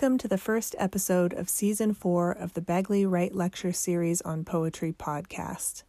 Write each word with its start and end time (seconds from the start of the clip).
Welcome 0.00 0.18
to 0.18 0.28
the 0.28 0.38
first 0.38 0.76
episode 0.78 1.32
of 1.32 1.48
Season 1.48 1.92
4 1.92 2.30
of 2.30 2.52
the 2.54 2.60
Bagley 2.60 3.04
Wright 3.04 3.34
Lecture 3.34 3.72
Series 3.72 4.20
on 4.20 4.44
Poetry 4.44 4.92
podcast. 4.92 5.82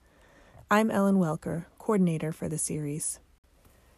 I'm 0.71 0.89
Ellen 0.89 1.17
Welcker, 1.17 1.65
coordinator 1.77 2.31
for 2.31 2.49
the 2.49 2.57
series. 2.57 3.19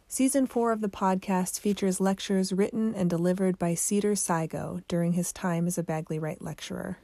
Season 0.10 0.48
4 0.48 0.74
of 0.74 0.82
the 0.82 0.90
podcast 0.90 1.62
features 1.62 2.02
lectures 2.02 2.52
written 2.52 2.94
and 2.94 3.10
delivered 3.10 3.58
by 3.58 3.74
Cedar 3.74 4.16
Sigo 4.16 4.84
during 4.90 5.14
his 5.14 5.32
time 5.32 5.66
as 5.66 5.78
a 5.78 5.84
Bagley 5.84 6.20
Wright 6.20 6.42
lecturer. 6.42 6.98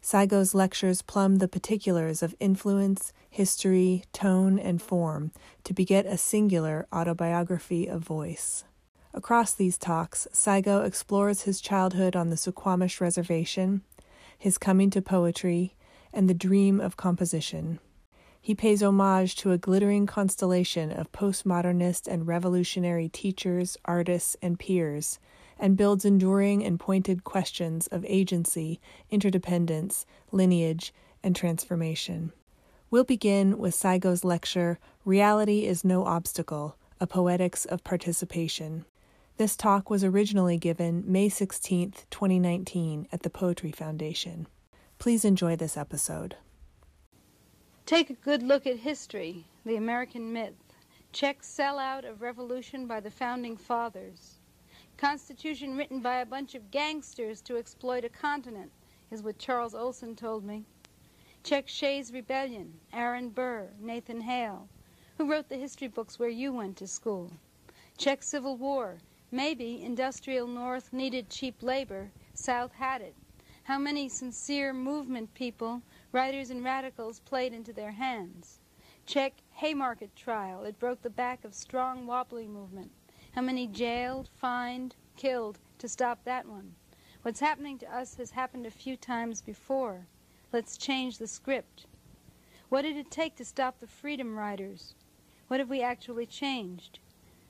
Sigo's 0.00 0.54
lectures 0.54 1.02
plumb 1.02 1.38
the 1.38 1.48
particulars 1.48 2.22
of 2.22 2.36
influence, 2.38 3.12
history, 3.28 4.04
tone, 4.12 4.60
and 4.60 4.80
form 4.80 5.32
to 5.64 5.74
beget 5.74 6.06
a 6.06 6.16
singular 6.16 6.86
autobiography 6.92 7.88
of 7.88 8.02
voice. 8.02 8.62
Across 9.16 9.54
these 9.54 9.78
talks, 9.78 10.26
Sigo 10.32 10.84
explores 10.84 11.42
his 11.42 11.60
childhood 11.60 12.16
on 12.16 12.30
the 12.30 12.36
Suquamish 12.36 13.00
Reservation, 13.00 13.82
his 14.36 14.58
coming 14.58 14.90
to 14.90 15.00
poetry, 15.00 15.76
and 16.12 16.28
the 16.28 16.34
dream 16.34 16.80
of 16.80 16.96
composition. 16.96 17.78
He 18.40 18.56
pays 18.56 18.82
homage 18.82 19.36
to 19.36 19.52
a 19.52 19.56
glittering 19.56 20.06
constellation 20.06 20.90
of 20.90 21.12
postmodernist 21.12 22.08
and 22.08 22.26
revolutionary 22.26 23.08
teachers, 23.08 23.78
artists, 23.84 24.36
and 24.42 24.58
peers, 24.58 25.20
and 25.60 25.76
builds 25.76 26.04
enduring 26.04 26.64
and 26.64 26.80
pointed 26.80 27.22
questions 27.22 27.86
of 27.86 28.04
agency, 28.08 28.80
interdependence, 29.12 30.06
lineage, 30.32 30.92
and 31.22 31.36
transformation. 31.36 32.32
We'll 32.90 33.04
begin 33.04 33.58
with 33.58 33.76
Sigo's 33.76 34.24
lecture, 34.24 34.80
Reality 35.04 35.66
is 35.66 35.84
No 35.84 36.04
Obstacle 36.04 36.76
A 37.00 37.06
Poetics 37.06 37.64
of 37.64 37.84
Participation. 37.84 38.84
This 39.36 39.56
talk 39.56 39.90
was 39.90 40.04
originally 40.04 40.58
given 40.58 41.02
May 41.10 41.28
16, 41.28 41.94
2019, 42.08 43.08
at 43.10 43.22
the 43.22 43.30
Poetry 43.30 43.72
Foundation. 43.72 44.46
Please 45.00 45.24
enjoy 45.24 45.56
this 45.56 45.76
episode. 45.76 46.36
Take 47.84 48.10
a 48.10 48.14
good 48.14 48.44
look 48.44 48.64
at 48.64 48.76
history, 48.76 49.44
the 49.66 49.74
American 49.74 50.32
myth. 50.32 50.54
Check 51.10 51.42
sellout 51.42 52.08
of 52.08 52.22
revolution 52.22 52.86
by 52.86 53.00
the 53.00 53.10
founding 53.10 53.56
fathers. 53.56 54.38
Constitution 54.98 55.76
written 55.76 55.98
by 55.98 56.20
a 56.20 56.26
bunch 56.26 56.54
of 56.54 56.70
gangsters 56.70 57.40
to 57.42 57.56
exploit 57.56 58.04
a 58.04 58.08
continent, 58.08 58.70
is 59.10 59.24
what 59.24 59.40
Charles 59.40 59.74
Olson 59.74 60.14
told 60.14 60.44
me. 60.44 60.64
Check 61.42 61.66
Shays' 61.66 62.12
Rebellion, 62.12 62.72
Aaron 62.92 63.30
Burr, 63.30 63.70
Nathan 63.80 64.20
Hale, 64.20 64.68
who 65.18 65.28
wrote 65.28 65.48
the 65.48 65.56
history 65.56 65.88
books 65.88 66.20
where 66.20 66.28
you 66.28 66.52
went 66.52 66.76
to 66.76 66.86
school. 66.86 67.32
Check 67.98 68.22
Civil 68.22 68.56
War, 68.56 68.98
Maybe 69.34 69.82
industrial 69.82 70.46
North 70.46 70.92
needed 70.92 71.28
cheap 71.28 71.60
labor, 71.60 72.12
South 72.34 72.70
had 72.70 73.02
it. 73.02 73.16
How 73.64 73.80
many 73.80 74.08
sincere 74.08 74.72
movement 74.72 75.34
people, 75.34 75.82
writers 76.12 76.50
and 76.50 76.62
radicals, 76.62 77.18
played 77.18 77.52
into 77.52 77.72
their 77.72 77.90
hands? 77.90 78.60
Check 79.06 79.32
Haymarket 79.54 80.14
trial. 80.14 80.62
It 80.62 80.78
broke 80.78 81.02
the 81.02 81.10
back 81.10 81.44
of 81.44 81.52
strong 81.52 82.06
wobbly 82.06 82.46
movement. 82.46 82.92
How 83.32 83.42
many 83.42 83.66
jailed, 83.66 84.28
fined, 84.36 84.94
killed 85.16 85.58
to 85.78 85.88
stop 85.88 86.22
that 86.22 86.46
one? 86.46 86.76
What's 87.22 87.40
happening 87.40 87.76
to 87.78 87.92
us 87.92 88.14
has 88.18 88.30
happened 88.30 88.66
a 88.66 88.70
few 88.70 88.96
times 88.96 89.42
before. 89.42 90.06
Let's 90.52 90.76
change 90.76 91.18
the 91.18 91.26
script. 91.26 91.86
What 92.68 92.82
did 92.82 92.96
it 92.96 93.10
take 93.10 93.34
to 93.38 93.44
stop 93.44 93.80
the 93.80 93.88
Freedom 93.88 94.36
Riders? 94.36 94.94
What 95.48 95.58
have 95.58 95.70
we 95.70 95.82
actually 95.82 96.26
changed? 96.26 97.00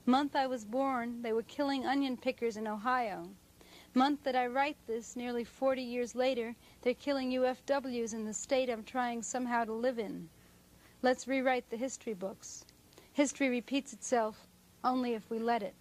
Month 0.07 0.35
I 0.35 0.45
was 0.45 0.63
born, 0.63 1.23
they 1.23 1.33
were 1.33 1.43
killing 1.43 1.87
onion 1.87 2.15
pickers 2.15 2.57
in 2.57 2.67
Ohio. 2.67 3.27
Month 3.95 4.19
that 4.23 4.35
I 4.35 4.45
write 4.45 4.77
this, 4.85 5.15
nearly 5.15 5.43
40 5.43 5.81
years 5.81 6.13
later, 6.13 6.53
they're 6.83 6.93
killing 6.93 7.31
UFWs 7.31 8.13
in 8.13 8.23
the 8.23 8.33
state 8.33 8.69
I'm 8.69 8.83
trying 8.83 9.23
somehow 9.23 9.63
to 9.63 9.73
live 9.73 9.97
in. 9.97 10.29
Let's 11.01 11.27
rewrite 11.27 11.69
the 11.71 11.77
history 11.77 12.13
books. 12.13 12.65
History 13.13 13.49
repeats 13.49 13.93
itself 13.93 14.47
only 14.83 15.15
if 15.15 15.27
we 15.31 15.39
let 15.39 15.63
it. 15.63 15.73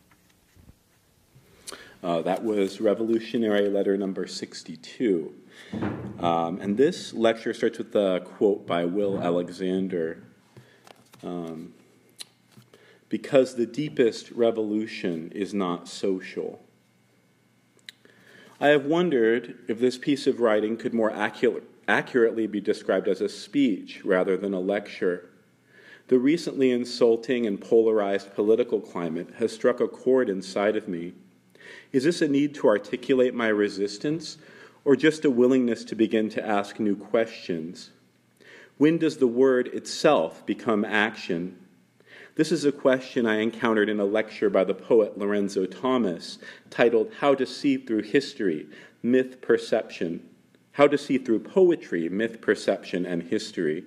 Uh, 2.02 2.22
that 2.22 2.42
was 2.42 2.80
Revolutionary 2.80 3.68
Letter 3.68 3.96
number 3.96 4.26
62. 4.26 5.34
Um, 6.20 6.60
and 6.60 6.76
this 6.76 7.12
lecture 7.12 7.52
starts 7.52 7.76
with 7.76 7.94
a 7.94 8.22
quote 8.24 8.66
by 8.66 8.86
Will 8.86 9.20
Alexander. 9.20 10.22
Um, 11.22 11.74
because 13.08 13.54
the 13.54 13.66
deepest 13.66 14.30
revolution 14.30 15.30
is 15.34 15.54
not 15.54 15.88
social. 15.88 16.60
I 18.60 18.68
have 18.68 18.86
wondered 18.86 19.58
if 19.68 19.78
this 19.78 19.98
piece 19.98 20.26
of 20.26 20.40
writing 20.40 20.76
could 20.76 20.94
more 20.94 21.10
accurate, 21.10 21.64
accurately 21.86 22.46
be 22.46 22.60
described 22.60 23.08
as 23.08 23.20
a 23.20 23.28
speech 23.28 24.04
rather 24.04 24.36
than 24.36 24.54
a 24.54 24.60
lecture. 24.60 25.28
The 26.08 26.18
recently 26.18 26.70
insulting 26.70 27.46
and 27.46 27.60
polarized 27.60 28.34
political 28.34 28.80
climate 28.80 29.30
has 29.38 29.52
struck 29.52 29.80
a 29.80 29.88
chord 29.88 30.28
inside 30.28 30.76
of 30.76 30.88
me. 30.88 31.14
Is 31.92 32.04
this 32.04 32.22
a 32.22 32.28
need 32.28 32.54
to 32.56 32.68
articulate 32.68 33.34
my 33.34 33.48
resistance, 33.48 34.38
or 34.84 34.96
just 34.96 35.24
a 35.24 35.30
willingness 35.30 35.82
to 35.84 35.94
begin 35.94 36.28
to 36.30 36.46
ask 36.46 36.78
new 36.78 36.94
questions? 36.94 37.90
When 38.76 38.98
does 38.98 39.16
the 39.16 39.26
word 39.26 39.68
itself 39.68 40.44
become 40.44 40.84
action? 40.84 41.58
This 42.36 42.50
is 42.50 42.64
a 42.64 42.72
question 42.72 43.26
I 43.26 43.36
encountered 43.36 43.88
in 43.88 44.00
a 44.00 44.04
lecture 44.04 44.50
by 44.50 44.64
the 44.64 44.74
poet 44.74 45.16
Lorenzo 45.16 45.66
Thomas 45.66 46.38
titled 46.68 47.12
How 47.20 47.36
to 47.36 47.46
See 47.46 47.76
Through 47.76 48.02
History 48.02 48.66
Myth 49.04 49.40
Perception. 49.40 50.28
How 50.72 50.88
to 50.88 50.98
See 50.98 51.16
Through 51.16 51.40
Poetry, 51.40 52.08
Myth 52.08 52.40
Perception, 52.40 53.06
and 53.06 53.22
History. 53.22 53.84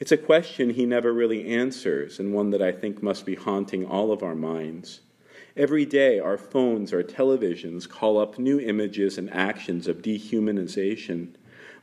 It's 0.00 0.12
a 0.12 0.16
question 0.16 0.70
he 0.70 0.86
never 0.86 1.12
really 1.12 1.46
answers, 1.46 2.18
and 2.18 2.32
one 2.32 2.48
that 2.50 2.62
I 2.62 2.72
think 2.72 3.02
must 3.02 3.26
be 3.26 3.34
haunting 3.34 3.84
all 3.84 4.12
of 4.12 4.22
our 4.22 4.34
minds. 4.34 5.00
Every 5.54 5.84
day, 5.84 6.18
our 6.18 6.38
phones 6.38 6.94
our 6.94 7.02
televisions 7.02 7.86
call 7.86 8.16
up 8.16 8.38
new 8.38 8.58
images 8.58 9.18
and 9.18 9.30
actions 9.30 9.88
of 9.88 10.00
dehumanization, 10.00 11.34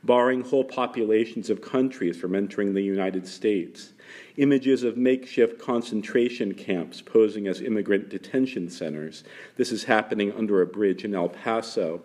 barring 0.02 0.40
whole 0.40 0.64
populations 0.64 1.48
of 1.48 1.62
countries 1.62 2.16
from 2.16 2.34
entering 2.34 2.74
the 2.74 2.82
United 2.82 3.28
States 3.28 3.92
images 4.36 4.82
of 4.82 4.96
makeshift 4.96 5.58
concentration 5.58 6.54
camps 6.54 7.00
posing 7.00 7.46
as 7.46 7.60
immigrant 7.60 8.08
detention 8.08 8.70
centers. 8.70 9.24
This 9.56 9.72
is 9.72 9.84
happening 9.84 10.32
under 10.32 10.60
a 10.60 10.66
bridge 10.66 11.04
in 11.04 11.14
El 11.14 11.28
Paso. 11.28 12.02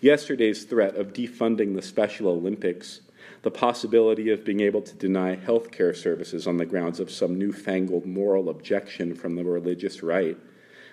Yesterday's 0.00 0.64
threat 0.64 0.96
of 0.96 1.12
defunding 1.12 1.74
the 1.74 1.82
Special 1.82 2.28
Olympics, 2.28 3.00
the 3.42 3.50
possibility 3.50 4.30
of 4.30 4.44
being 4.44 4.60
able 4.60 4.82
to 4.82 4.94
deny 4.94 5.36
health 5.36 5.70
care 5.70 5.94
services 5.94 6.46
on 6.46 6.56
the 6.56 6.66
grounds 6.66 7.00
of 7.00 7.10
some 7.10 7.38
newfangled 7.38 8.06
moral 8.06 8.48
objection 8.48 9.14
from 9.14 9.34
the 9.34 9.44
religious 9.44 10.02
right 10.02 10.36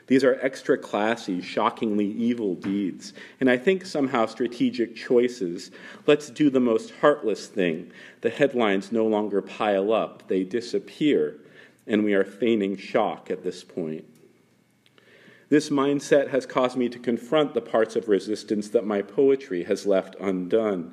these 0.09 0.23
are 0.23 0.39
extra 0.41 0.75
classy, 0.75 1.39
shockingly 1.39 2.07
evil 2.07 2.55
deeds, 2.55 3.13
and 3.39 3.47
I 3.47 3.57
think 3.57 3.85
somehow 3.85 4.25
strategic 4.25 4.95
choices. 4.95 5.69
Let's 6.07 6.31
do 6.31 6.49
the 6.49 6.59
most 6.59 6.91
heartless 6.99 7.45
thing. 7.45 7.91
The 8.21 8.31
headlines 8.31 8.91
no 8.91 9.05
longer 9.05 9.39
pile 9.43 9.93
up, 9.93 10.27
they 10.27 10.43
disappear, 10.43 11.37
and 11.85 12.03
we 12.03 12.15
are 12.15 12.25
feigning 12.25 12.75
shock 12.75 13.29
at 13.29 13.43
this 13.43 13.63
point. 13.63 14.03
This 15.49 15.69
mindset 15.69 16.29
has 16.29 16.47
caused 16.47 16.75
me 16.75 16.89
to 16.89 16.97
confront 16.97 17.53
the 17.53 17.61
parts 17.61 17.95
of 17.95 18.09
resistance 18.09 18.67
that 18.69 18.87
my 18.87 19.03
poetry 19.03 19.65
has 19.65 19.85
left 19.85 20.15
undone. 20.19 20.91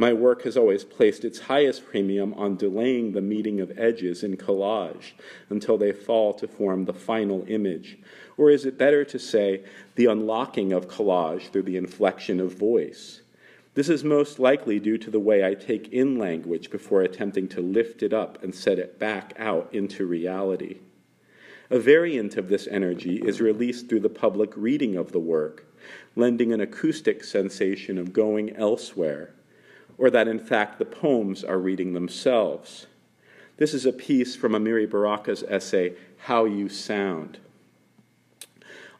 My 0.00 0.12
work 0.12 0.42
has 0.42 0.56
always 0.56 0.84
placed 0.84 1.24
its 1.24 1.40
highest 1.40 1.84
premium 1.84 2.32
on 2.34 2.56
delaying 2.56 3.10
the 3.10 3.20
meeting 3.20 3.60
of 3.60 3.76
edges 3.76 4.22
in 4.22 4.36
collage 4.36 5.10
until 5.50 5.76
they 5.76 5.90
fall 5.90 6.32
to 6.34 6.46
form 6.46 6.84
the 6.84 6.92
final 6.92 7.44
image, 7.48 7.98
or 8.36 8.48
is 8.48 8.64
it 8.64 8.78
better 8.78 9.04
to 9.04 9.18
say 9.18 9.64
the 9.96 10.06
unlocking 10.06 10.72
of 10.72 10.86
collage 10.86 11.50
through 11.50 11.64
the 11.64 11.76
inflection 11.76 12.38
of 12.38 12.54
voice? 12.54 13.22
This 13.74 13.88
is 13.88 14.04
most 14.04 14.38
likely 14.38 14.78
due 14.78 14.98
to 14.98 15.10
the 15.10 15.18
way 15.18 15.44
I 15.44 15.54
take 15.54 15.92
in 15.92 16.16
language 16.16 16.70
before 16.70 17.02
attempting 17.02 17.48
to 17.48 17.60
lift 17.60 18.04
it 18.04 18.12
up 18.12 18.40
and 18.44 18.54
set 18.54 18.78
it 18.78 19.00
back 19.00 19.34
out 19.36 19.68
into 19.72 20.06
reality. 20.06 20.78
A 21.70 21.78
variant 21.80 22.36
of 22.36 22.48
this 22.48 22.68
energy 22.68 23.16
is 23.16 23.40
released 23.40 23.88
through 23.88 24.00
the 24.00 24.08
public 24.08 24.56
reading 24.56 24.96
of 24.96 25.10
the 25.10 25.18
work, 25.18 25.66
lending 26.14 26.52
an 26.52 26.60
acoustic 26.60 27.24
sensation 27.24 27.98
of 27.98 28.12
going 28.12 28.54
elsewhere, 28.56 29.34
or 29.98 30.08
that 30.10 30.28
in 30.28 30.38
fact 30.38 30.78
the 30.78 30.84
poems 30.84 31.44
are 31.44 31.58
reading 31.58 31.92
themselves. 31.92 32.86
This 33.58 33.74
is 33.74 33.84
a 33.84 33.92
piece 33.92 34.36
from 34.36 34.52
Amiri 34.52 34.88
Baraka's 34.88 35.42
essay, 35.42 35.94
How 36.16 36.44
You 36.44 36.68
Sound. 36.68 37.38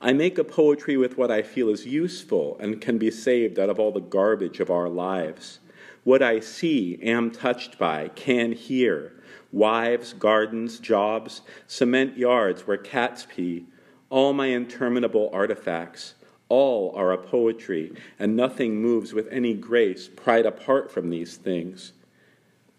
I 0.00 0.12
make 0.12 0.38
a 0.38 0.44
poetry 0.44 0.96
with 0.96 1.16
what 1.16 1.30
I 1.30 1.42
feel 1.42 1.70
is 1.70 1.86
useful 1.86 2.56
and 2.60 2.80
can 2.80 2.98
be 2.98 3.10
saved 3.10 3.58
out 3.58 3.68
of 3.68 3.80
all 3.80 3.92
the 3.92 4.00
garbage 4.00 4.60
of 4.60 4.70
our 4.70 4.88
lives. 4.88 5.60
What 6.04 6.22
I 6.22 6.40
see, 6.40 6.98
am 7.02 7.30
touched 7.30 7.78
by, 7.78 8.08
can 8.08 8.52
hear 8.52 9.12
wives, 9.52 10.12
gardens, 10.12 10.78
jobs, 10.78 11.42
cement 11.66 12.16
yards 12.18 12.66
where 12.66 12.76
cats 12.76 13.26
pee, 13.28 13.66
all 14.10 14.32
my 14.32 14.46
interminable 14.46 15.30
artifacts, 15.32 16.14
All 16.48 16.92
are 16.96 17.12
a 17.12 17.18
poetry, 17.18 17.92
and 18.18 18.34
nothing 18.34 18.80
moves 18.80 19.12
with 19.12 19.28
any 19.30 19.54
grace 19.54 20.08
pried 20.08 20.46
apart 20.46 20.90
from 20.90 21.10
these 21.10 21.36
things. 21.36 21.92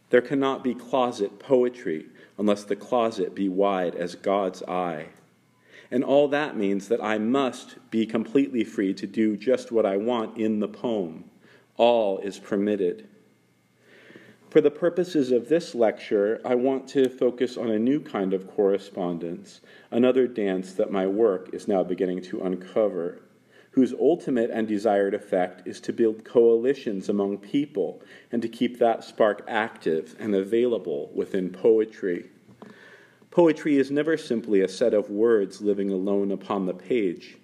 There 0.09 0.21
cannot 0.21 0.63
be 0.63 0.73
closet 0.73 1.37
poetry 1.37 2.07
unless 2.37 2.63
the 2.63 2.75
closet 2.75 3.35
be 3.35 3.47
wide 3.47 3.95
as 3.95 4.15
God's 4.15 4.63
eye. 4.63 5.07
And 5.91 6.03
all 6.03 6.27
that 6.29 6.57
means 6.57 6.87
that 6.87 7.03
I 7.03 7.17
must 7.17 7.77
be 7.91 8.05
completely 8.05 8.63
free 8.63 8.93
to 8.95 9.07
do 9.07 9.35
just 9.37 9.71
what 9.71 9.85
I 9.85 9.97
want 9.97 10.37
in 10.37 10.59
the 10.59 10.67
poem. 10.67 11.25
All 11.77 12.19
is 12.19 12.39
permitted. 12.39 13.07
For 14.49 14.61
the 14.61 14.71
purposes 14.71 15.31
of 15.31 15.47
this 15.47 15.75
lecture, 15.75 16.41
I 16.43 16.55
want 16.55 16.87
to 16.89 17.07
focus 17.07 17.55
on 17.55 17.69
a 17.69 17.77
new 17.77 17.99
kind 17.99 18.33
of 18.33 18.47
correspondence, 18.47 19.61
another 19.91 20.27
dance 20.27 20.73
that 20.73 20.91
my 20.91 21.05
work 21.05 21.53
is 21.53 21.67
now 21.67 21.83
beginning 21.83 22.23
to 22.23 22.41
uncover, 22.41 23.19
whose 23.71 23.93
ultimate 23.93 24.49
and 24.49 24.67
desired 24.67 25.13
effect 25.13 25.67
is 25.67 25.79
to 25.79 25.93
build 25.93 26.25
coalitions 26.25 27.09
among 27.09 27.37
people 27.37 28.01
and 28.31 28.41
to 28.41 28.49
keep 28.49 28.79
that 28.79 29.03
spark 29.03 29.43
active 29.47 30.15
and 30.19 30.35
available 30.35 31.11
within 31.13 31.49
poetry. 31.49 32.29
Poetry 33.31 33.77
is 33.77 33.91
never 33.91 34.17
simply 34.17 34.61
a 34.61 34.67
set 34.67 34.93
of 34.93 35.09
words 35.09 35.61
living 35.61 35.91
alone 35.91 36.31
upon 36.31 36.65
the 36.65 36.73
page. 36.73 37.37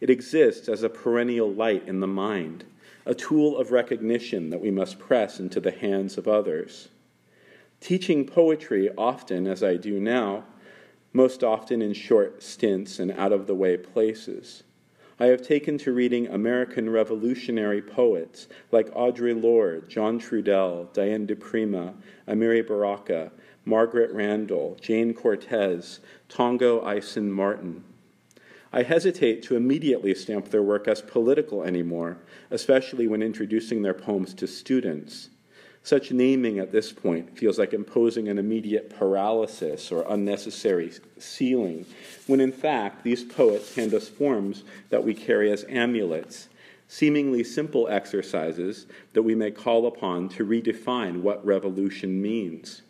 It 0.00 0.10
exists 0.10 0.68
as 0.68 0.82
a 0.82 0.90
perennial 0.90 1.52
light 1.52 1.88
in 1.88 2.00
the 2.00 2.06
mind 2.06 2.64
a 3.06 3.14
tool 3.14 3.56
of 3.56 3.72
recognition 3.72 4.50
that 4.50 4.60
we 4.60 4.70
must 4.70 4.98
press 4.98 5.40
into 5.40 5.60
the 5.60 5.70
hands 5.70 6.18
of 6.18 6.28
others. 6.28 6.88
Teaching 7.80 8.26
poetry 8.26 8.90
often, 8.96 9.46
as 9.46 9.62
I 9.62 9.76
do 9.76 9.98
now, 9.98 10.44
most 11.12 11.42
often 11.42 11.80
in 11.82 11.94
short 11.94 12.42
stints 12.42 12.98
and 12.98 13.10
out 13.12 13.32
of 13.32 13.46
the 13.46 13.54
way 13.54 13.76
places. 13.76 14.62
I 15.20 15.26
have 15.26 15.42
taken 15.42 15.76
to 15.78 15.92
reading 15.92 16.28
American 16.28 16.88
Revolutionary 16.88 17.82
poets 17.82 18.48
like 18.72 18.88
Audre 18.94 19.40
Lorde, 19.40 19.86
John 19.86 20.18
Trudell, 20.18 20.90
Diane 20.94 21.26
di 21.26 21.34
Prima, 21.34 21.92
Amiri 22.26 22.66
Baraka, 22.66 23.30
Margaret 23.66 24.10
Randall, 24.12 24.78
Jayne 24.80 25.12
Cortez, 25.12 26.00
Tongo 26.30 26.80
Eisen 26.80 27.30
Martin. 27.30 27.84
I 28.72 28.82
hesitate 28.82 29.42
to 29.42 29.56
immediately 29.56 30.14
stamp 30.14 30.48
their 30.48 30.62
work 30.62 30.88
as 30.88 31.02
political 31.02 31.64
anymore, 31.64 32.16
especially 32.50 33.06
when 33.06 33.22
introducing 33.22 33.82
their 33.82 33.92
poems 33.92 34.32
to 34.34 34.46
students. 34.46 35.28
Such 35.82 36.12
naming 36.12 36.58
at 36.58 36.72
this 36.72 36.92
point 36.92 37.36
feels 37.38 37.58
like 37.58 37.72
imposing 37.72 38.28
an 38.28 38.38
immediate 38.38 38.90
paralysis 38.90 39.90
or 39.90 40.04
unnecessary 40.08 40.92
ceiling, 41.18 41.86
when 42.26 42.40
in 42.40 42.52
fact 42.52 43.02
these 43.02 43.24
poets 43.24 43.74
hand 43.74 43.94
us 43.94 44.08
forms 44.08 44.62
that 44.90 45.04
we 45.04 45.14
carry 45.14 45.50
as 45.50 45.64
amulets, 45.68 46.48
seemingly 46.86 47.42
simple 47.42 47.88
exercises 47.88 48.86
that 49.14 49.22
we 49.22 49.34
may 49.34 49.50
call 49.50 49.86
upon 49.86 50.28
to 50.28 50.46
redefine 50.46 51.22
what 51.22 51.44
revolution 51.44 52.20
means 52.20 52.82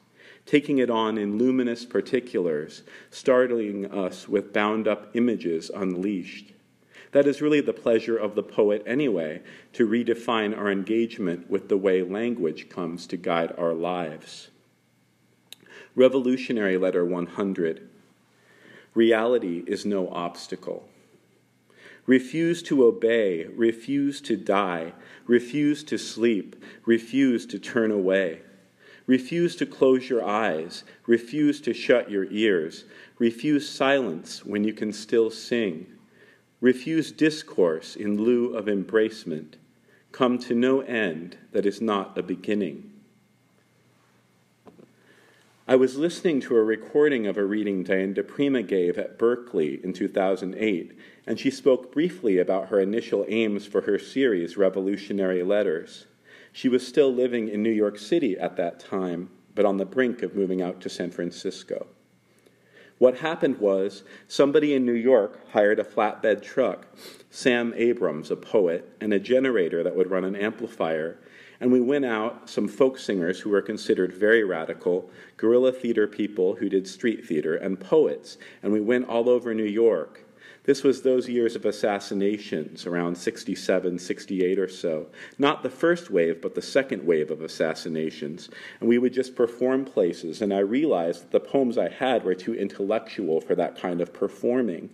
taking 0.50 0.78
it 0.78 0.90
on 0.90 1.16
in 1.16 1.38
luminous 1.38 1.84
particulars, 1.84 2.82
startling 3.10 3.88
us 3.92 4.28
with 4.28 4.52
bound 4.52 4.88
up 4.88 5.14
images 5.14 5.70
unleashed. 5.72 6.52
That 7.12 7.26
is 7.26 7.42
really 7.42 7.60
the 7.60 7.72
pleasure 7.72 8.16
of 8.16 8.34
the 8.34 8.42
poet, 8.42 8.82
anyway, 8.86 9.42
to 9.72 9.88
redefine 9.88 10.56
our 10.56 10.70
engagement 10.70 11.50
with 11.50 11.68
the 11.68 11.76
way 11.76 12.02
language 12.02 12.68
comes 12.68 13.06
to 13.08 13.16
guide 13.16 13.52
our 13.58 13.74
lives. 13.74 14.50
Revolutionary 15.96 16.76
Letter 16.76 17.04
100 17.04 17.88
Reality 18.94 19.64
is 19.66 19.84
no 19.84 20.08
obstacle. 20.08 20.88
Refuse 22.06 22.62
to 22.64 22.84
obey, 22.84 23.44
refuse 23.44 24.20
to 24.22 24.36
die, 24.36 24.92
refuse 25.26 25.84
to 25.84 25.98
sleep, 25.98 26.56
refuse 26.84 27.46
to 27.46 27.58
turn 27.58 27.90
away. 27.90 28.40
Refuse 29.06 29.56
to 29.56 29.66
close 29.66 30.08
your 30.08 30.24
eyes. 30.24 30.84
Refuse 31.08 31.60
to 31.62 31.74
shut 31.74 32.10
your 32.12 32.26
ears. 32.30 32.84
Refuse 33.18 33.68
silence 33.68 34.44
when 34.44 34.62
you 34.62 34.72
can 34.72 34.92
still 34.92 35.30
sing. 35.30 35.86
Refuse 36.60 37.10
discourse 37.10 37.96
in 37.96 38.22
lieu 38.22 38.54
of 38.54 38.66
embracement. 38.66 39.54
Come 40.12 40.38
to 40.40 40.54
no 40.54 40.80
end 40.80 41.38
that 41.52 41.64
is 41.64 41.80
not 41.80 42.18
a 42.18 42.22
beginning. 42.22 42.90
I 45.66 45.76
was 45.76 45.96
listening 45.96 46.40
to 46.42 46.56
a 46.56 46.62
recording 46.62 47.26
of 47.26 47.38
a 47.38 47.44
reading 47.44 47.84
Diane 47.84 48.12
di 48.12 48.22
Prima 48.22 48.62
gave 48.62 48.98
at 48.98 49.18
Berkeley 49.18 49.80
in 49.82 49.92
2008, 49.92 50.98
and 51.26 51.38
she 51.38 51.50
spoke 51.50 51.92
briefly 51.92 52.38
about 52.38 52.68
her 52.68 52.80
initial 52.80 53.24
aims 53.28 53.66
for 53.66 53.82
her 53.82 53.98
series, 53.98 54.56
Revolutionary 54.56 55.42
Letters. 55.42 56.06
She 56.52 56.68
was 56.68 56.86
still 56.86 57.14
living 57.14 57.48
in 57.48 57.62
New 57.62 57.70
York 57.70 57.98
City 57.98 58.36
at 58.36 58.56
that 58.56 58.80
time, 58.80 59.30
but 59.54 59.64
on 59.64 59.76
the 59.76 59.86
brink 59.86 60.22
of 60.22 60.34
moving 60.34 60.60
out 60.60 60.80
to 60.80 60.90
San 60.90 61.10
Francisco. 61.10 61.86
What 63.00 63.20
happened 63.20 63.60
was 63.60 64.02
somebody 64.28 64.74
in 64.74 64.84
New 64.84 64.92
York 64.92 65.40
hired 65.52 65.78
a 65.78 65.84
flatbed 65.84 66.42
truck, 66.42 66.86
Sam 67.30 67.72
Abrams, 67.74 68.30
a 68.30 68.36
poet, 68.36 68.94
and 69.00 69.14
a 69.14 69.18
generator 69.18 69.82
that 69.82 69.96
would 69.96 70.10
run 70.10 70.22
an 70.22 70.36
amplifier. 70.36 71.16
And 71.60 71.72
we 71.72 71.80
went 71.80 72.04
out, 72.04 72.50
some 72.50 72.68
folk 72.68 72.98
singers 72.98 73.40
who 73.40 73.48
were 73.48 73.62
considered 73.62 74.12
very 74.12 74.44
radical, 74.44 75.08
guerrilla 75.38 75.72
theater 75.72 76.06
people 76.06 76.56
who 76.56 76.68
did 76.68 76.86
street 76.86 77.24
theater, 77.24 77.56
and 77.56 77.80
poets. 77.80 78.36
And 78.62 78.70
we 78.70 78.82
went 78.82 79.08
all 79.08 79.30
over 79.30 79.54
New 79.54 79.64
York 79.64 80.26
this 80.70 80.84
was 80.84 81.02
those 81.02 81.28
years 81.28 81.56
of 81.56 81.64
assassinations, 81.64 82.86
around 82.86 83.18
67, 83.18 83.98
68 83.98 84.56
or 84.56 84.68
so. 84.68 85.08
Not 85.36 85.64
the 85.64 85.68
first 85.68 86.12
wave, 86.12 86.40
but 86.40 86.54
the 86.54 86.62
second 86.62 87.04
wave 87.04 87.32
of 87.32 87.42
assassinations. 87.42 88.48
And 88.78 88.88
we 88.88 88.96
would 88.96 89.12
just 89.12 89.34
perform 89.34 89.84
places, 89.84 90.42
and 90.42 90.54
I 90.54 90.60
realized 90.60 91.24
that 91.24 91.32
the 91.32 91.40
poems 91.40 91.76
I 91.76 91.88
had 91.88 92.22
were 92.22 92.36
too 92.36 92.54
intellectual 92.54 93.40
for 93.40 93.56
that 93.56 93.80
kind 93.80 94.00
of 94.00 94.12
performing. 94.12 94.90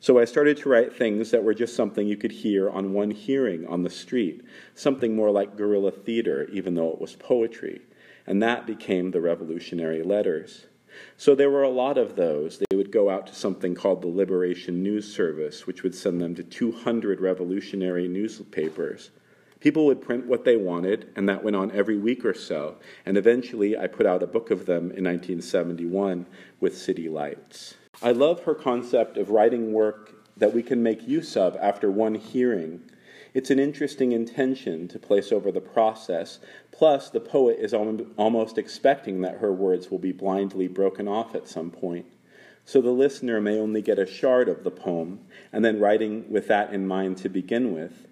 So 0.00 0.18
I 0.18 0.24
started 0.24 0.56
to 0.56 0.70
write 0.70 0.96
things 0.96 1.30
that 1.30 1.44
were 1.44 1.52
just 1.52 1.76
something 1.76 2.08
you 2.08 2.16
could 2.16 2.32
hear 2.32 2.70
on 2.70 2.94
one 2.94 3.10
hearing 3.10 3.66
on 3.66 3.82
the 3.82 3.90
street, 3.90 4.40
something 4.74 5.14
more 5.14 5.30
like 5.30 5.58
guerrilla 5.58 5.90
theater, 5.90 6.48
even 6.54 6.72
though 6.72 6.90
it 6.90 7.02
was 7.02 7.16
poetry. 7.16 7.82
And 8.26 8.42
that 8.42 8.66
became 8.66 9.10
the 9.10 9.20
revolutionary 9.20 10.02
letters. 10.02 10.68
So 11.16 11.34
there 11.34 11.50
were 11.50 11.62
a 11.62 11.68
lot 11.68 11.98
of 11.98 12.16
those. 12.16 12.58
They 12.58 12.76
would 12.76 12.90
go 12.90 13.10
out 13.10 13.26
to 13.28 13.34
something 13.34 13.74
called 13.74 14.02
the 14.02 14.08
Liberation 14.08 14.82
News 14.82 15.12
Service, 15.12 15.66
which 15.66 15.82
would 15.82 15.94
send 15.94 16.20
them 16.20 16.34
to 16.34 16.42
200 16.42 17.20
revolutionary 17.20 18.08
newspapers. 18.08 19.10
People 19.60 19.84
would 19.86 20.00
print 20.00 20.26
what 20.26 20.44
they 20.44 20.56
wanted, 20.56 21.12
and 21.16 21.28
that 21.28 21.44
went 21.44 21.56
on 21.56 21.70
every 21.72 21.98
week 21.98 22.24
or 22.24 22.32
so. 22.32 22.76
And 23.04 23.18
eventually, 23.18 23.76
I 23.76 23.86
put 23.86 24.06
out 24.06 24.22
a 24.22 24.26
book 24.26 24.50
of 24.50 24.64
them 24.64 24.84
in 24.84 25.04
1971 25.04 26.26
with 26.60 26.78
City 26.78 27.10
Lights. 27.10 27.74
I 28.02 28.12
love 28.12 28.44
her 28.44 28.54
concept 28.54 29.18
of 29.18 29.28
writing 29.28 29.74
work 29.74 30.14
that 30.38 30.54
we 30.54 30.62
can 30.62 30.82
make 30.82 31.06
use 31.06 31.36
of 31.36 31.56
after 31.56 31.90
one 31.90 32.14
hearing 32.14 32.80
it's 33.32 33.50
an 33.50 33.58
interesting 33.58 34.12
intention 34.12 34.88
to 34.88 34.98
place 34.98 35.30
over 35.30 35.52
the 35.52 35.60
process. 35.60 36.40
Plus, 36.72 37.10
the 37.10 37.20
poet 37.20 37.58
is 37.60 37.72
almost 37.74 38.58
expecting 38.58 39.20
that 39.20 39.38
her 39.38 39.52
words 39.52 39.90
will 39.90 39.98
be 39.98 40.12
blindly 40.12 40.66
broken 40.66 41.06
off 41.06 41.34
at 41.34 41.48
some 41.48 41.70
point. 41.70 42.06
So 42.64 42.80
the 42.80 42.90
listener 42.90 43.40
may 43.40 43.58
only 43.58 43.82
get 43.82 43.98
a 43.98 44.06
shard 44.06 44.48
of 44.48 44.64
the 44.64 44.70
poem, 44.70 45.20
and 45.52 45.64
then 45.64 45.80
writing 45.80 46.30
with 46.30 46.48
that 46.48 46.72
in 46.72 46.86
mind 46.86 47.18
to 47.18 47.28
begin 47.28 47.72
with. 47.72 48.06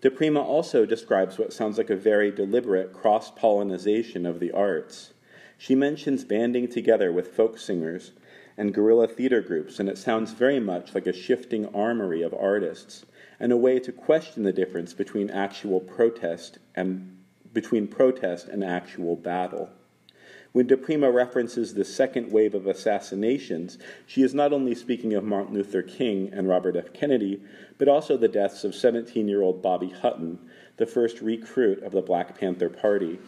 Di 0.00 0.10
Prima 0.10 0.40
also 0.40 0.84
describes 0.84 1.38
what 1.38 1.52
sounds 1.52 1.78
like 1.78 1.90
a 1.90 1.96
very 1.96 2.30
deliberate 2.30 2.92
cross 2.92 3.30
pollination 3.30 4.26
of 4.26 4.38
the 4.38 4.52
arts. 4.52 5.14
She 5.56 5.74
mentions 5.74 6.24
banding 6.24 6.68
together 6.68 7.12
with 7.12 7.34
folk 7.34 7.58
singers 7.58 8.12
and 8.56 8.74
guerrilla 8.74 9.08
theater 9.08 9.40
groups, 9.40 9.80
and 9.80 9.88
it 9.88 9.98
sounds 9.98 10.32
very 10.32 10.60
much 10.60 10.94
like 10.94 11.06
a 11.06 11.12
shifting 11.12 11.66
armory 11.74 12.22
of 12.22 12.34
artists 12.34 13.04
and 13.40 13.52
a 13.52 13.56
way 13.56 13.78
to 13.78 13.92
question 13.92 14.42
the 14.42 14.52
difference 14.52 14.92
between 14.92 15.30
actual 15.30 15.80
protest 15.80 16.58
and 16.74 17.16
between 17.52 17.86
protest 17.86 18.48
and 18.48 18.64
actual 18.64 19.16
battle. 19.16 19.70
When 20.52 20.68
di 20.68 20.76
Prima 20.76 21.10
references 21.10 21.74
the 21.74 21.84
second 21.84 22.30
wave 22.30 22.54
of 22.54 22.68
assassinations, 22.68 23.76
she 24.06 24.22
is 24.22 24.34
not 24.34 24.52
only 24.52 24.74
speaking 24.76 25.12
of 25.14 25.24
Martin 25.24 25.54
Luther 25.54 25.82
King 25.82 26.30
and 26.32 26.48
Robert 26.48 26.76
F. 26.76 26.92
Kennedy, 26.92 27.42
but 27.76 27.88
also 27.88 28.16
the 28.16 28.28
deaths 28.28 28.62
of 28.62 28.74
17 28.74 29.26
year 29.26 29.42
old 29.42 29.62
Bobby 29.62 29.90
Hutton, 29.90 30.38
the 30.76 30.86
first 30.86 31.20
recruit 31.20 31.82
of 31.82 31.90
the 31.90 32.02
Black 32.02 32.38
Panther 32.38 32.68
Party, 32.68 33.18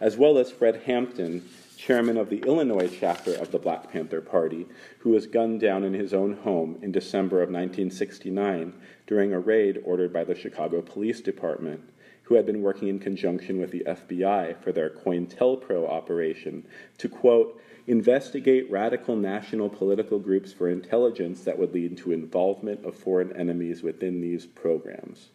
as 0.00 0.16
well 0.16 0.38
as 0.38 0.50
Fred 0.50 0.82
Hampton, 0.86 1.46
chairman 1.80 2.18
of 2.18 2.28
the 2.28 2.42
Illinois 2.46 2.90
chapter 3.00 3.34
of 3.36 3.50
the 3.52 3.58
Black 3.58 3.90
Panther 3.90 4.20
Party, 4.20 4.66
who 4.98 5.08
was 5.08 5.26
gunned 5.26 5.60
down 5.60 5.82
in 5.82 5.94
his 5.94 6.12
own 6.12 6.34
home 6.34 6.78
in 6.82 6.92
December 6.92 7.36
of 7.36 7.48
1969 7.48 8.74
during 9.06 9.32
a 9.32 9.40
raid 9.40 9.80
ordered 9.82 10.12
by 10.12 10.22
the 10.22 10.34
Chicago 10.34 10.82
Police 10.82 11.22
Department, 11.22 11.80
who 12.24 12.34
had 12.34 12.44
been 12.44 12.60
working 12.60 12.88
in 12.88 12.98
conjunction 12.98 13.58
with 13.58 13.70
the 13.70 13.82
FBI 13.86 14.62
for 14.62 14.72
their 14.72 14.90
COINTELPRO 14.90 15.88
operation 15.88 16.66
to, 16.98 17.08
quote, 17.08 17.58
investigate 17.86 18.70
radical 18.70 19.16
national 19.16 19.70
political 19.70 20.18
groups 20.18 20.52
for 20.52 20.68
intelligence 20.68 21.44
that 21.44 21.58
would 21.58 21.72
lead 21.72 21.96
to 21.96 22.12
involvement 22.12 22.84
of 22.84 22.94
foreign 22.94 23.34
enemies 23.34 23.82
within 23.82 24.20
these 24.20 24.44
programs. 24.44 25.30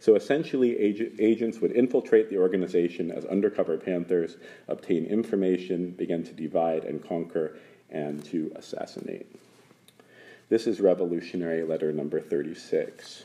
So 0.00 0.16
essentially, 0.16 0.78
agents 0.78 1.60
would 1.60 1.72
infiltrate 1.72 2.28
the 2.28 2.38
organization 2.38 3.10
as 3.10 3.24
undercover 3.24 3.78
Panthers, 3.78 4.36
obtain 4.68 5.06
information, 5.06 5.90
begin 5.92 6.24
to 6.24 6.32
divide 6.32 6.84
and 6.84 7.02
conquer, 7.02 7.56
and 7.90 8.24
to 8.26 8.52
assassinate. 8.56 9.26
This 10.48 10.66
is 10.66 10.80
revolutionary 10.80 11.64
letter 11.64 11.92
number 11.92 12.20
36. 12.20 13.24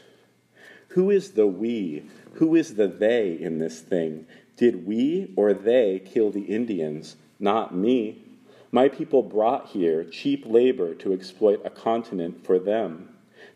Who 0.89 1.09
is 1.09 1.31
the 1.31 1.47
we? 1.47 2.03
Who 2.33 2.55
is 2.55 2.75
the 2.75 2.87
they 2.87 3.33
in 3.33 3.59
this 3.59 3.81
thing? 3.81 4.25
Did 4.55 4.87
we 4.87 5.33
or 5.35 5.53
they 5.53 6.01
kill 6.05 6.31
the 6.31 6.43
Indians? 6.43 7.15
Not 7.39 7.75
me. 7.75 8.23
My 8.71 8.87
people 8.87 9.21
brought 9.23 9.67
here 9.67 10.03
cheap 10.03 10.45
labor 10.45 10.93
to 10.95 11.13
exploit 11.13 11.61
a 11.65 11.69
continent 11.69 12.45
for 12.45 12.59
them. 12.59 13.09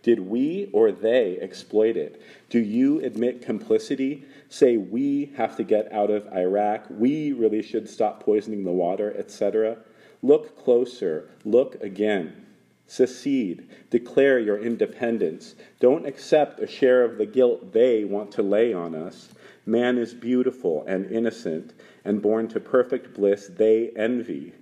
Did 0.03 0.19
we 0.19 0.69
or 0.73 0.91
they 0.91 1.39
exploit 1.41 1.95
it? 1.95 2.21
Do 2.49 2.59
you 2.59 2.99
admit 2.99 3.41
complicity? 3.41 4.25
Say 4.49 4.75
we 4.75 5.31
have 5.37 5.55
to 5.55 5.63
get 5.63 5.91
out 5.93 6.11
of 6.11 6.31
Iraq, 6.33 6.85
we 6.89 7.31
really 7.31 7.61
should 7.61 7.89
stop 7.89 8.21
poisoning 8.21 8.65
the 8.65 8.71
water, 8.71 9.15
etc. 9.17 9.77
Look 10.21 10.61
closer, 10.61 11.29
look 11.45 11.81
again. 11.81 12.45
Secede, 12.85 13.65
declare 13.89 14.39
your 14.39 14.61
independence. 14.61 15.55
Don't 15.79 16.05
accept 16.05 16.59
a 16.59 16.67
share 16.67 17.05
of 17.05 17.17
the 17.17 17.25
guilt 17.25 17.71
they 17.71 18.03
want 18.03 18.31
to 18.33 18.43
lay 18.43 18.73
on 18.73 18.93
us. 18.93 19.29
Man 19.65 19.97
is 19.97 20.13
beautiful 20.13 20.83
and 20.85 21.09
innocent, 21.09 21.73
and 22.03 22.21
born 22.21 22.49
to 22.49 22.59
perfect 22.59 23.13
bliss 23.13 23.47
they 23.47 23.91
envy. 23.95 24.53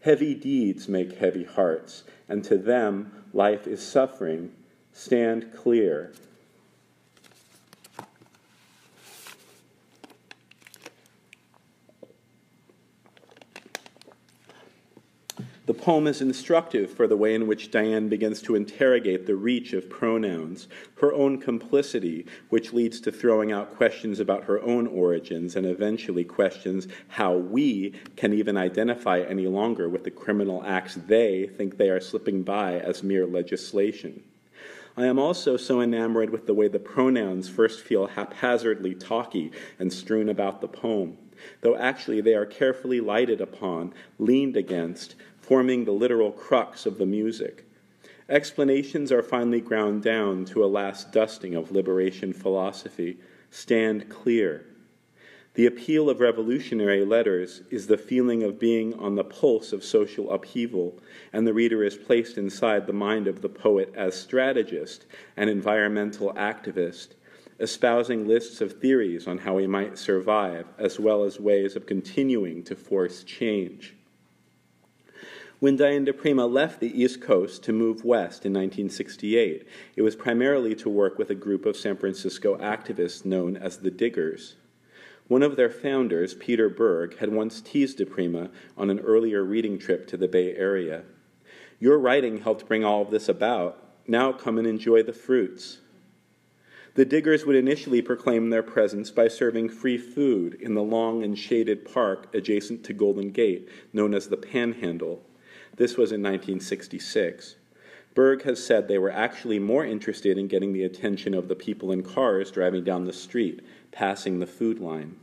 Heavy 0.00 0.34
deeds 0.34 0.88
make 0.88 1.18
heavy 1.18 1.42
hearts, 1.42 2.04
and 2.28 2.44
to 2.44 2.56
them 2.56 3.24
life 3.32 3.66
is 3.66 3.82
suffering. 3.82 4.52
Stand 4.96 5.52
clear. 5.52 6.10
The 15.66 15.74
poem 15.74 16.06
is 16.06 16.22
instructive 16.22 16.90
for 16.90 17.06
the 17.06 17.16
way 17.16 17.34
in 17.34 17.46
which 17.46 17.70
Diane 17.70 18.08
begins 18.08 18.40
to 18.42 18.54
interrogate 18.54 19.26
the 19.26 19.36
reach 19.36 19.74
of 19.74 19.90
pronouns, 19.90 20.66
her 21.00 21.12
own 21.12 21.38
complicity, 21.40 22.26
which 22.48 22.72
leads 22.72 22.98
to 23.02 23.12
throwing 23.12 23.52
out 23.52 23.76
questions 23.76 24.18
about 24.18 24.44
her 24.44 24.62
own 24.62 24.86
origins 24.86 25.56
and 25.56 25.66
eventually 25.66 26.24
questions 26.24 26.88
how 27.08 27.36
we 27.36 27.92
can 28.16 28.32
even 28.32 28.56
identify 28.56 29.20
any 29.20 29.46
longer 29.46 29.88
with 29.88 30.04
the 30.04 30.10
criminal 30.10 30.64
acts 30.64 30.94
they 30.94 31.48
think 31.56 31.76
they 31.76 31.90
are 31.90 32.00
slipping 32.00 32.42
by 32.42 32.80
as 32.80 33.02
mere 33.02 33.26
legislation. 33.26 34.22
I 34.98 35.06
am 35.06 35.18
also 35.18 35.58
so 35.58 35.82
enamored 35.82 36.30
with 36.30 36.46
the 36.46 36.54
way 36.54 36.68
the 36.68 36.78
pronouns 36.78 37.50
first 37.50 37.82
feel 37.82 38.06
haphazardly 38.06 38.94
talky 38.94 39.52
and 39.78 39.92
strewn 39.92 40.30
about 40.30 40.62
the 40.62 40.68
poem, 40.68 41.18
though 41.60 41.76
actually 41.76 42.22
they 42.22 42.34
are 42.34 42.46
carefully 42.46 43.00
lighted 43.00 43.42
upon, 43.42 43.92
leaned 44.18 44.56
against, 44.56 45.14
forming 45.38 45.84
the 45.84 45.92
literal 45.92 46.32
crux 46.32 46.86
of 46.86 46.96
the 46.96 47.04
music. 47.04 47.66
Explanations 48.28 49.12
are 49.12 49.22
finally 49.22 49.60
ground 49.60 50.02
down 50.02 50.46
to 50.46 50.64
a 50.64 50.66
last 50.66 51.12
dusting 51.12 51.54
of 51.54 51.70
liberation 51.70 52.32
philosophy 52.32 53.18
stand 53.50 54.08
clear. 54.08 54.64
The 55.56 55.64
appeal 55.64 56.10
of 56.10 56.20
revolutionary 56.20 57.02
letters 57.02 57.62
is 57.70 57.86
the 57.86 57.96
feeling 57.96 58.42
of 58.42 58.58
being 58.58 58.92
on 58.92 59.14
the 59.14 59.24
pulse 59.24 59.72
of 59.72 59.82
social 59.82 60.30
upheaval, 60.30 60.98
and 61.32 61.46
the 61.46 61.54
reader 61.54 61.82
is 61.82 61.96
placed 61.96 62.36
inside 62.36 62.86
the 62.86 62.92
mind 62.92 63.26
of 63.26 63.40
the 63.40 63.48
poet 63.48 63.90
as 63.96 64.20
strategist 64.20 65.06
and 65.34 65.48
environmental 65.48 66.34
activist, 66.34 67.14
espousing 67.58 68.28
lists 68.28 68.60
of 68.60 68.74
theories 68.74 69.26
on 69.26 69.38
how 69.38 69.56
he 69.56 69.66
might 69.66 69.96
survive, 69.96 70.66
as 70.76 71.00
well 71.00 71.24
as 71.24 71.40
ways 71.40 71.74
of 71.74 71.86
continuing 71.86 72.62
to 72.64 72.76
force 72.76 73.24
change. 73.24 73.94
When 75.58 75.76
Diane 75.76 76.04
di 76.04 76.12
Prima 76.12 76.44
left 76.44 76.80
the 76.80 77.02
East 77.02 77.22
Coast 77.22 77.62
to 77.62 77.72
move 77.72 78.04
west 78.04 78.44
in 78.44 78.52
1968, 78.52 79.66
it 79.96 80.02
was 80.02 80.16
primarily 80.16 80.74
to 80.74 80.90
work 80.90 81.16
with 81.16 81.30
a 81.30 81.34
group 81.34 81.64
of 81.64 81.78
San 81.78 81.96
Francisco 81.96 82.58
activists 82.58 83.24
known 83.24 83.56
as 83.56 83.78
the 83.78 83.90
Diggers. 83.90 84.56
One 85.28 85.42
of 85.42 85.56
their 85.56 85.70
founders, 85.70 86.34
Peter 86.34 86.68
Berg, 86.68 87.18
had 87.18 87.32
once 87.32 87.60
teased 87.60 87.98
di 87.98 88.04
Prima 88.04 88.50
on 88.76 88.90
an 88.90 89.00
earlier 89.00 89.42
reading 89.42 89.78
trip 89.78 90.06
to 90.08 90.16
the 90.16 90.28
Bay 90.28 90.54
Area. 90.54 91.02
Your 91.80 91.98
writing 91.98 92.38
helped 92.38 92.68
bring 92.68 92.84
all 92.84 93.02
of 93.02 93.10
this 93.10 93.28
about. 93.28 93.82
Now 94.06 94.32
come 94.32 94.56
and 94.56 94.66
enjoy 94.66 95.02
the 95.02 95.12
fruits. 95.12 95.80
The 96.94 97.04
diggers 97.04 97.44
would 97.44 97.56
initially 97.56 98.00
proclaim 98.02 98.50
their 98.50 98.62
presence 98.62 99.10
by 99.10 99.28
serving 99.28 99.68
free 99.68 99.98
food 99.98 100.54
in 100.54 100.74
the 100.74 100.82
long 100.82 101.24
and 101.24 101.36
shaded 101.36 101.84
park 101.84 102.32
adjacent 102.32 102.84
to 102.84 102.94
Golden 102.94 103.32
Gate, 103.32 103.68
known 103.92 104.14
as 104.14 104.28
the 104.28 104.36
Panhandle. 104.36 105.22
This 105.76 105.96
was 105.96 106.12
in 106.12 106.22
1966. 106.22 107.56
Berg 108.16 108.44
has 108.44 108.64
said 108.64 108.88
they 108.88 108.96
were 108.96 109.12
actually 109.12 109.58
more 109.58 109.84
interested 109.84 110.38
in 110.38 110.48
getting 110.48 110.72
the 110.72 110.84
attention 110.84 111.34
of 111.34 111.48
the 111.48 111.54
people 111.54 111.92
in 111.92 112.02
cars 112.02 112.50
driving 112.50 112.82
down 112.82 113.04
the 113.04 113.12
street, 113.12 113.60
passing 113.92 114.38
the 114.38 114.46
food 114.46 114.80
line. 114.80 115.16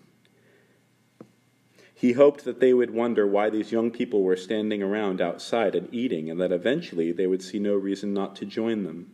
He 1.95 2.11
hoped 2.11 2.45
that 2.45 2.59
they 2.59 2.71
would 2.71 2.91
wonder 2.91 3.25
why 3.25 3.49
these 3.49 3.71
young 3.71 3.89
people 3.89 4.21
were 4.21 4.35
standing 4.35 4.83
around 4.83 5.21
outside 5.21 5.73
and 5.73 5.91
eating, 5.91 6.29
and 6.29 6.39
that 6.39 6.51
eventually 6.51 7.11
they 7.11 7.25
would 7.25 7.41
see 7.41 7.57
no 7.57 7.73
reason 7.73 8.13
not 8.13 8.35
to 8.35 8.45
join 8.45 8.83
them. 8.83 9.11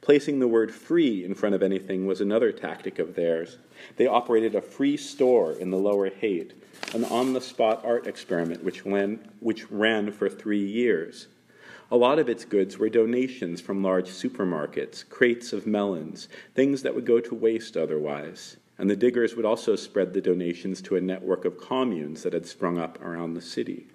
Placing 0.00 0.38
the 0.38 0.46
word 0.46 0.72
free 0.72 1.24
in 1.24 1.34
front 1.34 1.56
of 1.56 1.64
anything 1.64 2.06
was 2.06 2.20
another 2.20 2.52
tactic 2.52 3.00
of 3.00 3.16
theirs. 3.16 3.58
They 3.96 4.06
operated 4.06 4.54
a 4.54 4.62
free 4.62 4.96
store 4.96 5.52
in 5.52 5.70
the 5.70 5.78
lower 5.78 6.10
Haight, 6.10 6.52
an 6.94 7.04
on 7.06 7.32
the 7.32 7.40
spot 7.40 7.84
art 7.84 8.06
experiment 8.06 8.62
which 8.62 8.86
ran, 8.86 9.28
which 9.40 9.68
ran 9.68 10.12
for 10.12 10.28
three 10.28 10.64
years. 10.64 11.26
A 11.92 11.96
lot 11.96 12.20
of 12.20 12.28
its 12.28 12.44
goods 12.44 12.78
were 12.78 12.88
donations 12.88 13.60
from 13.60 13.82
large 13.82 14.08
supermarkets, 14.08 15.08
crates 15.08 15.52
of 15.52 15.66
melons, 15.66 16.28
things 16.54 16.82
that 16.82 16.94
would 16.94 17.04
go 17.04 17.18
to 17.18 17.34
waste 17.34 17.76
otherwise. 17.76 18.58
And 18.78 18.88
the 18.88 18.94
diggers 18.94 19.34
would 19.34 19.44
also 19.44 19.74
spread 19.74 20.12
the 20.12 20.20
donations 20.20 20.80
to 20.82 20.94
a 20.94 21.00
network 21.00 21.44
of 21.44 21.58
communes 21.58 22.22
that 22.22 22.32
had 22.32 22.46
sprung 22.46 22.78
up 22.78 23.02
around 23.02 23.34
the 23.34 23.42
city. 23.42 23.88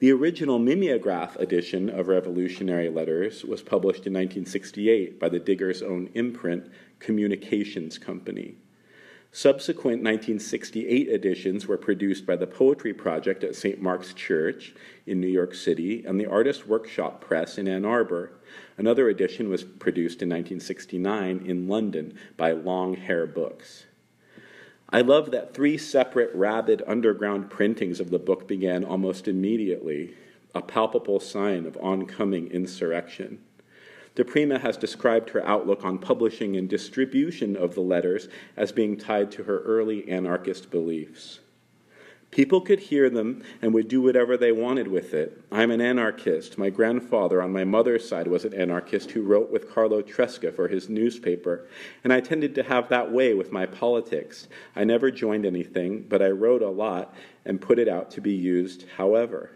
The 0.00 0.12
original 0.12 0.58
mimeograph 0.58 1.36
edition 1.36 1.88
of 1.88 2.08
Revolutionary 2.08 2.90
Letters 2.90 3.44
was 3.44 3.62
published 3.62 4.06
in 4.06 4.12
1968 4.12 5.18
by 5.18 5.30
the 5.30 5.40
Diggers' 5.40 5.80
own 5.80 6.10
imprint, 6.12 6.68
Communications 6.98 7.96
Company. 7.96 8.56
Subsequent 9.34 10.02
1968 10.02 11.08
editions 11.08 11.66
were 11.66 11.78
produced 11.78 12.26
by 12.26 12.36
the 12.36 12.46
Poetry 12.46 12.92
Project 12.92 13.42
at 13.42 13.56
St. 13.56 13.80
Mark's 13.80 14.12
Church 14.12 14.74
in 15.06 15.22
New 15.22 15.26
York 15.26 15.54
City 15.54 16.04
and 16.04 16.20
the 16.20 16.26
Artist 16.26 16.68
Workshop 16.68 17.22
Press 17.22 17.56
in 17.56 17.66
Ann 17.66 17.86
Arbor. 17.86 18.32
Another 18.76 19.08
edition 19.08 19.48
was 19.48 19.64
produced 19.64 20.20
in 20.20 20.28
1969 20.28 21.46
in 21.46 21.66
London 21.66 22.14
by 22.36 22.52
Long 22.52 22.94
Hair 22.94 23.28
Books. 23.28 23.86
I 24.90 25.00
love 25.00 25.30
that 25.30 25.54
three 25.54 25.78
separate 25.78 26.34
rabid 26.34 26.82
underground 26.86 27.48
printings 27.48 28.00
of 28.00 28.10
the 28.10 28.18
book 28.18 28.46
began 28.46 28.84
almost 28.84 29.28
immediately, 29.28 30.14
a 30.54 30.60
palpable 30.60 31.20
sign 31.20 31.64
of 31.64 31.78
oncoming 31.78 32.48
insurrection. 32.48 33.42
Di 34.14 34.22
Prima 34.22 34.58
has 34.58 34.76
described 34.76 35.30
her 35.30 35.44
outlook 35.46 35.84
on 35.84 35.98
publishing 35.98 36.56
and 36.56 36.68
distribution 36.68 37.56
of 37.56 37.74
the 37.74 37.80
letters 37.80 38.28
as 38.56 38.72
being 38.72 38.96
tied 38.96 39.30
to 39.32 39.44
her 39.44 39.60
early 39.60 40.08
anarchist 40.08 40.70
beliefs. 40.70 41.40
People 42.32 42.62
could 42.62 42.78
hear 42.78 43.10
them 43.10 43.44
and 43.60 43.74
would 43.74 43.88
do 43.88 44.00
whatever 44.00 44.38
they 44.38 44.52
wanted 44.52 44.88
with 44.88 45.12
it. 45.12 45.44
I'm 45.52 45.70
an 45.70 45.82
anarchist. 45.82 46.56
My 46.56 46.70
grandfather 46.70 47.42
on 47.42 47.52
my 47.52 47.64
mother's 47.64 48.08
side 48.08 48.26
was 48.26 48.46
an 48.46 48.54
anarchist 48.54 49.10
who 49.10 49.20
wrote 49.20 49.52
with 49.52 49.70
Carlo 49.70 50.00
Tresca 50.00 50.50
for 50.50 50.66
his 50.66 50.88
newspaper, 50.88 51.68
and 52.02 52.10
I 52.10 52.20
tended 52.20 52.54
to 52.54 52.62
have 52.62 52.88
that 52.88 53.12
way 53.12 53.34
with 53.34 53.52
my 53.52 53.66
politics. 53.66 54.48
I 54.74 54.84
never 54.84 55.10
joined 55.10 55.44
anything, 55.44 56.06
but 56.08 56.22
I 56.22 56.30
wrote 56.30 56.62
a 56.62 56.70
lot 56.70 57.14
and 57.44 57.60
put 57.60 57.78
it 57.78 57.86
out 57.86 58.10
to 58.12 58.22
be 58.22 58.32
used 58.32 58.86
however. 58.96 59.50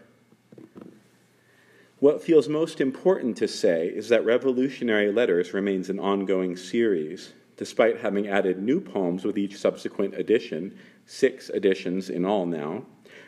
What 1.99 2.21
feels 2.21 2.47
most 2.47 2.79
important 2.79 3.37
to 3.37 3.47
say 3.47 3.87
is 3.87 4.09
that 4.09 4.23
Revolutionary 4.23 5.11
Letters 5.11 5.51
remains 5.51 5.89
an 5.89 5.97
ongoing 5.97 6.55
series. 6.55 7.33
Despite 7.55 8.01
having 8.01 8.27
added 8.27 8.61
new 8.61 8.79
poems 8.79 9.25
with 9.25 9.35
each 9.35 9.57
subsequent 9.57 10.13
edition, 10.13 10.77
six 11.07 11.49
editions 11.49 12.07
in 12.07 12.23
all 12.23 12.45
now, 12.45 12.85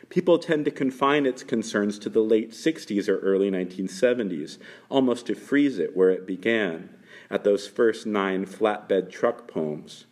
people 0.08 0.38
tend 0.38 0.66
to 0.66 0.70
confine 0.70 1.26
its 1.26 1.42
concerns 1.42 1.98
to 1.98 2.08
the 2.08 2.22
late 2.22 2.52
60s 2.52 3.08
or 3.08 3.18
early 3.18 3.50
1970s, 3.50 4.58
almost 4.88 5.26
to 5.26 5.34
freeze 5.34 5.80
it 5.80 5.96
where 5.96 6.10
it 6.10 6.24
began, 6.24 6.90
at 7.28 7.42
those 7.42 7.66
first 7.66 8.06
nine 8.06 8.46
flatbed 8.46 9.10
truck 9.10 9.48
poems. 9.48 10.06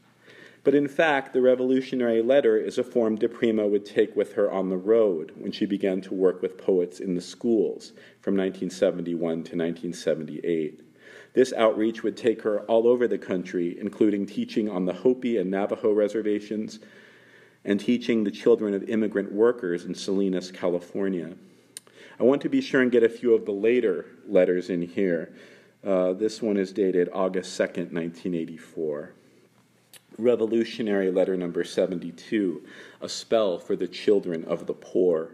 But 0.68 0.74
in 0.74 0.86
fact, 0.86 1.32
the 1.32 1.40
revolutionary 1.40 2.20
letter 2.20 2.58
is 2.58 2.76
a 2.76 2.84
form 2.84 3.16
di 3.16 3.26
Prima 3.26 3.66
would 3.66 3.86
take 3.86 4.14
with 4.14 4.34
her 4.34 4.52
on 4.52 4.68
the 4.68 4.76
road 4.76 5.32
when 5.38 5.50
she 5.50 5.64
began 5.64 6.02
to 6.02 6.12
work 6.12 6.42
with 6.42 6.58
poets 6.58 7.00
in 7.00 7.14
the 7.14 7.22
schools 7.22 7.94
from 8.20 8.36
1971 8.36 9.18
to 9.18 9.56
1978. 9.56 10.82
This 11.32 11.54
outreach 11.54 12.02
would 12.02 12.18
take 12.18 12.42
her 12.42 12.60
all 12.64 12.86
over 12.86 13.08
the 13.08 13.16
country, 13.16 13.78
including 13.80 14.26
teaching 14.26 14.68
on 14.68 14.84
the 14.84 14.92
Hopi 14.92 15.38
and 15.38 15.50
Navajo 15.50 15.90
reservations 15.90 16.80
and 17.64 17.80
teaching 17.80 18.22
the 18.22 18.30
children 18.30 18.74
of 18.74 18.90
immigrant 18.90 19.32
workers 19.32 19.86
in 19.86 19.94
Salinas, 19.94 20.50
California. 20.50 21.32
I 22.20 22.24
want 22.24 22.42
to 22.42 22.50
be 22.50 22.60
sure 22.60 22.82
and 22.82 22.92
get 22.92 23.02
a 23.02 23.08
few 23.08 23.34
of 23.34 23.46
the 23.46 23.52
later 23.52 24.04
letters 24.26 24.68
in 24.68 24.82
here. 24.82 25.32
Uh, 25.82 26.12
this 26.12 26.42
one 26.42 26.58
is 26.58 26.74
dated 26.74 27.08
August 27.14 27.58
2nd, 27.58 27.90
1984. 27.90 29.14
Revolutionary 30.18 31.12
Letter 31.12 31.36
Number 31.36 31.62
72 31.62 32.62
A 33.00 33.08
Spell 33.08 33.58
for 33.58 33.76
the 33.76 33.86
Children 33.86 34.44
of 34.44 34.66
the 34.66 34.74
Poor. 34.74 35.30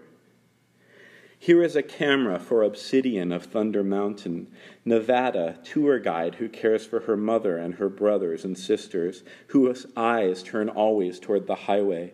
Here 1.38 1.62
is 1.62 1.74
a 1.74 1.82
camera 1.82 2.38
for 2.38 2.62
Obsidian 2.62 3.32
of 3.32 3.44
Thunder 3.44 3.82
Mountain, 3.82 4.48
Nevada, 4.84 5.58
tour 5.64 5.98
guide 5.98 6.36
who 6.36 6.48
cares 6.48 6.84
for 6.84 7.00
her 7.00 7.16
mother 7.16 7.56
and 7.56 7.74
her 7.74 7.88
brothers 7.88 8.44
and 8.44 8.58
sisters, 8.58 9.22
whose 9.48 9.86
eyes 9.96 10.42
turn 10.42 10.68
always 10.68 11.18
toward 11.18 11.46
the 11.46 11.54
highway 11.54 12.12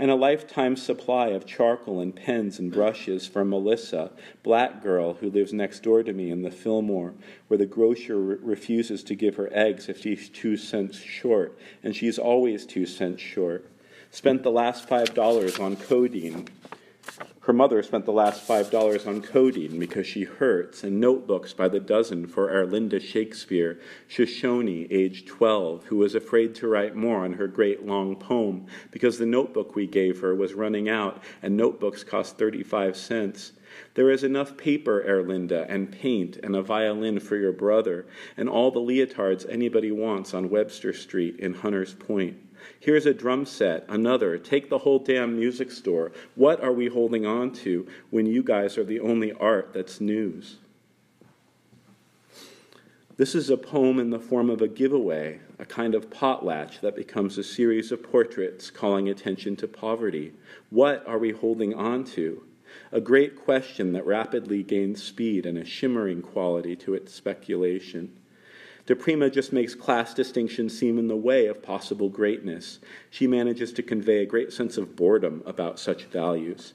and 0.00 0.10
a 0.10 0.14
lifetime 0.14 0.76
supply 0.76 1.28
of 1.28 1.44
charcoal 1.44 2.00
and 2.00 2.16
pens 2.16 2.58
and 2.58 2.72
brushes 2.72 3.26
for 3.26 3.44
Melissa, 3.44 4.10
black 4.42 4.82
girl 4.82 5.12
who 5.12 5.30
lives 5.30 5.52
next 5.52 5.82
door 5.82 6.02
to 6.02 6.14
me 6.14 6.30
in 6.30 6.40
the 6.40 6.50
Fillmore, 6.50 7.12
where 7.48 7.58
the 7.58 7.66
grocer 7.66 8.16
re- 8.16 8.36
refuses 8.40 9.04
to 9.04 9.14
give 9.14 9.36
her 9.36 9.50
eggs 9.52 9.90
if 9.90 10.00
she's 10.00 10.30
two 10.30 10.56
cents 10.56 10.96
short, 10.98 11.58
and 11.82 11.94
she's 11.94 12.18
always 12.18 12.64
two 12.64 12.86
cents 12.86 13.20
short. 13.20 13.66
Spent 14.10 14.42
the 14.42 14.50
last 14.50 14.88
five 14.88 15.12
dollars 15.12 15.58
on 15.58 15.76
codeine 15.76 16.48
her 17.44 17.54
mother 17.54 17.82
spent 17.82 18.04
the 18.04 18.12
last 18.12 18.42
five 18.42 18.70
dollars 18.70 19.06
on 19.06 19.22
codeine 19.22 19.78
because 19.78 20.06
she 20.06 20.24
hurts, 20.24 20.84
and 20.84 21.00
notebooks 21.00 21.54
by 21.54 21.68
the 21.68 21.80
dozen 21.80 22.26
for 22.26 22.50
Arlinda 22.50 23.00
Shakespeare, 23.00 23.80
Shoshone, 24.08 24.86
age 24.90 25.24
12, 25.24 25.86
who 25.86 25.96
was 25.96 26.14
afraid 26.14 26.54
to 26.56 26.68
write 26.68 26.94
more 26.94 27.24
on 27.24 27.32
her 27.32 27.48
great 27.48 27.86
long 27.86 28.14
poem 28.14 28.66
because 28.90 29.16
the 29.16 29.24
notebook 29.24 29.74
we 29.74 29.86
gave 29.86 30.20
her 30.20 30.34
was 30.34 30.52
running 30.52 30.90
out, 30.90 31.22
and 31.42 31.56
notebooks 31.56 32.04
cost 32.04 32.36
35 32.36 32.94
cents. 32.94 33.52
There 33.94 34.10
is 34.10 34.22
enough 34.22 34.58
paper, 34.58 35.02
Erlinda, 35.08 35.64
and 35.66 35.90
paint, 35.90 36.36
and 36.42 36.54
a 36.54 36.62
violin 36.62 37.20
for 37.20 37.36
your 37.36 37.52
brother, 37.52 38.04
and 38.36 38.50
all 38.50 38.70
the 38.70 38.80
leotards 38.80 39.46
anybody 39.48 39.90
wants 39.90 40.34
on 40.34 40.50
Webster 40.50 40.92
Street 40.92 41.40
in 41.40 41.54
Hunters 41.54 41.94
Point. 41.94 42.36
Here's 42.78 43.06
a 43.06 43.14
drum 43.14 43.46
set, 43.46 43.84
another. 43.88 44.38
Take 44.38 44.70
the 44.70 44.78
whole 44.78 44.98
damn 44.98 45.36
music 45.36 45.70
store. 45.70 46.12
What 46.34 46.62
are 46.62 46.72
we 46.72 46.88
holding 46.88 47.26
on 47.26 47.52
to 47.54 47.86
when 48.10 48.26
you 48.26 48.42
guys 48.42 48.78
are 48.78 48.84
the 48.84 49.00
only 49.00 49.32
art 49.32 49.72
that's 49.72 50.00
news? 50.00 50.56
This 53.16 53.34
is 53.34 53.50
a 53.50 53.58
poem 53.58 53.98
in 53.98 54.08
the 54.08 54.18
form 54.18 54.48
of 54.48 54.62
a 54.62 54.68
giveaway, 54.68 55.40
a 55.58 55.66
kind 55.66 55.94
of 55.94 56.08
potlatch 56.08 56.80
that 56.80 56.96
becomes 56.96 57.36
a 57.36 57.44
series 57.44 57.92
of 57.92 58.02
portraits 58.02 58.70
calling 58.70 59.10
attention 59.10 59.56
to 59.56 59.68
poverty. 59.68 60.32
What 60.70 61.06
are 61.06 61.18
we 61.18 61.32
holding 61.32 61.74
on 61.74 62.04
to? 62.04 62.44
A 62.92 63.00
great 63.00 63.36
question 63.36 63.92
that 63.92 64.06
rapidly 64.06 64.62
gains 64.62 65.02
speed 65.02 65.44
and 65.44 65.58
a 65.58 65.66
shimmering 65.66 66.22
quality 66.22 66.74
to 66.76 66.94
its 66.94 67.12
speculation. 67.12 68.16
Di 68.90 68.96
Prima 68.96 69.30
just 69.30 69.52
makes 69.52 69.76
class 69.76 70.12
distinction 70.12 70.68
seem 70.68 70.98
in 70.98 71.06
the 71.06 71.14
way 71.14 71.46
of 71.46 71.62
possible 71.62 72.08
greatness. 72.08 72.80
She 73.08 73.28
manages 73.28 73.72
to 73.74 73.84
convey 73.84 74.20
a 74.20 74.26
great 74.26 74.52
sense 74.52 74.76
of 74.76 74.96
boredom 74.96 75.44
about 75.46 75.78
such 75.78 76.06
values. 76.06 76.72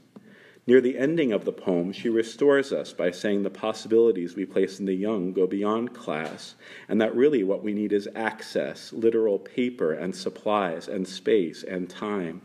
Near 0.66 0.80
the 0.80 0.98
ending 0.98 1.34
of 1.34 1.44
the 1.44 1.52
poem, 1.52 1.92
she 1.92 2.08
restores 2.08 2.72
us 2.72 2.94
by 2.94 3.12
saying 3.12 3.44
the 3.44 3.50
possibilities 3.50 4.34
we 4.34 4.46
place 4.46 4.80
in 4.80 4.86
the 4.86 4.94
young 4.94 5.34
go 5.34 5.46
beyond 5.46 5.94
class, 5.94 6.56
and 6.88 7.02
that 7.02 7.13
really 7.13 7.44
what 7.44 7.62
we 7.62 7.74
need 7.74 7.92
is 7.92 8.08
access, 8.16 8.94
literal 8.94 9.38
paper 9.38 9.92
and 9.92 10.16
supplies 10.16 10.88
and 10.88 11.06
space 11.06 11.63
and 11.63 11.89
time. 11.89 12.42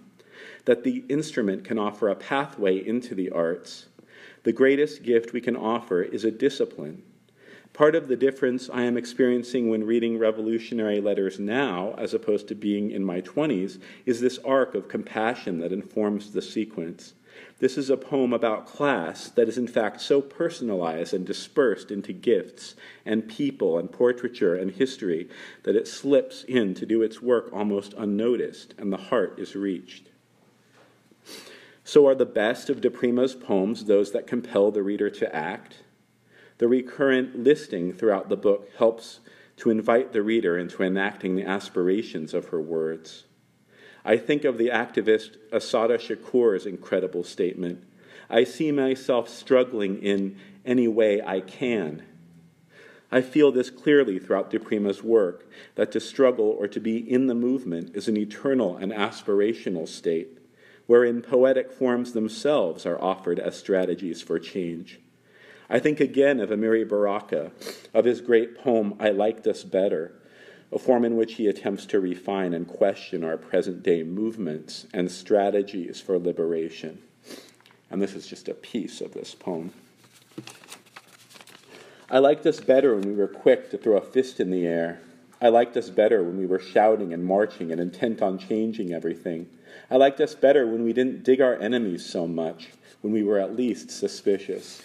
That 0.64 0.82
the 0.82 1.04
instrument 1.08 1.62
can 1.62 1.78
offer 1.78 2.08
a 2.08 2.16
pathway 2.16 2.84
into 2.84 3.14
the 3.14 3.30
arts. 3.30 3.86
The 4.42 4.52
greatest 4.52 5.04
gift 5.04 5.32
we 5.32 5.40
can 5.40 5.54
offer 5.54 6.02
is 6.02 6.24
a 6.24 6.32
discipline, 6.32 7.04
Part 7.72 7.94
of 7.94 8.08
the 8.08 8.16
difference 8.16 8.68
I 8.72 8.82
am 8.82 8.96
experiencing 8.96 9.70
when 9.70 9.84
reading 9.84 10.18
revolutionary 10.18 11.00
letters 11.00 11.38
now, 11.38 11.94
as 11.96 12.12
opposed 12.12 12.48
to 12.48 12.54
being 12.54 12.90
in 12.90 13.04
my 13.04 13.20
20s, 13.20 13.78
is 14.04 14.20
this 14.20 14.38
arc 14.38 14.74
of 14.74 14.88
compassion 14.88 15.60
that 15.60 15.72
informs 15.72 16.32
the 16.32 16.42
sequence. 16.42 17.14
This 17.60 17.78
is 17.78 17.88
a 17.88 17.96
poem 17.96 18.32
about 18.32 18.66
class 18.66 19.28
that 19.30 19.48
is, 19.48 19.56
in 19.56 19.68
fact, 19.68 20.00
so 20.00 20.20
personalized 20.20 21.14
and 21.14 21.24
dispersed 21.26 21.90
into 21.90 22.12
gifts 22.12 22.74
and 23.06 23.28
people 23.28 23.78
and 23.78 23.90
portraiture 23.90 24.56
and 24.56 24.72
history 24.72 25.28
that 25.62 25.76
it 25.76 25.86
slips 25.86 26.42
in 26.44 26.74
to 26.74 26.86
do 26.86 27.02
its 27.02 27.22
work 27.22 27.50
almost 27.52 27.94
unnoticed, 27.96 28.74
and 28.78 28.92
the 28.92 28.96
heart 28.96 29.38
is 29.38 29.54
reached. 29.54 30.08
So, 31.84 32.06
are 32.06 32.14
the 32.14 32.26
best 32.26 32.68
of 32.68 32.80
di 32.80 32.88
Prima's 32.88 33.34
poems 33.34 33.84
those 33.84 34.12
that 34.12 34.26
compel 34.26 34.70
the 34.70 34.82
reader 34.82 35.08
to 35.10 35.34
act? 35.34 35.76
The 36.60 36.68
recurrent 36.68 37.42
listing 37.42 37.94
throughout 37.94 38.28
the 38.28 38.36
book 38.36 38.68
helps 38.76 39.20
to 39.56 39.70
invite 39.70 40.12
the 40.12 40.22
reader 40.22 40.58
into 40.58 40.82
enacting 40.82 41.34
the 41.34 41.46
aspirations 41.46 42.34
of 42.34 42.48
her 42.48 42.60
words. 42.60 43.24
I 44.04 44.18
think 44.18 44.44
of 44.44 44.58
the 44.58 44.68
activist 44.68 45.38
Assata 45.50 45.94
Shakur's 45.94 46.66
incredible 46.66 47.24
statement 47.24 47.82
I 48.28 48.44
see 48.44 48.72
myself 48.72 49.26
struggling 49.26 50.02
in 50.02 50.36
any 50.66 50.86
way 50.86 51.22
I 51.22 51.40
can. 51.40 52.02
I 53.10 53.22
feel 53.22 53.50
this 53.50 53.70
clearly 53.70 54.18
throughout 54.18 54.50
di 54.50 54.58
Prima's 54.58 55.02
work 55.02 55.50
that 55.76 55.90
to 55.92 55.98
struggle 55.98 56.50
or 56.50 56.68
to 56.68 56.78
be 56.78 56.98
in 56.98 57.26
the 57.26 57.34
movement 57.34 57.96
is 57.96 58.06
an 58.06 58.18
eternal 58.18 58.76
and 58.76 58.92
aspirational 58.92 59.88
state, 59.88 60.38
wherein 60.86 61.22
poetic 61.22 61.72
forms 61.72 62.12
themselves 62.12 62.84
are 62.84 63.00
offered 63.00 63.40
as 63.40 63.58
strategies 63.58 64.20
for 64.20 64.38
change. 64.38 65.00
I 65.72 65.78
think 65.78 66.00
again 66.00 66.40
of 66.40 66.50
Amiri 66.50 66.86
Baraka, 66.86 67.52
of 67.94 68.04
his 68.04 68.20
great 68.20 68.58
poem, 68.58 68.94
I 68.98 69.10
Liked 69.10 69.46
Us 69.46 69.62
Better, 69.62 70.12
a 70.72 70.80
form 70.80 71.04
in 71.04 71.16
which 71.16 71.34
he 71.34 71.46
attempts 71.46 71.86
to 71.86 72.00
refine 72.00 72.54
and 72.54 72.66
question 72.66 73.22
our 73.22 73.36
present 73.36 73.84
day 73.84 74.02
movements 74.02 74.88
and 74.92 75.08
strategies 75.08 76.00
for 76.00 76.18
liberation. 76.18 76.98
And 77.88 78.02
this 78.02 78.14
is 78.14 78.26
just 78.26 78.48
a 78.48 78.54
piece 78.54 79.00
of 79.00 79.14
this 79.14 79.32
poem. 79.32 79.72
I 82.10 82.18
liked 82.18 82.44
us 82.46 82.58
better 82.58 82.96
when 82.96 83.06
we 83.06 83.14
were 83.14 83.28
quick 83.28 83.70
to 83.70 83.78
throw 83.78 83.96
a 83.96 84.00
fist 84.00 84.40
in 84.40 84.50
the 84.50 84.66
air. 84.66 85.00
I 85.40 85.50
liked 85.50 85.76
us 85.76 85.88
better 85.88 86.24
when 86.24 86.36
we 86.36 86.46
were 86.46 86.58
shouting 86.58 87.12
and 87.12 87.24
marching 87.24 87.70
and 87.70 87.80
intent 87.80 88.22
on 88.22 88.38
changing 88.38 88.92
everything. 88.92 89.48
I 89.88 89.96
liked 89.96 90.20
us 90.20 90.34
better 90.34 90.66
when 90.66 90.82
we 90.82 90.92
didn't 90.92 91.22
dig 91.22 91.40
our 91.40 91.54
enemies 91.54 92.04
so 92.04 92.26
much, 92.26 92.70
when 93.02 93.12
we 93.12 93.22
were 93.22 93.38
at 93.38 93.54
least 93.56 93.92
suspicious. 93.92 94.82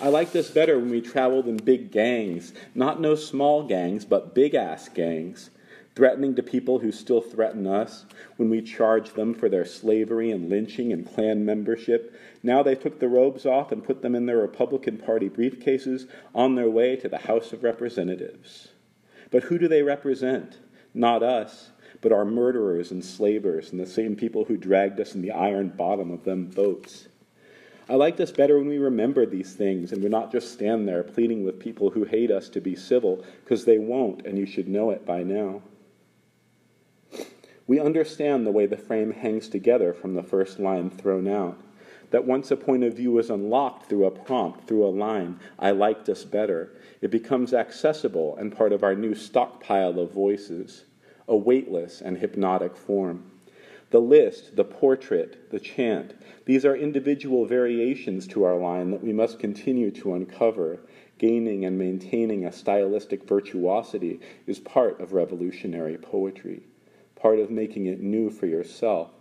I 0.00 0.08
liked 0.08 0.34
us 0.34 0.50
better 0.50 0.78
when 0.78 0.90
we 0.90 1.00
traveled 1.00 1.46
in 1.46 1.56
big 1.56 1.92
gangs, 1.92 2.52
not 2.74 3.00
no 3.00 3.14
small 3.14 3.62
gangs, 3.62 4.04
but 4.04 4.34
big 4.34 4.54
ass 4.54 4.88
gangs, 4.88 5.50
threatening 5.94 6.34
to 6.34 6.42
people 6.42 6.80
who 6.80 6.90
still 6.90 7.20
threaten 7.20 7.66
us, 7.66 8.04
when 8.36 8.50
we 8.50 8.60
charged 8.60 9.14
them 9.14 9.34
for 9.34 9.48
their 9.48 9.64
slavery 9.64 10.32
and 10.32 10.50
lynching 10.50 10.92
and 10.92 11.06
Klan 11.14 11.44
membership. 11.44 12.12
Now 12.42 12.62
they 12.62 12.74
took 12.74 12.98
the 12.98 13.08
robes 13.08 13.46
off 13.46 13.70
and 13.70 13.84
put 13.84 14.02
them 14.02 14.16
in 14.16 14.26
their 14.26 14.38
Republican 14.38 14.98
Party 14.98 15.30
briefcases 15.30 16.08
on 16.34 16.56
their 16.56 16.68
way 16.68 16.96
to 16.96 17.08
the 17.08 17.18
House 17.18 17.52
of 17.52 17.62
Representatives. 17.62 18.68
But 19.30 19.44
who 19.44 19.58
do 19.58 19.68
they 19.68 19.82
represent? 19.82 20.58
Not 20.92 21.22
us, 21.22 21.70
but 22.00 22.12
our 22.12 22.24
murderers 22.24 22.90
and 22.90 23.04
slavers 23.04 23.70
and 23.70 23.80
the 23.80 23.86
same 23.86 24.16
people 24.16 24.44
who 24.44 24.56
dragged 24.56 24.98
us 25.00 25.14
in 25.14 25.22
the 25.22 25.30
iron 25.30 25.68
bottom 25.68 26.10
of 26.10 26.24
them 26.24 26.46
boats. 26.46 27.08
I 27.86 27.96
like 27.96 28.16
this 28.16 28.32
better 28.32 28.58
when 28.58 28.68
we 28.68 28.78
remember 28.78 29.26
these 29.26 29.54
things 29.54 29.92
and 29.92 30.02
we're 30.02 30.08
not 30.08 30.32
just 30.32 30.52
stand 30.52 30.88
there 30.88 31.02
pleading 31.02 31.44
with 31.44 31.60
people 31.60 31.90
who 31.90 32.04
hate 32.04 32.30
us 32.30 32.48
to 32.50 32.60
be 32.60 32.74
civil, 32.74 33.22
because 33.42 33.64
they 33.64 33.78
won't, 33.78 34.26
and 34.26 34.38
you 34.38 34.46
should 34.46 34.68
know 34.68 34.90
it 34.90 35.04
by 35.04 35.22
now. 35.22 35.60
We 37.66 37.80
understand 37.80 38.46
the 38.46 38.52
way 38.52 38.66
the 38.66 38.76
frame 38.76 39.12
hangs 39.12 39.48
together 39.48 39.92
from 39.92 40.14
the 40.14 40.22
first 40.22 40.58
line 40.58 40.90
thrown 40.90 41.28
out. 41.28 41.58
That 42.10 42.26
once 42.26 42.50
a 42.50 42.56
point 42.56 42.84
of 42.84 42.94
view 42.94 43.18
is 43.18 43.30
unlocked 43.30 43.88
through 43.88 44.06
a 44.06 44.10
prompt, 44.10 44.66
through 44.66 44.86
a 44.86 44.88
line, 44.88 45.40
I 45.58 45.72
liked 45.72 46.08
us 46.08 46.24
better, 46.24 46.70
it 47.00 47.10
becomes 47.10 47.52
accessible 47.52 48.36
and 48.36 48.54
part 48.54 48.72
of 48.72 48.82
our 48.82 48.94
new 48.94 49.14
stockpile 49.14 49.98
of 49.98 50.12
voices, 50.12 50.84
a 51.28 51.36
weightless 51.36 52.00
and 52.00 52.16
hypnotic 52.16 52.76
form. 52.76 53.30
The 53.94 54.00
list, 54.00 54.56
the 54.56 54.64
portrait, 54.64 55.52
the 55.52 55.60
chant, 55.60 56.14
these 56.46 56.64
are 56.64 56.74
individual 56.74 57.46
variations 57.46 58.26
to 58.26 58.42
our 58.42 58.58
line 58.58 58.90
that 58.90 59.04
we 59.04 59.12
must 59.12 59.38
continue 59.38 59.92
to 59.92 60.14
uncover. 60.14 60.80
Gaining 61.18 61.64
and 61.64 61.78
maintaining 61.78 62.44
a 62.44 62.50
stylistic 62.50 63.22
virtuosity 63.22 64.18
is 64.48 64.58
part 64.58 65.00
of 65.00 65.12
revolutionary 65.12 65.96
poetry, 65.96 66.64
part 67.14 67.38
of 67.38 67.52
making 67.52 67.86
it 67.86 68.00
new 68.00 68.30
for 68.30 68.46
yourself. 68.46 69.12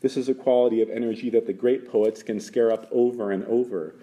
This 0.00 0.16
is 0.16 0.28
a 0.28 0.34
quality 0.34 0.82
of 0.82 0.90
energy 0.90 1.30
that 1.30 1.46
the 1.46 1.52
great 1.52 1.88
poets 1.88 2.24
can 2.24 2.40
scare 2.40 2.72
up 2.72 2.88
over 2.90 3.30
and 3.30 3.44
over. 3.44 3.94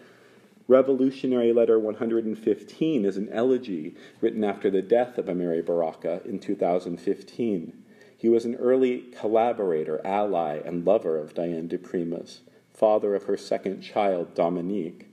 Revolutionary 0.69 1.51
Letter 1.51 1.77
115 1.79 3.03
is 3.03 3.17
an 3.17 3.27
elegy 3.33 3.95
written 4.21 4.45
after 4.45 4.69
the 4.69 4.81
death 4.81 5.17
of 5.17 5.25
Amiri 5.25 5.65
Baraka 5.65 6.21
in 6.23 6.39
2015. 6.39 7.83
He 8.19 8.29
was 8.29 8.45
an 8.45 8.55
early 8.55 9.05
collaborator, 9.15 10.01
ally, 10.03 10.59
and 10.65 10.83
lover 10.83 11.19
of 11.19 11.35
Diane 11.35 11.67
di 11.67 11.77
Prima's, 11.77 12.41
father 12.73 13.13
of 13.13 13.25
her 13.25 13.37
second 13.37 13.81
child, 13.81 14.33
Dominique. 14.33 15.07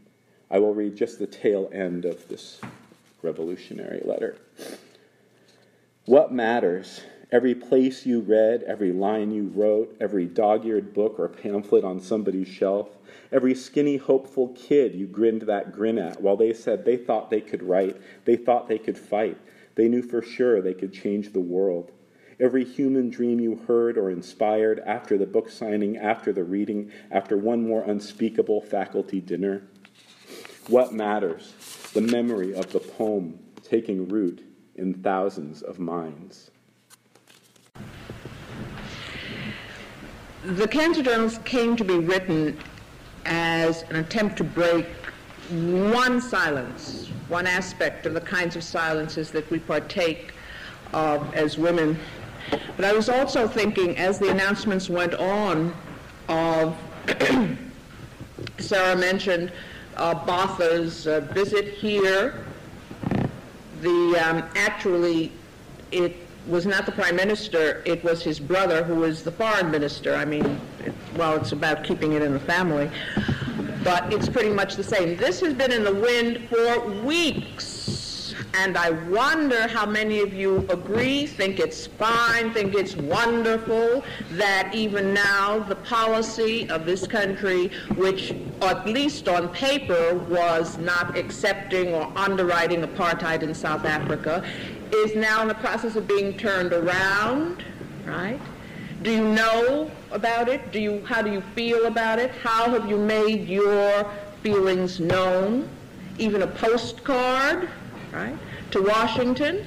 I 0.51 0.59
will 0.59 0.73
read 0.73 0.97
just 0.97 1.19
the 1.19 1.27
tail 1.27 1.69
end 1.71 2.07
of 2.07 2.27
this 2.29 2.63
revolutionary 3.21 4.01
letter. 4.07 4.39
What 6.07 6.33
matters? 6.33 7.03
Every 7.31 7.55
place 7.55 8.07
you 8.07 8.21
read, 8.21 8.63
every 8.63 8.93
line 8.93 9.33
you 9.33 9.49
wrote, 9.55 9.95
every 10.01 10.25
dog 10.25 10.65
eared 10.65 10.95
book 10.95 11.19
or 11.19 11.29
pamphlet 11.29 11.85
on 11.85 12.01
somebody's 12.01 12.49
shelf, 12.49 12.89
every 13.31 13.55
skinny, 13.55 13.99
hopeful 13.99 14.49
kid 14.49 14.95
you 14.95 15.07
grinned 15.07 15.43
that 15.43 15.73
grin 15.73 15.99
at 15.99 16.23
while 16.23 16.37
they 16.37 16.55
said 16.55 16.85
they 16.85 16.97
thought 16.97 17.29
they 17.29 17.41
could 17.43 17.63
write, 17.63 18.01
they 18.25 18.37
thought 18.37 18.69
they 18.69 18.79
could 18.79 18.97
fight, 18.97 19.37
they 19.75 19.89
knew 19.89 20.03
for 20.03 20.23
sure 20.23 20.63
they 20.63 20.75
could 20.75 20.93
change 20.93 21.33
the 21.33 21.41
world 21.41 21.91
every 22.41 22.65
human 22.65 23.11
dream 23.11 23.41
you 23.41 23.57
heard 23.67 23.97
or 23.97 24.11
inspired 24.11 24.81
after 24.81 25.17
the 25.19 25.27
book 25.27 25.49
signing, 25.49 25.97
after 25.97 26.33
the 26.33 26.45
reading, 26.45 26.91
after 27.11 27.37
one 27.37 27.67
more 27.67 27.83
unspeakable 27.83 28.61
faculty 28.61 29.21
dinner? 29.21 29.63
What 30.69 30.93
matters? 30.93 31.55
The 31.93 32.01
memory 32.01 32.55
of 32.55 32.73
the 32.73 32.81
poem 32.81 33.39
taking 33.63 34.09
root 34.09 34.45
in 34.77 34.95
thousands 34.95 35.63
of 35.63 35.79
minds. 35.79 36.51
The 40.45 40.69
Cancer 40.69 41.03
Journals 41.03 41.39
came 41.45 41.75
to 41.77 41.85
be 41.85 41.99
written 41.99 42.59
as 43.25 43.83
an 43.85 43.97
attempt 43.97 44.37
to 44.39 44.45
break 44.45 44.87
one 45.51 46.21
silence, 46.21 47.09
one 47.29 47.47
aspect 47.47 48.07
of 48.07 48.15
the 48.15 48.21
kinds 48.21 48.57
of 48.57 48.65
silences 48.65 49.31
that 49.31 49.49
we 49.51 49.59
partake 49.59 50.33
of 50.93 51.35
as 51.35 51.59
women 51.59 51.99
but 52.77 52.85
I 52.85 52.93
was 52.93 53.09
also 53.09 53.47
thinking, 53.47 53.97
as 53.97 54.19
the 54.19 54.31
announcements 54.31 54.89
went 54.89 55.15
on, 55.15 55.75
of 56.29 56.77
Sarah 58.59 58.97
mentioned 58.97 59.53
uh, 59.97 60.15
Botha's 60.15 61.07
uh, 61.07 61.21
visit 61.33 61.75
here. 61.75 62.45
The 63.81 64.17
um, 64.25 64.49
actually, 64.57 65.33
it 65.93 66.17
was 66.47 66.67
not 66.67 66.87
the 66.87 66.93
prime 66.93 67.17
minister; 67.17 67.83
it 67.85 68.03
was 68.03 68.23
his 68.23 68.41
brother, 68.41 68.83
who 68.83 68.97
was 68.97 69.23
the 69.23 69.33
foreign 69.33 69.71
minister. 69.71 70.15
I 70.15 70.25
mean, 70.25 70.61
it, 70.85 70.95
well, 71.17 71.37
it's 71.37 71.53
about 71.53 71.85
keeping 71.85 72.13
it 72.13 72.23
in 72.23 72.33
the 72.33 72.41
family, 72.41 72.91
but 73.83 74.13
it's 74.13 74.29
pretty 74.29 74.51
much 74.51 74.77
the 74.77 74.85
same. 74.85 75.17
This 75.17 75.41
has 75.41 75.55
been 75.55 75.73
in 75.73 75.85
the 75.85 75.95
wind 75.95 76.49
for 76.49 76.81
weeks 77.03 77.74
and 78.55 78.79
I 78.79 78.91
wonder 78.91 79.67
how 79.67 79.85
many 79.85 80.21
of 80.21 80.33
you 80.33 80.59
agree, 80.69 81.27
think 81.27 81.59
it's 81.59 81.89
fine, 81.89 82.53
think 82.53 82.75
it's 82.75 82.95
wonderful 82.95 84.05
that 84.33 84.73
even 84.73 85.13
now 85.13 85.59
the 85.59 85.75
policy 85.75 86.69
of 86.71 86.87
this 86.87 87.07
country, 87.07 87.69
which 87.97 88.33
at 88.63 88.87
least 88.87 89.29
on 89.29 89.49
paper 89.49 90.15
was 90.31 90.79
not 90.79 91.17
accepting 91.19 91.93
or 91.93 92.13
underwriting 92.17 92.83
apartheid 92.83 93.43
in 93.43 93.55
South 93.55 93.85
Africa, 93.85 94.45
is 94.93 95.17
now 95.17 95.43
in 95.43 95.49
the 95.49 95.55
process 95.55 95.97
of 95.97 96.07
being 96.07 96.37
turned 96.39 96.73
around, 96.73 97.65
right? 98.07 98.41
Do 99.03 99.11
you 99.11 99.25
know 99.25 99.91
about 100.13 100.49
it? 100.49 100.71
Do 100.71 100.81
you, 100.81 101.05
how 101.05 101.23
do 101.23 101.33
you 101.33 101.43
feel 101.57 101.87
about 101.87 102.21
it? 102.21 102.31
How 102.31 102.71
have 102.71 102.89
you 102.89 102.99
made 102.99 103.49
your 103.49 104.09
feelings 104.43 105.01
known? 105.01 105.69
Even 106.19 106.43
a 106.43 106.47
postcard? 106.47 107.69
Right, 108.15 108.37
to 108.71 108.83
Washington 108.83 109.67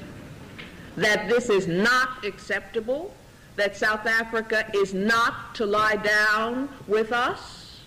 that 0.96 1.28
this 1.28 1.48
is 1.48 1.68
not 1.68 2.24
acceptable, 2.24 3.14
that 3.56 3.76
South 3.76 4.06
Africa 4.06 4.66
is 4.74 4.94
not 4.94 5.54
to 5.54 5.66
lie 5.66 5.96
down 5.96 6.68
with 6.86 7.12
us, 7.12 7.80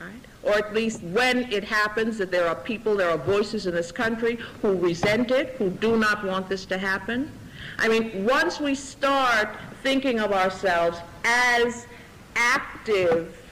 right? 0.00 0.12
Or 0.42 0.54
at 0.54 0.74
least 0.74 1.02
when 1.02 1.50
it 1.52 1.64
happens 1.64 2.18
that 2.18 2.30
there 2.30 2.48
are 2.48 2.54
people, 2.54 2.96
there 2.96 3.10
are 3.10 3.18
voices 3.18 3.66
in 3.66 3.74
this 3.74 3.92
country 3.92 4.38
who 4.62 4.74
resent 4.76 5.30
it, 5.30 5.54
who 5.58 5.70
do 5.70 5.96
not 5.96 6.24
want 6.24 6.48
this 6.48 6.64
to 6.66 6.78
happen. 6.78 7.30
I 7.78 7.88
mean, 7.88 8.24
once 8.24 8.60
we 8.60 8.74
start 8.74 9.56
thinking 9.82 10.20
of 10.20 10.32
ourselves 10.32 10.98
as 11.24 11.86
active 12.34 13.42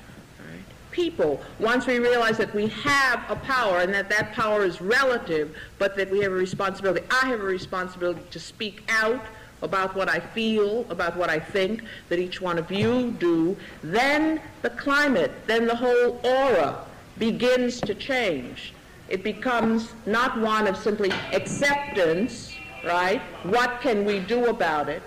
people 0.94 1.42
once 1.58 1.86
we 1.86 1.98
realize 1.98 2.38
that 2.38 2.54
we 2.54 2.68
have 2.68 3.22
a 3.28 3.36
power 3.36 3.80
and 3.80 3.92
that 3.92 4.08
that 4.08 4.32
power 4.32 4.64
is 4.64 4.80
relative, 4.80 5.54
but 5.78 5.96
that 5.96 6.10
we 6.10 6.20
have 6.20 6.32
a 6.32 6.36
responsibility. 6.36 7.04
I 7.10 7.26
have 7.26 7.40
a 7.40 7.44
responsibility 7.44 8.22
to 8.30 8.40
speak 8.40 8.88
out 8.88 9.20
about 9.60 9.94
what 9.96 10.08
I 10.08 10.20
feel, 10.20 10.86
about 10.90 11.16
what 11.16 11.30
I 11.30 11.40
think, 11.40 11.82
that 12.08 12.18
each 12.18 12.40
one 12.40 12.58
of 12.58 12.70
you 12.70 13.10
do, 13.18 13.56
then 13.82 14.40
the 14.62 14.70
climate, 14.70 15.32
then 15.46 15.66
the 15.66 15.74
whole 15.74 16.20
aura 16.22 16.84
begins 17.18 17.80
to 17.80 17.94
change. 17.94 18.72
It 19.08 19.24
becomes 19.24 19.92
not 20.06 20.38
one 20.38 20.66
of 20.66 20.76
simply 20.76 21.10
acceptance, 21.32 22.54
right? 22.84 23.20
What 23.42 23.80
can 23.80 24.04
we 24.04 24.20
do 24.20 24.46
about 24.46 24.88
it? 24.88 25.02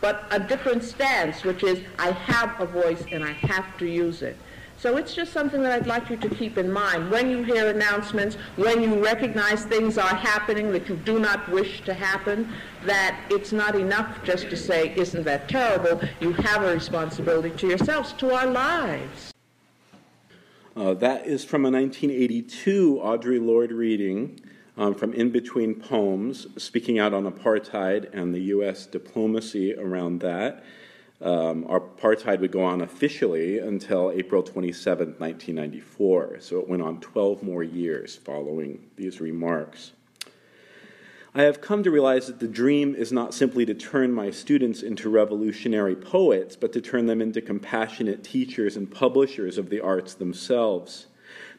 But 0.00 0.24
a 0.30 0.38
different 0.38 0.84
stance, 0.84 1.44
which 1.44 1.62
is 1.62 1.80
I 1.98 2.12
have 2.12 2.60
a 2.60 2.66
voice 2.66 3.04
and 3.10 3.24
I 3.24 3.32
have 3.32 3.76
to 3.78 3.86
use 3.86 4.22
it. 4.22 4.36
So 4.78 4.96
it's 4.96 5.12
just 5.12 5.32
something 5.32 5.60
that 5.64 5.72
I'd 5.72 5.88
like 5.88 6.08
you 6.08 6.16
to 6.18 6.28
keep 6.28 6.56
in 6.56 6.70
mind. 6.70 7.10
When 7.10 7.28
you 7.28 7.42
hear 7.42 7.68
announcements, 7.68 8.36
when 8.54 8.80
you 8.80 9.02
recognize 9.02 9.64
things 9.64 9.98
are 9.98 10.14
happening 10.14 10.70
that 10.70 10.88
you 10.88 10.94
do 10.94 11.18
not 11.18 11.48
wish 11.48 11.80
to 11.80 11.92
happen, 11.92 12.52
that 12.84 13.20
it's 13.28 13.50
not 13.50 13.74
enough 13.74 14.22
just 14.22 14.48
to 14.50 14.56
say, 14.56 14.94
isn't 14.94 15.24
that 15.24 15.48
terrible? 15.48 16.00
You 16.20 16.32
have 16.32 16.62
a 16.62 16.72
responsibility 16.72 17.50
to 17.56 17.66
yourselves, 17.66 18.12
to 18.14 18.32
our 18.32 18.46
lives. 18.46 19.34
Uh, 20.76 20.94
that 20.94 21.26
is 21.26 21.44
from 21.44 21.64
a 21.64 21.70
1982 21.72 23.00
Audre 23.02 23.44
Lorde 23.44 23.72
reading 23.72 24.38
um, 24.76 24.94
from 24.94 25.12
In 25.12 25.30
Between 25.30 25.74
Poems, 25.74 26.46
speaking 26.56 27.00
out 27.00 27.12
on 27.12 27.28
apartheid 27.28 28.14
and 28.14 28.32
the 28.32 28.42
U.S. 28.42 28.86
diplomacy 28.86 29.74
around 29.74 30.20
that. 30.20 30.62
Um, 31.20 31.64
apartheid 31.64 32.38
would 32.40 32.52
go 32.52 32.62
on 32.62 32.80
officially 32.80 33.58
until 33.58 34.12
April 34.12 34.42
27, 34.42 35.16
1994. 35.18 36.36
So 36.40 36.60
it 36.60 36.68
went 36.68 36.82
on 36.82 37.00
12 37.00 37.42
more 37.42 37.64
years 37.64 38.16
following 38.16 38.88
these 38.96 39.20
remarks. 39.20 39.92
I 41.34 41.42
have 41.42 41.60
come 41.60 41.82
to 41.82 41.90
realize 41.90 42.26
that 42.28 42.40
the 42.40 42.48
dream 42.48 42.94
is 42.94 43.12
not 43.12 43.34
simply 43.34 43.66
to 43.66 43.74
turn 43.74 44.12
my 44.12 44.30
students 44.30 44.82
into 44.82 45.10
revolutionary 45.10 45.94
poets, 45.94 46.56
but 46.56 46.72
to 46.72 46.80
turn 46.80 47.06
them 47.06 47.20
into 47.20 47.42
compassionate 47.42 48.24
teachers 48.24 48.76
and 48.76 48.90
publishers 48.90 49.58
of 49.58 49.70
the 49.70 49.80
arts 49.80 50.14
themselves. 50.14 51.08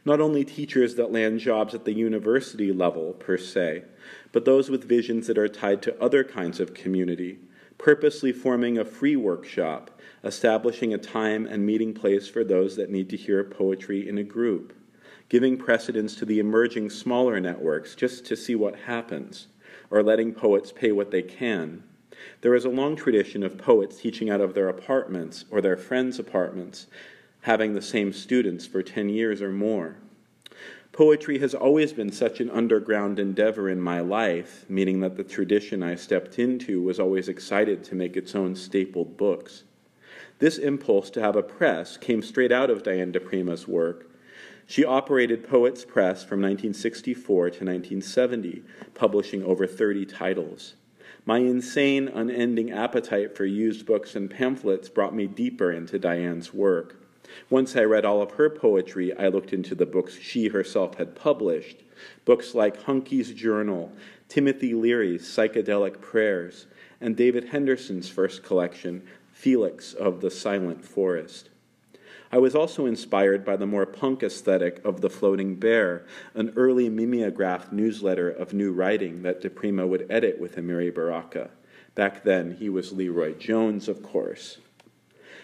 Not 0.05 0.21
only 0.21 0.43
teachers 0.43 0.95
that 0.95 1.11
land 1.11 1.39
jobs 1.39 1.75
at 1.75 1.85
the 1.85 1.93
university 1.93 2.71
level, 2.71 3.13
per 3.13 3.37
se, 3.37 3.83
but 4.31 4.45
those 4.45 4.69
with 4.69 4.85
visions 4.85 5.27
that 5.27 5.37
are 5.37 5.47
tied 5.47 5.81
to 5.83 6.01
other 6.01 6.23
kinds 6.23 6.59
of 6.59 6.73
community 6.73 7.39
purposely 7.79 8.33
forming 8.33 8.77
a 8.77 8.85
free 8.85 9.15
workshop, 9.15 9.89
establishing 10.23 10.93
a 10.93 10.97
time 10.97 11.47
and 11.47 11.65
meeting 11.65 11.93
place 11.93 12.27
for 12.27 12.43
those 12.43 12.75
that 12.75 12.91
need 12.91 13.09
to 13.09 13.17
hear 13.17 13.43
poetry 13.43 14.07
in 14.07 14.17
a 14.19 14.23
group, 14.23 14.73
giving 15.29 15.57
precedence 15.57 16.13
to 16.13 16.25
the 16.25 16.39
emerging 16.39 16.89
smaller 16.89 17.39
networks 17.39 17.95
just 17.95 18.25
to 18.25 18.35
see 18.35 18.53
what 18.53 18.81
happens, 18.81 19.47
or 19.89 20.03
letting 20.03 20.33
poets 20.33 20.73
pay 20.73 20.91
what 20.91 21.09
they 21.09 21.21
can. 21.21 21.81
There 22.41 22.53
is 22.53 22.65
a 22.65 22.69
long 22.69 22.97
tradition 22.97 23.43
of 23.43 23.57
poets 23.57 24.01
teaching 24.01 24.29
out 24.29 24.41
of 24.41 24.53
their 24.53 24.67
apartments 24.67 25.45
or 25.49 25.61
their 25.61 25.77
friends' 25.77 26.19
apartments, 26.19 26.87
having 27.41 27.73
the 27.73 27.81
same 27.81 28.11
students 28.11 28.67
for 28.67 28.83
10 28.83 29.07
years 29.07 29.41
or 29.41 29.53
more. 29.53 29.95
Poetry 30.99 31.39
has 31.39 31.55
always 31.55 31.93
been 31.93 32.11
such 32.11 32.41
an 32.41 32.49
underground 32.49 33.19
endeavor 33.19 33.69
in 33.69 33.79
my 33.79 34.01
life, 34.01 34.65
meaning 34.67 34.99
that 34.99 35.15
the 35.15 35.23
tradition 35.23 35.81
I 35.81 35.95
stepped 35.95 36.37
into 36.37 36.81
was 36.81 36.99
always 36.99 37.29
excited 37.29 37.85
to 37.85 37.95
make 37.95 38.17
its 38.17 38.35
own 38.35 38.53
stapled 38.53 39.15
books. 39.15 39.63
This 40.39 40.57
impulse 40.57 41.09
to 41.11 41.21
have 41.21 41.37
a 41.37 41.41
press 41.41 41.95
came 41.95 42.21
straight 42.21 42.51
out 42.51 42.69
of 42.69 42.83
Diane 42.83 43.13
di 43.13 43.19
Prima's 43.19 43.65
work. 43.65 44.11
She 44.67 44.83
operated 44.83 45.47
Poets 45.47 45.85
Press 45.85 46.25
from 46.25 46.41
1964 46.41 47.43
to 47.51 47.63
1970, 47.63 48.63
publishing 48.93 49.41
over 49.41 49.65
30 49.65 50.05
titles. 50.05 50.73
My 51.25 51.37
insane, 51.37 52.09
unending 52.09 52.71
appetite 52.71 53.37
for 53.37 53.45
used 53.45 53.85
books 53.85 54.17
and 54.17 54.29
pamphlets 54.29 54.89
brought 54.89 55.15
me 55.15 55.27
deeper 55.27 55.71
into 55.71 55.97
Diane's 55.97 56.53
work. 56.53 56.97
Once 57.49 57.75
I 57.75 57.83
read 57.83 58.05
all 58.05 58.21
of 58.21 58.31
her 58.31 58.49
poetry, 58.49 59.15
I 59.17 59.27
looked 59.27 59.53
into 59.53 59.75
the 59.75 59.85
books 59.85 60.17
she 60.19 60.47
herself 60.47 60.95
had 60.95 61.15
published, 61.15 61.83
books 62.25 62.55
like 62.55 62.83
Huncke's 62.83 63.31
Journal, 63.31 63.91
Timothy 64.27 64.73
Leary's 64.73 65.23
Psychedelic 65.23 66.01
Prayers, 66.01 66.67
and 67.01 67.15
David 67.15 67.49
Henderson's 67.49 68.09
first 68.09 68.43
collection, 68.43 69.03
Felix 69.31 69.93
of 69.93 70.21
the 70.21 70.31
Silent 70.31 70.83
Forest. 70.83 71.49
I 72.31 72.37
was 72.37 72.53
also 72.53 72.85
inspired 72.85 73.43
by 73.43 73.55
the 73.55 73.65
more 73.65 73.87
punk 73.87 74.21
aesthetic 74.21 74.83
of 74.85 75.01
The 75.01 75.09
Floating 75.09 75.55
Bear, 75.55 76.05
an 76.35 76.53
early 76.55 76.87
mimeographed 76.87 77.71
newsletter 77.71 78.29
of 78.29 78.53
new 78.53 78.71
writing 78.71 79.23
that 79.23 79.41
di 79.41 79.49
Prima 79.49 79.87
would 79.87 80.05
edit 80.11 80.39
with 80.39 80.55
Amiri 80.55 80.93
Baraka. 80.93 81.49
Back 81.95 82.23
then, 82.23 82.57
he 82.59 82.69
was 82.69 82.93
LeRoi 82.93 83.39
Jones, 83.39 83.87
of 83.87 84.03
course. 84.03 84.59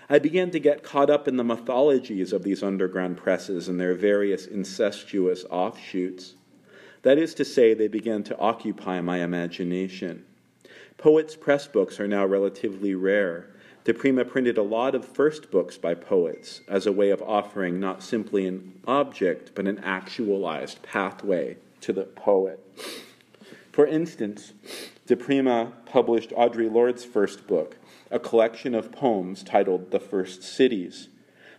I 0.10 0.20
began 0.20 0.52
to 0.52 0.60
get 0.60 0.84
caught 0.84 1.10
up 1.10 1.28
in 1.28 1.38
the 1.38 1.44
mythologies 1.44 2.32
of 2.32 2.44
these 2.44 2.62
underground 2.62 3.18
presses 3.18 3.68
and 3.68 3.80
their 3.80 3.96
various 3.96 4.46
incestuous 4.46 5.46
offshoots. 5.50 6.36
That 7.02 7.18
is 7.18 7.34
to 7.36 7.46
say, 7.46 7.74
they 7.74 7.88
began 7.88 8.24
to 8.24 8.38
occupy 8.38 9.02
my 9.02 9.24
imagination. 9.24 10.26
Poets' 10.98 11.36
press 11.36 11.68
books 11.68 12.00
are 12.00 12.08
now 12.08 12.26
relatively 12.26 12.94
rare, 12.94 13.48
di 13.84 13.94
Prima 13.94 14.26
printed 14.26 14.58
a 14.58 14.64
lot 14.64 14.96
of 14.96 15.06
first 15.06 15.52
books 15.52 15.78
by 15.78 15.94
poets 15.94 16.62
as 16.68 16.88
a 16.88 16.92
way 16.92 17.10
of 17.10 17.22
offering 17.22 17.80
not 17.80 18.02
simply 18.02 18.48
an 18.48 18.80
object, 18.88 19.52
but 19.54 19.68
an 19.68 19.80
actualized 19.80 20.82
pathway 20.82 21.58
to 21.82 21.94
the 21.94 22.04
poet. 22.04 22.60
For 23.72 23.86
instance, 23.86 24.54
di 25.06 25.16
Prima 25.16 25.74
published 25.86 26.32
Audre 26.32 26.72
Lorde's 26.72 27.06
first 27.06 27.46
book, 27.46 27.78
a 28.12 28.20
collection 28.20 28.76
of 28.76 28.92
poems 28.92 29.44
titled 29.44 29.90
The 29.90 30.00
First 30.00 30.44
Cities. 30.44 31.10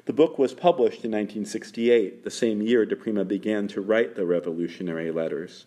The 0.05 0.13
book 0.13 0.39
was 0.39 0.55
published 0.55 1.05
in 1.05 1.11
1968, 1.11 2.23
the 2.23 2.31
same 2.31 2.63
year 2.63 2.87
di 2.87 2.95
Prima 2.95 3.25
began 3.25 3.67
to 3.69 3.81
write 3.81 4.15
the 4.15 4.25
revolutionary 4.25 5.11
letters. 5.11 5.67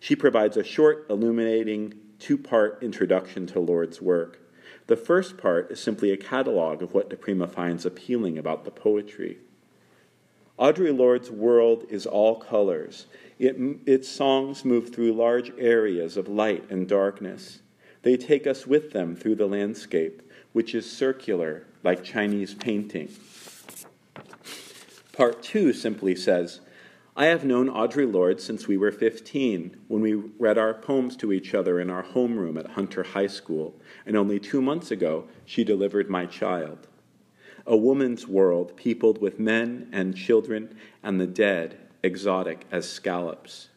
She 0.00 0.16
provides 0.16 0.56
a 0.56 0.64
short, 0.64 1.06
illuminating, 1.10 1.94
two 2.18 2.38
part 2.38 2.82
introduction 2.82 3.46
to 3.48 3.60
Lorde's 3.60 4.00
work. 4.00 4.40
The 4.86 4.96
first 4.96 5.36
part 5.36 5.70
is 5.70 5.78
simply 5.78 6.10
a 6.10 6.16
catalog 6.16 6.82
of 6.82 6.94
what 6.94 7.10
di 7.10 7.16
Prima 7.16 7.46
finds 7.46 7.84
appealing 7.84 8.38
about 8.38 8.64
the 8.64 8.70
poetry. 8.70 9.38
Audre 10.58 10.96
Lorde's 10.96 11.30
world 11.30 11.84
is 11.90 12.06
all 12.06 12.36
colors. 12.36 13.06
It, 13.38 13.56
its 13.84 14.08
songs 14.08 14.64
move 14.64 14.92
through 14.92 15.12
large 15.12 15.52
areas 15.58 16.16
of 16.16 16.26
light 16.28 16.68
and 16.70 16.88
darkness. 16.88 17.60
They 18.02 18.16
take 18.16 18.46
us 18.46 18.66
with 18.66 18.92
them 18.92 19.16
through 19.16 19.36
the 19.36 19.46
landscape, 19.46 20.22
which 20.52 20.74
is 20.74 20.90
circular, 20.90 21.64
like 21.82 22.04
Chinese 22.04 22.54
painting. 22.54 23.10
Part 25.12 25.42
two 25.42 25.72
simply 25.72 26.14
says 26.14 26.60
I 27.16 27.26
have 27.26 27.44
known 27.44 27.68
Audre 27.68 28.10
Lorde 28.10 28.40
since 28.40 28.68
we 28.68 28.76
were 28.76 28.92
15, 28.92 29.76
when 29.88 30.00
we 30.00 30.14
read 30.14 30.56
our 30.56 30.72
poems 30.72 31.16
to 31.16 31.32
each 31.32 31.52
other 31.52 31.80
in 31.80 31.90
our 31.90 32.04
homeroom 32.04 32.56
at 32.56 32.70
Hunter 32.70 33.02
High 33.02 33.26
School, 33.26 33.74
and 34.06 34.16
only 34.16 34.38
two 34.38 34.62
months 34.62 34.92
ago 34.92 35.24
she 35.44 35.64
delivered 35.64 36.08
my 36.08 36.26
child. 36.26 36.86
A 37.66 37.76
woman's 37.76 38.28
world 38.28 38.76
peopled 38.76 39.20
with 39.20 39.40
men 39.40 39.88
and 39.90 40.16
children 40.16 40.76
and 41.02 41.20
the 41.20 41.26
dead, 41.26 41.76
exotic 42.04 42.64
as 42.70 42.88
scallops. 42.88 43.70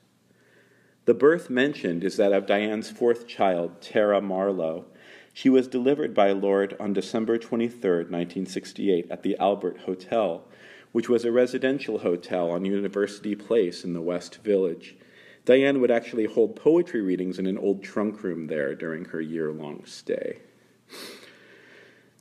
The 1.11 1.17
birth 1.17 1.49
mentioned 1.49 2.05
is 2.05 2.15
that 2.15 2.31
of 2.31 2.45
Diane's 2.45 2.89
fourth 2.89 3.27
child, 3.27 3.81
Tara 3.81 4.21
Marlowe. 4.21 4.85
She 5.33 5.49
was 5.49 5.67
delivered 5.67 6.13
by 6.13 6.31
Lorde 6.31 6.73
on 6.79 6.93
December 6.93 7.37
23, 7.37 8.05
1968, 8.05 9.11
at 9.11 9.21
the 9.21 9.35
Albert 9.35 9.79
Hotel 9.79 10.45
which 10.93 11.09
was 11.09 11.25
a 11.25 11.31
residential 11.33 11.97
hotel 11.97 12.49
on 12.49 12.63
University 12.63 13.35
Place 13.35 13.83
in 13.83 13.91
the 13.91 13.99
West 14.01 14.37
Village. 14.37 14.95
Diane 15.43 15.81
would 15.81 15.91
actually 15.91 16.27
hold 16.27 16.55
poetry 16.55 17.01
readings 17.01 17.37
in 17.37 17.45
an 17.45 17.57
old 17.57 17.83
trunk 17.83 18.23
room 18.23 18.47
there 18.47 18.73
during 18.73 19.03
her 19.03 19.19
year 19.19 19.51
long 19.51 19.83
stay. 19.83 20.39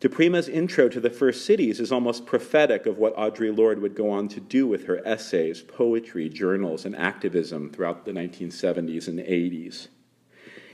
Di 0.00 0.08
Prima's 0.08 0.48
intro 0.48 0.88
to 0.88 0.98
the 0.98 1.10
First 1.10 1.44
Cities 1.44 1.78
is 1.78 1.92
almost 1.92 2.24
prophetic 2.24 2.86
of 2.86 2.96
what 2.96 3.14
Audre 3.16 3.54
Lorde 3.54 3.82
would 3.82 3.94
go 3.94 4.10
on 4.10 4.28
to 4.28 4.40
do 4.40 4.66
with 4.66 4.86
her 4.86 5.06
essays, 5.06 5.60
poetry, 5.60 6.30
journals, 6.30 6.86
and 6.86 6.96
activism 6.96 7.68
throughout 7.68 8.06
the 8.06 8.12
1970s 8.12 9.08
and 9.08 9.18
80s. 9.18 9.88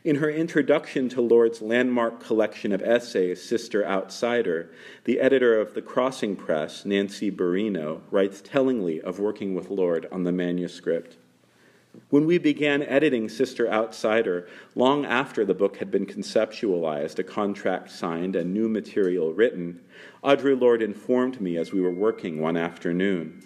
In 0.04 0.16
her 0.16 0.30
introduction 0.30 1.08
to 1.08 1.20
Lorde's 1.20 1.60
landmark 1.60 2.20
collection 2.20 2.70
of 2.70 2.80
essays, 2.82 3.42
Sister 3.42 3.84
Outsider, 3.84 4.70
the 5.02 5.18
editor 5.18 5.60
of 5.60 5.74
The 5.74 5.82
Crossing 5.82 6.36
Press, 6.36 6.84
Nancy 6.84 7.28
Bereano, 7.28 8.02
writes 8.12 8.40
tellingly 8.40 9.00
of 9.02 9.18
working 9.18 9.56
with 9.56 9.70
Lorde 9.70 10.06
on 10.12 10.22
the 10.22 10.30
manuscript. 10.30 11.16
When 12.10 12.26
we 12.26 12.38
began 12.38 12.82
editing 12.82 13.28
Sister 13.28 13.70
Outsider, 13.70 14.48
long 14.74 15.04
after 15.04 15.44
the 15.44 15.54
book 15.54 15.76
had 15.78 15.90
been 15.90 16.06
conceptualized, 16.06 17.18
a 17.18 17.24
contract 17.24 17.90
signed, 17.90 18.36
and 18.36 18.52
new 18.52 18.68
material 18.68 19.32
written, 19.32 19.80
Audre 20.22 20.60
Lorde 20.60 20.82
informed 20.82 21.40
me 21.40 21.56
as 21.56 21.72
we 21.72 21.80
were 21.80 21.90
working 21.90 22.40
one 22.40 22.56
afternoon 22.56 23.42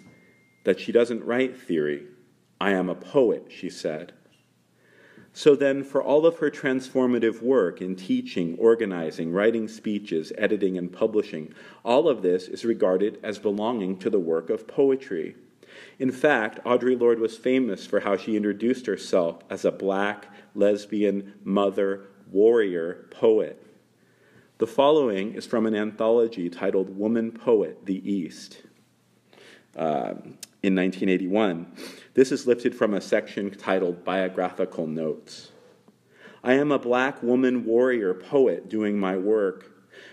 that 0.64 0.78
she 0.78 0.92
doesn't 0.92 1.24
write 1.24 1.56
theory. 1.56 2.06
I 2.60 2.72
am 2.72 2.88
a 2.88 2.94
poet, 2.94 3.46
she 3.48 3.70
said. 3.70 4.12
So 5.32 5.54
then, 5.54 5.84
for 5.84 6.02
all 6.02 6.26
of 6.26 6.38
her 6.38 6.50
transformative 6.50 7.40
work 7.40 7.80
in 7.80 7.94
teaching, 7.94 8.56
organizing, 8.58 9.32
writing 9.32 9.68
speeches, 9.68 10.32
editing, 10.36 10.76
and 10.76 10.92
publishing, 10.92 11.54
all 11.84 12.08
of 12.08 12.22
this 12.22 12.48
is 12.48 12.64
regarded 12.64 13.18
as 13.22 13.38
belonging 13.38 13.98
to 13.98 14.10
the 14.10 14.18
work 14.18 14.50
of 14.50 14.66
poetry. 14.66 15.36
In 15.98 16.10
fact, 16.10 16.62
Audre 16.64 16.98
Lorde 16.98 17.20
was 17.20 17.36
famous 17.36 17.86
for 17.86 18.00
how 18.00 18.16
she 18.16 18.36
introduced 18.36 18.86
herself 18.86 19.42
as 19.50 19.64
a 19.64 19.72
black, 19.72 20.26
lesbian, 20.54 21.34
mother, 21.44 22.08
warrior 22.30 23.06
poet. 23.10 23.66
The 24.58 24.66
following 24.66 25.34
is 25.34 25.46
from 25.46 25.66
an 25.66 25.74
anthology 25.74 26.50
titled 26.50 26.96
Woman 26.96 27.32
Poet, 27.32 27.86
the 27.86 28.10
East. 28.10 28.62
Um, 29.76 30.38
in 30.62 30.74
1981. 30.74 31.72
This 32.14 32.32
is 32.32 32.46
lifted 32.46 32.74
from 32.74 32.94
a 32.94 33.00
section 33.00 33.50
titled 33.50 34.04
Biographical 34.04 34.86
Notes. 34.86 35.52
I 36.42 36.54
am 36.54 36.72
a 36.72 36.78
black 36.78 37.22
woman 37.22 37.64
warrior 37.64 38.14
poet 38.14 38.68
doing 38.68 38.98
my 38.98 39.16
work. 39.16 39.70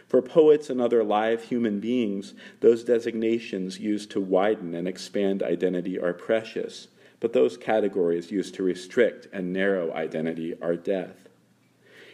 For 0.07 0.21
poets 0.21 0.69
and 0.69 0.79
other 0.79 1.03
live 1.03 1.43
human 1.43 1.79
beings, 1.81 2.33
those 2.61 2.83
designations 2.83 3.79
used 3.79 4.09
to 4.11 4.21
widen 4.21 4.73
and 4.73 4.87
expand 4.87 5.43
identity 5.43 5.99
are 5.99 6.13
precious, 6.13 6.87
but 7.19 7.33
those 7.33 7.57
categories 7.57 8.31
used 8.31 8.55
to 8.55 8.63
restrict 8.63 9.27
and 9.33 9.51
narrow 9.51 9.91
identity 9.91 10.55
are 10.61 10.77
death. 10.77 11.27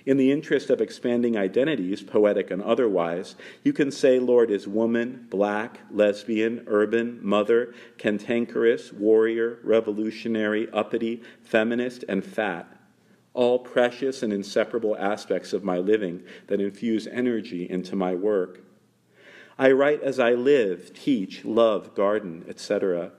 In 0.05 0.17
the 0.17 0.31
interest 0.31 0.69
of 0.69 0.81
expanding 0.81 1.37
identities, 1.37 2.01
poetic 2.01 2.51
and 2.51 2.61
otherwise, 2.61 3.35
you 3.63 3.71
can 3.71 3.89
say 3.89 4.19
Lorde 4.19 4.51
is 4.51 4.67
woman, 4.67 5.27
black, 5.29 5.79
lesbian, 5.89 6.65
urban, 6.67 7.19
mother, 7.21 7.73
cantankerous, 7.97 8.91
warrior, 8.91 9.59
revolutionary, 9.63 10.69
uppity, 10.73 11.21
feminist, 11.43 12.03
and 12.09 12.25
fat. 12.25 12.72
All 13.33 13.59
precious 13.59 14.21
and 14.21 14.31
inseparable 14.31 14.95
aspects 14.97 15.53
of 15.53 15.63
my 15.63 15.77
living 15.77 16.23
that 16.47 16.61
infuse 16.61 17.07
energy 17.07 17.69
into 17.69 17.95
my 17.95 18.13
work. 18.13 18.61
I 19.57 19.71
write 19.71 20.01
as 20.01 20.19
I 20.19 20.33
live, 20.33 20.93
teach, 20.93 21.45
love, 21.45 21.95
garden, 21.95 22.45
etc., 22.47 23.11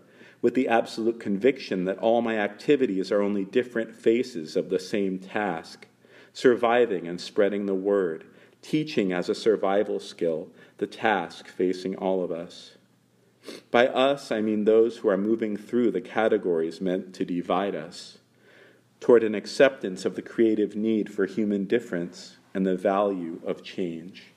with 0.42 0.54
the 0.54 0.68
absolute 0.68 1.18
conviction 1.18 1.84
that 1.86 1.98
all 1.98 2.20
my 2.20 2.38
activities 2.38 3.10
are 3.10 3.22
only 3.22 3.44
different 3.44 3.94
faces 3.94 4.56
of 4.56 4.68
the 4.68 4.78
same 4.78 5.18
task 5.18 5.86
surviving 6.34 7.06
and 7.06 7.20
spreading 7.20 7.64
the 7.64 7.74
word, 7.74 8.24
teaching 8.60 9.12
as 9.12 9.28
a 9.28 9.34
survival 9.34 10.00
skill, 10.00 10.48
the 10.78 10.86
task 10.86 11.46
facing 11.48 11.94
all 11.96 12.22
of 12.22 12.30
us. 12.30 12.72
By 13.70 13.86
us, 13.86 14.32
I 14.32 14.40
mean 14.40 14.64
those 14.64 14.98
who 14.98 15.08
are 15.08 15.16
moving 15.16 15.56
through 15.56 15.92
the 15.92 16.00
categories 16.00 16.80
meant 16.80 17.14
to 17.14 17.24
divide 17.24 17.76
us 17.76 18.18
toward 19.04 19.22
an 19.22 19.34
acceptance 19.34 20.06
of 20.06 20.16
the 20.16 20.22
creative 20.22 20.74
need 20.74 21.12
for 21.12 21.26
human 21.26 21.66
difference 21.66 22.38
and 22.54 22.64
the 22.64 22.74
value 22.74 23.38
of 23.44 23.62
change. 23.62 24.28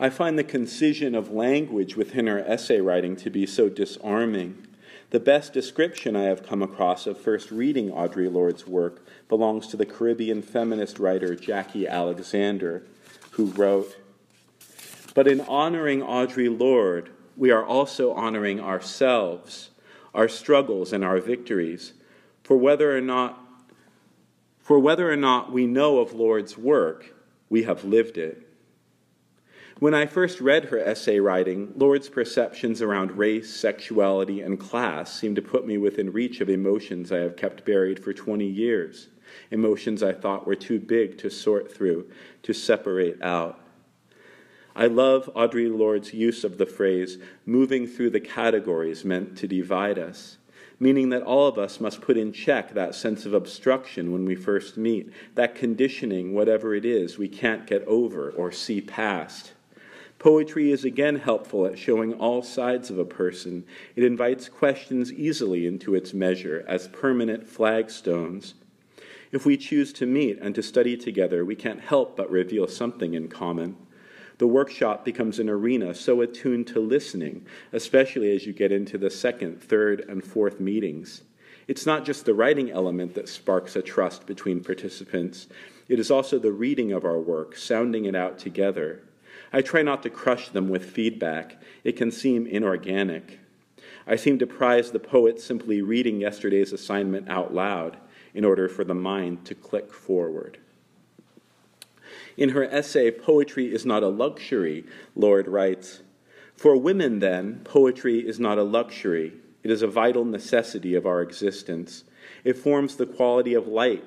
I 0.00 0.10
find 0.10 0.36
the 0.36 0.42
concision 0.42 1.14
of 1.14 1.30
language 1.30 1.94
within 1.94 2.26
her 2.26 2.40
essay 2.40 2.80
writing 2.80 3.14
to 3.18 3.30
be 3.30 3.46
so 3.46 3.68
disarming 3.68 4.66
the 5.10 5.20
best 5.20 5.52
description 5.52 6.16
I 6.16 6.24
have 6.24 6.44
come 6.44 6.60
across 6.60 7.06
of 7.06 7.16
first 7.16 7.52
reading 7.52 7.92
Audre 7.92 8.32
Lorde's 8.32 8.66
work 8.66 9.06
belongs 9.28 9.68
to 9.68 9.76
the 9.76 9.86
Caribbean 9.86 10.42
feminist 10.42 10.98
writer 10.98 11.36
Jacqui 11.36 11.88
Alexander, 11.88 12.82
who 13.30 13.46
wrote 13.52 13.96
But 15.14 15.28
in 15.28 15.40
honoring 15.42 16.00
Audre 16.00 16.58
Lorde, 16.58 17.10
we 17.36 17.52
are 17.52 17.64
also 17.64 18.12
honoring 18.12 18.58
ourselves, 18.58 19.69
our 20.14 20.28
struggles, 20.28 20.92
and 20.92 21.04
our 21.04 21.18
victories. 21.18 21.92
For 22.42 22.56
whether 22.56 22.96
or 22.96 23.00
not 23.00 23.38
for 24.70 24.78
whether 24.78 25.10
or 25.10 25.16
not 25.16 25.50
we 25.50 25.66
know 25.66 25.98
of 25.98 26.12
Lorde's 26.12 26.56
work, 26.56 27.14
we 27.48 27.64
have 27.64 27.84
lived 27.84 28.18
it. 28.18 28.46
When 29.80 29.94
I 29.94 30.04
first 30.04 30.40
read 30.40 30.66
her 30.66 30.78
essay 30.78 31.18
writing, 31.20 31.72
Lorde's 31.74 32.10
perceptions 32.10 32.82
around 32.82 33.12
race, 33.12 33.52
sexuality, 33.52 34.42
and 34.42 34.60
class 34.60 35.18
seemed 35.18 35.36
to 35.36 35.42
put 35.42 35.66
me 35.66 35.78
within 35.78 36.12
reach 36.12 36.42
of 36.42 36.50
emotions 36.50 37.10
I 37.10 37.18
have 37.18 37.36
kept 37.36 37.64
buried 37.64 37.98
for 37.98 38.12
20 38.12 38.46
years. 38.46 39.08
emotions 39.50 40.02
I 40.02 40.12
thought 40.12 40.46
were 40.46 40.54
too 40.56 40.78
big 40.78 41.16
to 41.18 41.30
sort 41.30 41.72
through, 41.72 42.10
to 42.42 42.52
separate 42.52 43.22
out. 43.22 43.59
I 44.76 44.86
love 44.86 45.30
Audre 45.34 45.76
Lorde's 45.76 46.14
use 46.14 46.44
of 46.44 46.58
the 46.58 46.66
phrase 46.66 47.18
moving 47.44 47.86
through 47.86 48.10
the 48.10 48.20
categories 48.20 49.04
meant 49.04 49.36
to 49.38 49.48
divide 49.48 49.98
us, 49.98 50.38
meaning 50.78 51.08
that 51.10 51.22
all 51.22 51.48
of 51.48 51.58
us 51.58 51.80
must 51.80 52.00
put 52.00 52.16
in 52.16 52.32
check 52.32 52.72
that 52.72 52.94
sense 52.94 53.26
of 53.26 53.34
obstruction 53.34 54.12
when 54.12 54.24
we 54.24 54.36
first 54.36 54.76
meet, 54.76 55.10
that 55.34 55.54
conditioning, 55.54 56.32
whatever 56.34 56.74
it 56.74 56.84
is, 56.84 57.18
we 57.18 57.28
can't 57.28 57.66
get 57.66 57.82
over 57.84 58.30
or 58.30 58.52
see 58.52 58.80
past. 58.80 59.52
Poetry 60.20 60.70
is 60.70 60.84
again 60.84 61.16
helpful 61.16 61.66
at 61.66 61.78
showing 61.78 62.12
all 62.12 62.42
sides 62.42 62.90
of 62.90 62.98
a 62.98 63.06
person. 63.06 63.64
It 63.96 64.04
invites 64.04 64.50
questions 64.50 65.10
easily 65.10 65.66
into 65.66 65.94
its 65.94 66.12
measure 66.12 66.62
as 66.68 66.88
permanent 66.88 67.46
flagstones. 67.46 68.52
If 69.32 69.46
we 69.46 69.56
choose 69.56 69.92
to 69.94 70.06
meet 70.06 70.38
and 70.38 70.54
to 70.54 70.62
study 70.62 70.96
together, 70.96 71.44
we 71.44 71.56
can't 71.56 71.80
help 71.80 72.16
but 72.18 72.30
reveal 72.30 72.68
something 72.68 73.14
in 73.14 73.28
common. 73.28 73.76
The 74.40 74.46
workshop 74.46 75.04
becomes 75.04 75.38
an 75.38 75.50
arena 75.50 75.94
so 75.94 76.22
attuned 76.22 76.66
to 76.68 76.80
listening, 76.80 77.44
especially 77.74 78.34
as 78.34 78.46
you 78.46 78.54
get 78.54 78.72
into 78.72 78.96
the 78.96 79.10
second, 79.10 79.62
third, 79.62 80.00
and 80.08 80.24
fourth 80.24 80.60
meetings. 80.60 81.24
It's 81.68 81.84
not 81.84 82.06
just 82.06 82.24
the 82.24 82.32
writing 82.32 82.70
element 82.70 83.14
that 83.16 83.28
sparks 83.28 83.76
a 83.76 83.82
trust 83.82 84.24
between 84.24 84.64
participants, 84.64 85.46
it 85.88 86.00
is 86.00 86.10
also 86.10 86.38
the 86.38 86.52
reading 86.52 86.90
of 86.90 87.04
our 87.04 87.18
work, 87.20 87.54
sounding 87.54 88.06
it 88.06 88.14
out 88.14 88.38
together. 88.38 89.02
I 89.52 89.60
try 89.60 89.82
not 89.82 90.02
to 90.04 90.08
crush 90.08 90.48
them 90.48 90.70
with 90.70 90.90
feedback, 90.90 91.60
it 91.84 91.98
can 91.98 92.10
seem 92.10 92.46
inorganic. 92.46 93.40
I 94.06 94.16
seem 94.16 94.38
to 94.38 94.46
prize 94.46 94.90
the 94.90 95.00
poet 95.00 95.38
simply 95.38 95.82
reading 95.82 96.18
yesterday's 96.18 96.72
assignment 96.72 97.28
out 97.28 97.52
loud 97.52 97.98
in 98.32 98.46
order 98.46 98.70
for 98.70 98.84
the 98.84 98.94
mind 98.94 99.44
to 99.44 99.54
click 99.54 99.92
forward. 99.92 100.56
In 102.40 102.48
her 102.48 102.64
essay, 102.64 103.10
Poetry 103.10 103.70
is 103.70 103.84
Not 103.84 104.02
a 104.02 104.08
Luxury, 104.08 104.86
Lorde 105.14 105.46
writes 105.46 106.00
For 106.56 106.74
women, 106.74 107.18
then, 107.18 107.60
poetry 107.64 108.26
is 108.26 108.40
not 108.40 108.56
a 108.56 108.62
luxury, 108.62 109.34
it 109.62 109.70
is 109.70 109.82
a 109.82 109.86
vital 109.86 110.24
necessity 110.24 110.94
of 110.94 111.04
our 111.04 111.20
existence. 111.20 112.04
It 112.42 112.56
forms 112.56 112.96
the 112.96 113.04
quality 113.04 113.52
of 113.52 113.68
light 113.68 114.02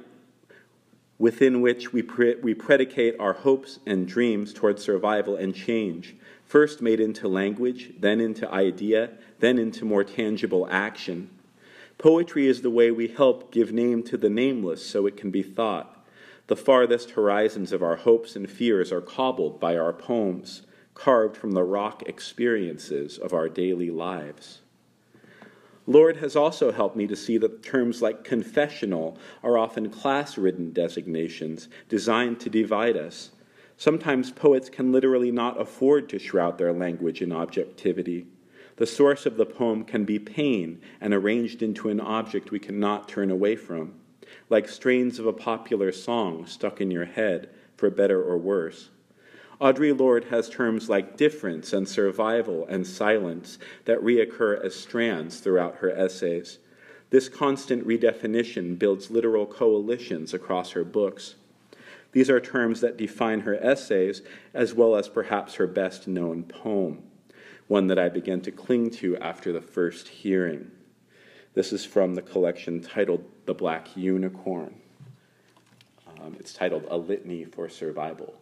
within 1.20 1.62
which 1.62 1.94
we, 1.94 2.02
pre- 2.02 2.36
we 2.38 2.56
predicate 2.56 3.16
our 3.20 3.34
hopes 3.34 3.78
and 3.86 4.08
dreams 4.08 4.52
toward 4.52 4.80
survival 4.80 5.36
and 5.36 5.54
change, 5.54 6.16
first 6.44 6.82
made 6.82 7.00
into 7.00 7.28
language, 7.28 7.94
then 8.00 8.20
into 8.20 8.52
idea, 8.52 9.12
then 9.42 9.60
into 9.60 9.86
more 9.86 10.04
tangible 10.04 10.68
action. 10.72 11.30
Poetry 12.00 12.48
is 12.48 12.64
the 12.64 12.72
way 12.72 12.90
we 12.90 13.10
help 13.10 13.52
give 13.52 13.72
name 13.72 14.02
to 14.02 14.18
the 14.18 14.30
nameless 14.30 14.84
so 14.84 15.06
it 15.06 15.16
can 15.16 15.30
be 15.30 15.44
thought. 15.44 15.93
The 16.48 16.56
farthest 16.58 17.12
horizons 17.12 17.72
of 17.72 17.82
our 17.82 17.96
hopes 17.96 18.36
and 18.36 18.50
fears 18.50 18.92
are 18.92 19.00
cobbled 19.00 19.62
by 19.62 19.78
our 19.78 19.94
poems, 19.94 20.64
carved 20.94 21.38
from 21.38 21.52
the 21.52 21.64
rock 21.64 22.04
experiences 22.06 23.18
of 23.18 23.34
our 23.34 23.48
daily 23.48 23.90
lives. 23.90 24.60
Lorde 25.88 26.18
has 26.18 26.36
also 26.36 26.72
helped 26.72 26.96
me 26.98 27.08
to 27.08 27.16
see 27.16 27.38
that 27.38 27.64
terms 27.64 28.02
like 28.02 28.26
confessional 28.26 29.18
are 29.42 29.58
often 29.58 29.90
class 29.90 30.38
ridden 30.38 30.74
designations 30.74 31.70
designed 31.88 32.40
to 32.42 32.50
divide 32.50 32.98
us. 32.98 33.32
Sometimes 33.78 34.32
poets 34.32 34.70
can 34.70 34.92
literally 34.92 35.32
not 35.32 35.60
afford 35.60 36.08
to 36.10 36.20
shroud 36.20 36.58
their 36.58 36.74
language 36.74 37.22
in 37.22 37.32
objectivity. 37.32 38.28
The 38.76 38.86
source 38.86 39.26
of 39.26 39.38
the 39.38 39.46
poem 39.46 39.84
can 39.84 40.04
be 40.04 40.20
pain 40.20 40.82
and 41.00 41.14
arranged 41.14 41.62
into 41.62 41.90
an 41.90 42.00
object 42.00 42.52
we 42.52 42.60
cannot 42.60 43.08
turn 43.08 43.30
away 43.30 43.56
from, 43.56 43.96
like 44.50 44.68
strains 44.68 45.20
of 45.20 45.26
a 45.26 45.34
popular 45.34 45.92
song 45.92 46.46
stuck 46.46 46.82
in 46.82 46.92
your 46.92 47.06
head, 47.06 47.50
for 47.76 47.90
better 47.90 48.22
or 48.22 48.38
worse. 48.38 48.90
Audre 49.62 49.98
Lorde 49.98 50.26
has 50.26 50.50
terms 50.50 50.90
like 50.90 51.16
difference 51.16 51.74
and 51.74 51.88
survival 51.88 52.66
and 52.68 52.86
silence 52.86 53.60
that 53.86 54.02
reoccur 54.04 54.64
as 54.64 54.76
strands 54.76 55.40
throughout 55.40 55.78
her 55.78 55.90
essays. 55.92 56.60
This 57.12 57.30
constant 57.30 57.88
redefinition 57.88 58.78
builds 58.80 59.12
literal 59.12 59.46
coalitions 59.46 60.34
across 60.34 60.72
her 60.72 60.84
books. 60.84 61.36
These 62.12 62.30
are 62.30 62.40
terms 62.40 62.82
that 62.82 62.98
define 62.98 63.42
her 63.42 63.56
essays 63.56 64.22
as 64.54 64.74
well 64.74 64.96
as 64.96 65.08
perhaps 65.08 65.56
her 65.56 65.68
best 65.68 66.08
known 66.08 66.44
poem, 66.44 67.04
one 67.68 67.88
that 67.88 68.00
I 68.00 68.10
began 68.10 68.42
to 68.42 68.52
cling 68.52 68.90
to 68.92 69.18
after 69.18 69.54
the 69.54 69.62
first 69.62 70.08
hearing. 70.08 70.72
This 71.54 71.72
is 71.72 71.86
from 71.86 72.16
the 72.16 72.22
collection 72.24 72.82
titled 72.82 73.24
The 73.46 73.54
Black 73.54 73.96
Unicorn. 73.96 74.74
Um, 76.20 76.36
it's 76.40 76.52
titled 76.52 76.86
A 76.90 76.98
Litany 76.98 77.46
for 77.46 77.70
Survival. 77.70 78.34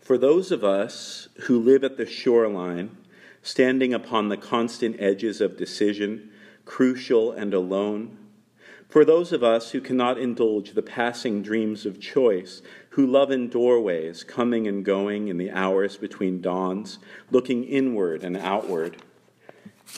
For 0.00 0.18
those 0.18 0.52
of 0.52 0.64
us 0.64 1.28
who 1.44 1.58
live 1.58 1.82
at 1.82 1.96
the 1.96 2.04
shoreline, 2.04 2.98
standing 3.42 3.94
upon 3.94 4.28
the 4.28 4.36
constant 4.36 5.00
edges 5.00 5.40
of 5.40 5.56
decision, 5.56 6.30
crucial 6.66 7.32
and 7.32 7.54
alone, 7.54 8.18
for 8.90 9.02
those 9.06 9.32
of 9.32 9.42
us 9.42 9.70
who 9.70 9.80
cannot 9.80 10.18
indulge 10.18 10.72
the 10.72 10.82
passing 10.82 11.40
dreams 11.40 11.86
of 11.86 11.98
choice, 11.98 12.60
who 12.94 13.04
love 13.08 13.32
in 13.32 13.48
doorways, 13.48 14.22
coming 14.22 14.68
and 14.68 14.84
going 14.84 15.26
in 15.26 15.36
the 15.36 15.50
hours 15.50 15.96
between 15.96 16.40
dawns, 16.40 17.00
looking 17.32 17.64
inward 17.64 18.22
and 18.22 18.36
outward, 18.36 18.96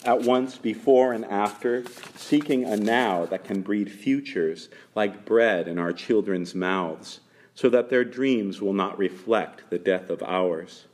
at 0.07 0.23
once 0.23 0.57
before 0.57 1.13
and 1.13 1.23
after, 1.27 1.85
seeking 2.17 2.65
a 2.65 2.75
now 2.75 3.27
that 3.27 3.45
can 3.45 3.61
breed 3.61 3.93
futures 3.93 4.71
like 4.95 5.27
bread 5.27 5.69
in 5.69 5.79
our 5.79 5.93
children's 5.93 6.55
mouths 6.55 7.21
so 7.55 7.69
that 7.69 7.91
their 7.91 8.05
dreams 8.05 8.63
will 8.63 8.73
not 8.73 8.99
reflect 8.99 9.69
the 9.69 9.79
death 9.79 10.09
of 10.09 10.23
ours. 10.23 10.87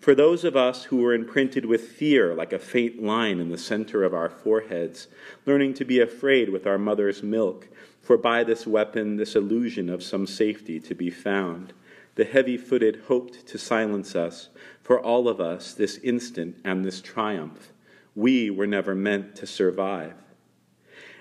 For 0.00 0.16
those 0.16 0.42
of 0.42 0.56
us 0.56 0.82
who 0.82 0.96
were 0.96 1.14
imprinted 1.14 1.64
with 1.64 1.92
fear 1.92 2.34
like 2.34 2.52
a 2.52 2.58
faint 2.58 3.00
line 3.00 3.38
in 3.38 3.48
the 3.48 3.56
center 3.56 4.02
of 4.02 4.12
our 4.12 4.28
foreheads, 4.28 5.06
learning 5.46 5.74
to 5.74 5.84
be 5.84 6.00
afraid 6.00 6.48
with 6.48 6.66
our 6.66 6.78
mother's 6.78 7.22
milk, 7.22 7.68
for 8.02 8.18
by 8.18 8.44
this 8.44 8.66
weapon, 8.66 9.16
this 9.16 9.34
illusion 9.34 9.88
of 9.88 10.02
some 10.02 10.26
safety 10.26 10.78
to 10.80 10.94
be 10.94 11.08
found, 11.08 11.72
the 12.16 12.24
heavy 12.24 12.58
footed 12.58 13.04
hoped 13.06 13.46
to 13.46 13.56
silence 13.56 14.14
us, 14.14 14.50
for 14.82 15.00
all 15.00 15.28
of 15.28 15.40
us, 15.40 15.72
this 15.72 15.96
instant 15.98 16.56
and 16.64 16.84
this 16.84 17.00
triumph. 17.00 17.72
We 18.14 18.50
were 18.50 18.66
never 18.66 18.94
meant 18.94 19.34
to 19.36 19.46
survive. 19.46 20.14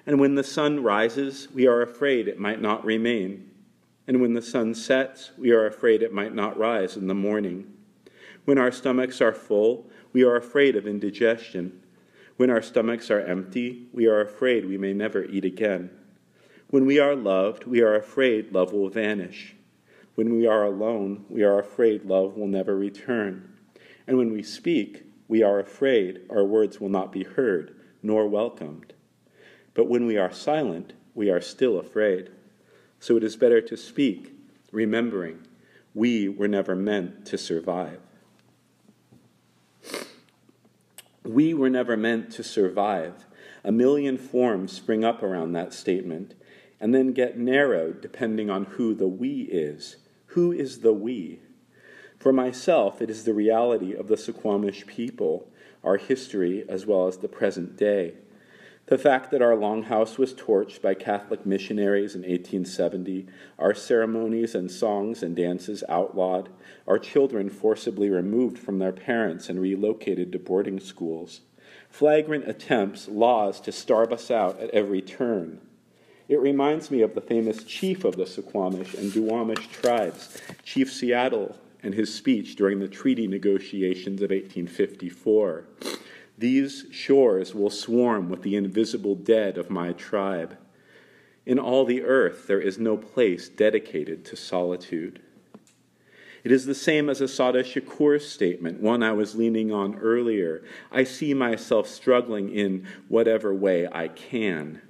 And 0.05 0.19
when 0.19 0.35
the 0.35 0.43
sun 0.43 0.83
rises, 0.83 1.47
we 1.53 1.67
are 1.67 1.81
afraid 1.81 2.27
it 2.27 2.39
might 2.39 2.59
not 2.59 2.83
remain 2.83 3.51
and 4.11 4.19
when 4.19 4.33
the 4.33 4.41
sun 4.41 4.73
sets, 4.75 5.31
we 5.37 5.51
are 5.51 5.65
afraid 5.65 6.01
it 6.01 6.13
might 6.13 6.33
not 6.33 6.57
rise 6.57 6.97
in 6.97 7.07
the 7.07 7.15
morning. 7.15 7.71
When 8.43 8.57
our 8.57 8.69
stomachs 8.69 9.21
are 9.21 9.31
full, 9.31 9.89
we 10.11 10.23
are 10.23 10.35
afraid 10.35 10.75
of 10.75 10.85
indigestion. 10.85 11.81
When 12.35 12.49
our 12.49 12.61
stomachs 12.61 13.09
are 13.09 13.21
empty, 13.21 13.87
we 13.93 14.07
are 14.07 14.19
afraid 14.19 14.65
we 14.65 14.77
may 14.77 14.91
never 14.91 15.23
eat 15.23 15.45
again. 15.45 15.91
When 16.71 16.85
we 16.85 16.99
are 16.99 17.17
loved, 17.17 17.65
we 17.65 17.81
are 17.81 17.95
afraid 17.95 18.53
love 18.53 18.71
will 18.71 18.87
vanish. 18.87 19.55
When 20.15 20.33
we 20.33 20.47
are 20.47 20.63
alone, 20.63 21.25
we 21.27 21.43
are 21.43 21.59
afraid 21.59 22.05
love 22.05 22.37
will 22.37 22.47
never 22.47 22.77
return. 22.77 23.57
And 24.07 24.17
when 24.17 24.31
we 24.31 24.41
speak, 24.41 25.03
we 25.27 25.43
are 25.43 25.59
afraid 25.59 26.21
our 26.29 26.45
words 26.45 26.79
will 26.79 26.87
not 26.87 27.11
be 27.11 27.25
heard 27.25 27.75
nor 28.01 28.25
welcomed. 28.25 28.93
But 29.73 29.89
when 29.89 30.05
we 30.05 30.17
are 30.17 30.31
silent, 30.31 30.93
we 31.13 31.29
are 31.29 31.41
still 31.41 31.77
afraid. 31.77 32.29
So 33.01 33.17
it 33.17 33.23
is 33.25 33.35
better 33.35 33.59
to 33.59 33.75
speak, 33.75 34.33
remembering 34.71 35.45
we 35.93 36.29
were 36.29 36.47
never 36.47 36.73
meant 36.73 37.25
to 37.25 37.37
survive. 37.37 37.99
We 41.25 41.53
were 41.53 41.69
never 41.69 41.97
meant 41.97 42.31
to 42.31 42.43
survive. 42.43 43.25
A 43.65 43.73
million 43.73 44.17
forms 44.17 44.71
spring 44.71 45.03
up 45.03 45.21
around 45.21 45.51
that 45.51 45.73
statement 45.73 46.33
and 46.81 46.93
then 46.95 47.13
get 47.13 47.37
narrowed 47.37 48.01
depending 48.01 48.49
on 48.49 48.65
who 48.65 48.95
the 48.95 49.07
we 49.07 49.43
is. 49.43 49.97
Who 50.27 50.51
is 50.51 50.79
the 50.79 50.91
we? 50.91 51.39
For 52.17 52.33
myself, 52.33 53.01
it 53.01 53.09
is 53.09 53.23
the 53.23 53.35
reality 53.35 53.93
of 53.93 54.07
the 54.07 54.15
Suquamish 54.15 54.87
people, 54.87 55.47
our 55.83 55.97
history, 55.97 56.65
as 56.67 56.85
well 56.85 57.07
as 57.07 57.17
the 57.17 57.27
present 57.27 57.77
day. 57.77 58.15
The 58.87 58.97
fact 58.97 59.29
that 59.31 59.43
our 59.43 59.55
longhouse 59.55 60.17
was 60.17 60.33
torched 60.33 60.81
by 60.81 60.95
Catholic 60.95 61.45
missionaries 61.45 62.15
in 62.15 62.21
1870, 62.21 63.27
our 63.59 63.73
ceremonies 63.75 64.55
and 64.55 64.69
songs 64.69 65.21
and 65.21 65.35
dances 65.35 65.83
outlawed, 65.87 66.49
our 66.87 66.97
children 66.99 67.49
forcibly 67.49 68.09
removed 68.09 68.57
from 68.57 68.79
their 68.79 68.91
parents 68.91 69.49
and 69.49 69.61
relocated 69.61 70.31
to 70.31 70.39
boarding 70.39 70.79
schools, 70.79 71.41
flagrant 71.89 72.49
attempts, 72.49 73.07
laws 73.07 73.61
to 73.61 73.71
starve 73.71 74.11
us 74.11 74.31
out 74.31 74.59
at 74.59 74.71
every 74.71 75.01
turn. 75.01 75.61
It 76.31 76.39
reminds 76.39 76.89
me 76.89 77.01
of 77.01 77.13
the 77.13 77.19
famous 77.19 77.65
chief 77.65 78.05
of 78.05 78.15
the 78.15 78.23
Suquamish 78.23 78.93
and 78.93 79.11
Duwamish 79.11 79.69
tribes, 79.69 80.41
Chief 80.63 80.89
Seattle, 80.89 81.57
and 81.83 81.93
his 81.93 82.15
speech 82.15 82.55
during 82.55 82.79
the 82.79 82.87
treaty 82.87 83.27
negotiations 83.27 84.21
of 84.21 84.29
1854. 84.29 85.65
These 86.37 86.85
shores 86.89 87.53
will 87.53 87.69
swarm 87.69 88.29
with 88.29 88.43
the 88.43 88.55
invisible 88.55 89.13
dead 89.13 89.57
of 89.57 89.69
my 89.69 89.91
tribe. 89.91 90.57
In 91.45 91.59
all 91.59 91.83
the 91.83 92.01
earth, 92.01 92.47
there 92.47 92.61
is 92.61 92.79
no 92.79 92.95
place 92.95 93.49
dedicated 93.49 94.23
to 94.23 94.37
solitude. 94.37 95.21
It 96.45 96.53
is 96.53 96.65
the 96.65 96.73
same 96.73 97.09
as 97.09 97.19
Assata 97.19 97.61
Shakur's 97.61 98.25
statement, 98.25 98.79
one 98.79 99.03
I 99.03 99.11
was 99.11 99.35
leaning 99.35 99.73
on 99.73 99.99
earlier. 99.99 100.63
I 100.93 101.03
see 101.03 101.33
myself 101.33 101.89
struggling 101.89 102.49
in 102.55 102.87
whatever 103.09 103.53
way 103.53 103.85
I 103.91 104.07
can. 104.07 104.81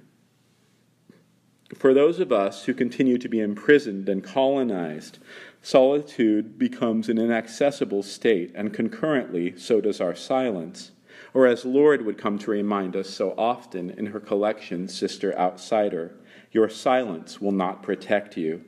For 1.74 1.94
those 1.94 2.20
of 2.20 2.32
us 2.32 2.64
who 2.64 2.74
continue 2.74 3.16
to 3.18 3.28
be 3.28 3.40
imprisoned 3.40 4.08
and 4.08 4.22
colonized, 4.22 5.18
solitude 5.62 6.58
becomes 6.58 7.08
an 7.08 7.18
inaccessible 7.18 8.02
state, 8.02 8.52
and 8.54 8.74
concurrently, 8.74 9.56
so 9.56 9.80
does 9.80 10.00
our 10.00 10.14
silence. 10.14 10.92
Or, 11.32 11.46
as 11.46 11.64
Lorde 11.64 12.04
would 12.04 12.18
come 12.18 12.38
to 12.40 12.50
remind 12.50 12.94
us 12.94 13.08
so 13.08 13.34
often 13.38 13.90
in 13.90 14.06
her 14.06 14.20
collection, 14.20 14.86
Sister 14.86 15.36
Outsider, 15.38 16.12
your 16.50 16.68
silence 16.68 17.40
will 17.40 17.52
not 17.52 17.82
protect 17.82 18.36
you. 18.36 18.62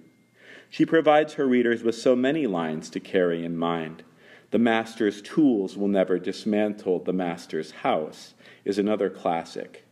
She 0.70 0.86
provides 0.86 1.34
her 1.34 1.46
readers 1.46 1.82
with 1.82 1.94
so 1.94 2.16
many 2.16 2.46
lines 2.46 2.88
to 2.90 3.00
carry 3.00 3.44
in 3.44 3.56
mind. 3.56 4.02
The 4.50 4.58
master's 4.58 5.20
tools 5.20 5.76
will 5.76 5.88
never 5.88 6.18
dismantle 6.18 7.00
the 7.00 7.12
master's 7.12 7.70
house 7.70 8.34
is 8.64 8.78
another 8.78 9.10
classic. 9.10 9.84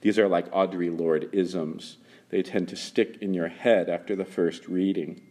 These 0.00 0.18
are 0.18 0.28
like 0.28 0.50
Audre 0.52 0.96
Lorde 0.96 1.28
isms. 1.32 1.96
They 2.32 2.42
tend 2.42 2.68
to 2.70 2.76
stick 2.76 3.18
in 3.20 3.32
your 3.32 3.46
head 3.46 3.88
after 3.88 4.16
the 4.16 4.24
first 4.24 4.66
reading. 4.66 5.22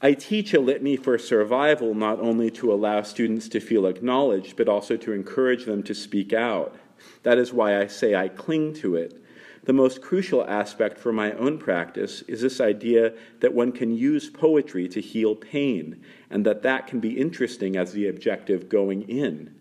I 0.00 0.12
teach 0.12 0.54
a 0.54 0.60
litany 0.60 0.96
for 0.96 1.18
survival 1.18 1.92
not 1.92 2.20
only 2.20 2.52
to 2.52 2.72
allow 2.72 3.02
students 3.02 3.48
to 3.48 3.58
feel 3.58 3.86
acknowledged, 3.86 4.56
but 4.56 4.68
also 4.68 4.96
to 4.98 5.12
encourage 5.12 5.64
them 5.64 5.82
to 5.82 5.94
speak 5.94 6.32
out. 6.32 6.76
That 7.24 7.38
is 7.38 7.52
why 7.52 7.80
I 7.80 7.88
say 7.88 8.14
I 8.14 8.28
cling 8.28 8.74
to 8.74 8.94
it, 8.94 9.20
the 9.68 9.74
most 9.74 10.00
crucial 10.00 10.48
aspect 10.48 10.98
for 10.98 11.12
my 11.12 11.32
own 11.32 11.58
practice 11.58 12.22
is 12.22 12.40
this 12.40 12.58
idea 12.58 13.12
that 13.40 13.52
one 13.52 13.70
can 13.70 13.94
use 13.94 14.30
poetry 14.30 14.88
to 14.88 14.98
heal 14.98 15.34
pain, 15.34 16.02
and 16.30 16.46
that 16.46 16.62
that 16.62 16.86
can 16.86 17.00
be 17.00 17.18
interesting 17.18 17.76
as 17.76 17.92
the 17.92 18.08
objective 18.08 18.70
going 18.70 19.02
in. 19.02 19.54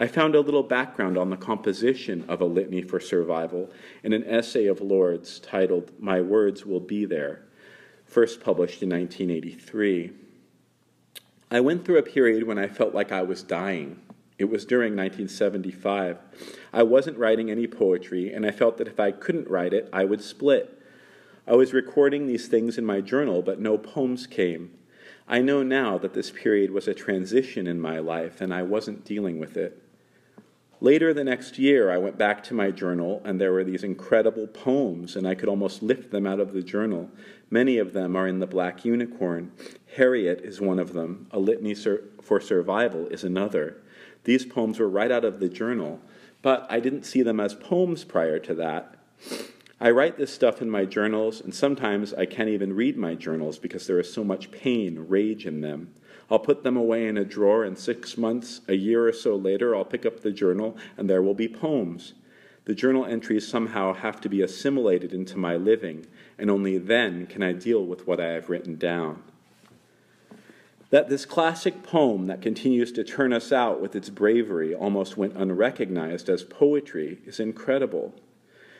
I 0.00 0.06
found 0.06 0.36
a 0.36 0.40
little 0.40 0.62
background 0.62 1.18
on 1.18 1.28
the 1.28 1.36
composition 1.36 2.24
of 2.28 2.40
a 2.40 2.44
litany 2.44 2.82
for 2.82 3.00
survival 3.00 3.68
in 4.04 4.12
an 4.12 4.22
essay 4.22 4.66
of 4.66 4.80
Lorde's 4.80 5.40
titled 5.40 5.90
My 5.98 6.20
Words 6.20 6.64
Will 6.64 6.78
Be 6.78 7.04
There, 7.04 7.42
first 8.04 8.40
published 8.40 8.80
in 8.80 8.90
1983. 8.90 10.12
I 11.50 11.58
went 11.58 11.84
through 11.84 11.98
a 11.98 12.04
period 12.04 12.46
when 12.46 12.60
I 12.60 12.68
felt 12.68 12.94
like 12.94 13.10
I 13.10 13.22
was 13.22 13.42
dying. 13.42 13.98
It 14.38 14.44
was 14.44 14.64
during 14.64 14.92
1975. 14.92 16.18
I 16.72 16.84
wasn't 16.84 17.18
writing 17.18 17.50
any 17.50 17.66
poetry, 17.66 18.32
and 18.32 18.46
I 18.46 18.52
felt 18.52 18.78
that 18.78 18.86
if 18.86 19.00
I 19.00 19.10
couldn't 19.10 19.50
write 19.50 19.72
it, 19.72 19.88
I 19.92 20.04
would 20.04 20.22
split. 20.22 20.80
I 21.44 21.56
was 21.56 21.72
recording 21.72 22.28
these 22.28 22.46
things 22.46 22.78
in 22.78 22.86
my 22.86 23.00
journal, 23.00 23.42
but 23.42 23.58
no 23.58 23.76
poems 23.76 24.28
came. 24.28 24.78
I 25.26 25.40
know 25.40 25.64
now 25.64 25.98
that 25.98 26.14
this 26.14 26.30
period 26.30 26.70
was 26.70 26.86
a 26.86 26.94
transition 26.94 27.66
in 27.66 27.80
my 27.80 27.98
life, 27.98 28.40
and 28.40 28.54
I 28.54 28.62
wasn't 28.62 29.04
dealing 29.04 29.40
with 29.40 29.56
it. 29.56 29.82
Later 30.80 31.12
the 31.12 31.24
next 31.24 31.58
year, 31.58 31.90
I 31.90 31.98
went 31.98 32.16
back 32.16 32.44
to 32.44 32.54
my 32.54 32.70
journal, 32.70 33.20
and 33.24 33.40
there 33.40 33.52
were 33.52 33.64
these 33.64 33.82
incredible 33.82 34.46
poems, 34.46 35.16
and 35.16 35.26
I 35.26 35.34
could 35.34 35.48
almost 35.48 35.82
lift 35.82 36.12
them 36.12 36.24
out 36.24 36.38
of 36.38 36.52
the 36.52 36.62
journal. 36.62 37.10
Many 37.50 37.78
of 37.78 37.92
them 37.92 38.14
are 38.14 38.28
in 38.28 38.38
the 38.38 38.46
Black 38.46 38.84
Unicorn. 38.84 39.50
Harriet 39.96 40.40
is 40.44 40.60
one 40.60 40.78
of 40.78 40.92
them. 40.92 41.26
A 41.32 41.38
Litany 41.40 41.74
for 41.74 42.40
Survival 42.40 43.08
is 43.08 43.24
another. 43.24 43.78
These 44.22 44.46
poems 44.46 44.78
were 44.78 44.88
right 44.88 45.10
out 45.10 45.24
of 45.24 45.40
the 45.40 45.48
journal, 45.48 46.00
but 46.42 46.64
I 46.70 46.78
didn't 46.78 47.04
see 47.04 47.22
them 47.22 47.40
as 47.40 47.54
poems 47.54 48.04
prior 48.04 48.38
to 48.38 48.54
that. 48.54 48.94
I 49.80 49.90
write 49.90 50.16
this 50.16 50.32
stuff 50.32 50.62
in 50.62 50.70
my 50.70 50.84
journals, 50.84 51.40
and 51.40 51.52
sometimes 51.52 52.14
I 52.14 52.26
can't 52.26 52.48
even 52.48 52.72
read 52.72 52.96
my 52.96 53.14
journals 53.14 53.58
because 53.58 53.88
there 53.88 53.98
is 53.98 54.12
so 54.12 54.22
much 54.22 54.52
pain, 54.52 55.06
rage 55.08 55.44
in 55.44 55.60
them. 55.60 55.92
I'll 56.30 56.38
put 56.38 56.62
them 56.62 56.76
away 56.76 57.06
in 57.06 57.16
a 57.16 57.24
drawer, 57.24 57.64
and 57.64 57.78
six 57.78 58.18
months, 58.18 58.60
a 58.68 58.74
year 58.74 59.06
or 59.06 59.12
so 59.12 59.34
later, 59.36 59.74
I'll 59.74 59.84
pick 59.84 60.04
up 60.04 60.20
the 60.20 60.30
journal, 60.30 60.76
and 60.96 61.08
there 61.08 61.22
will 61.22 61.34
be 61.34 61.48
poems. 61.48 62.14
The 62.64 62.74
journal 62.74 63.06
entries 63.06 63.48
somehow 63.48 63.94
have 63.94 64.20
to 64.20 64.28
be 64.28 64.42
assimilated 64.42 65.12
into 65.12 65.38
my 65.38 65.56
living, 65.56 66.06
and 66.38 66.50
only 66.50 66.76
then 66.78 67.26
can 67.26 67.42
I 67.42 67.52
deal 67.52 67.84
with 67.84 68.06
what 68.06 68.20
I 68.20 68.32
have 68.32 68.50
written 68.50 68.76
down 68.76 69.22
that 70.90 71.08
this 71.08 71.26
classic 71.26 71.82
poem 71.82 72.26
that 72.26 72.40
continues 72.40 72.92
to 72.92 73.04
turn 73.04 73.32
us 73.32 73.52
out 73.52 73.80
with 73.80 73.94
its 73.94 74.08
bravery 74.08 74.74
almost 74.74 75.16
went 75.16 75.36
unrecognized 75.36 76.28
as 76.30 76.44
poetry 76.44 77.18
is 77.26 77.38
incredible. 77.38 78.14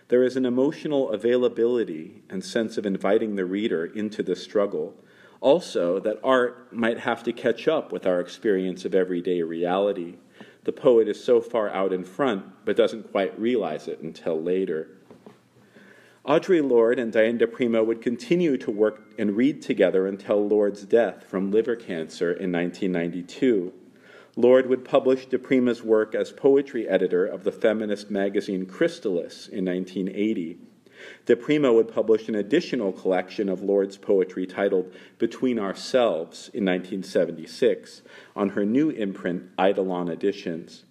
There 0.09 0.22
is 0.22 0.36
an 0.36 0.46
emotional 0.46 1.11
availability 1.11 2.22
and 2.30 2.42
sense 2.42 2.78
of 2.78 2.86
inviting 2.86 3.36
the 3.36 3.44
reader 3.44 3.84
into 3.84 4.22
the 4.22 4.36
struggle. 4.36 4.94
Also, 5.41 6.01
that 6.01 6.18
art 6.24 6.72
might 6.72 6.99
have 7.01 7.22
to 7.22 7.32
catch 7.32 7.68
up 7.68 7.93
with 7.93 8.07
our 8.07 8.20
experience 8.20 8.84
of 8.84 8.95
everyday 8.95 9.43
reality. 9.43 10.16
The 10.64 10.72
poet 10.72 11.09
is 11.09 11.22
so 11.22 11.41
far 11.41 11.70
out 11.70 11.93
in 11.93 12.05
front, 12.05 12.45
but 12.64 12.76
doesn't 12.76 13.12
quite 13.12 13.39
realize 13.39 13.86
it 13.86 14.01
until 14.01 14.43
later. 14.43 14.89
Audre 16.26 16.68
Lorde 16.68 16.99
and 16.99 17.11
Diane 17.12 17.39
di 17.39 17.47
Prima 17.47 17.82
would 17.82 18.03
continue 18.03 18.59
to 18.59 18.70
work 18.70 19.14
and 19.18 19.36
read 19.36 19.62
together 19.62 20.07
until 20.07 20.47
Lorde's 20.47 20.82
death 20.82 21.24
from 21.24 21.51
liver 21.51 21.76
cancer 21.76 22.32
in 22.32 22.53
1992. 22.53 23.72
Lorde 24.36 24.68
would 24.68 24.84
publish 24.84 25.26
di 25.26 25.39
Prima's 25.39 25.82
work 25.82 26.14
as 26.14 26.32
poetry 26.32 26.86
editor 26.86 27.24
of 27.24 27.45
the 27.45 27.53
feminist 27.53 28.11
magazine 28.11 28.66
Chrysalis 28.66 29.49
in 29.49 29.64
1980. 29.64 30.59
Di 31.26 31.34
Prima 31.34 31.72
would 31.72 31.88
publish 31.88 32.28
an 32.28 32.34
additional 32.34 32.92
collection 32.92 33.49
of 33.49 33.62
Lorde's 33.62 33.96
poetry 33.96 34.46
titled 34.46 34.92
Between 35.18 35.59
Ourselves 35.59 36.51
in 36.55 36.64
1976 36.64 38.03
on 38.34 38.51
her 38.51 38.64
new 38.64 38.90
imprint, 38.90 39.51
Eidolon 39.59 40.09
Editions. 40.09 40.84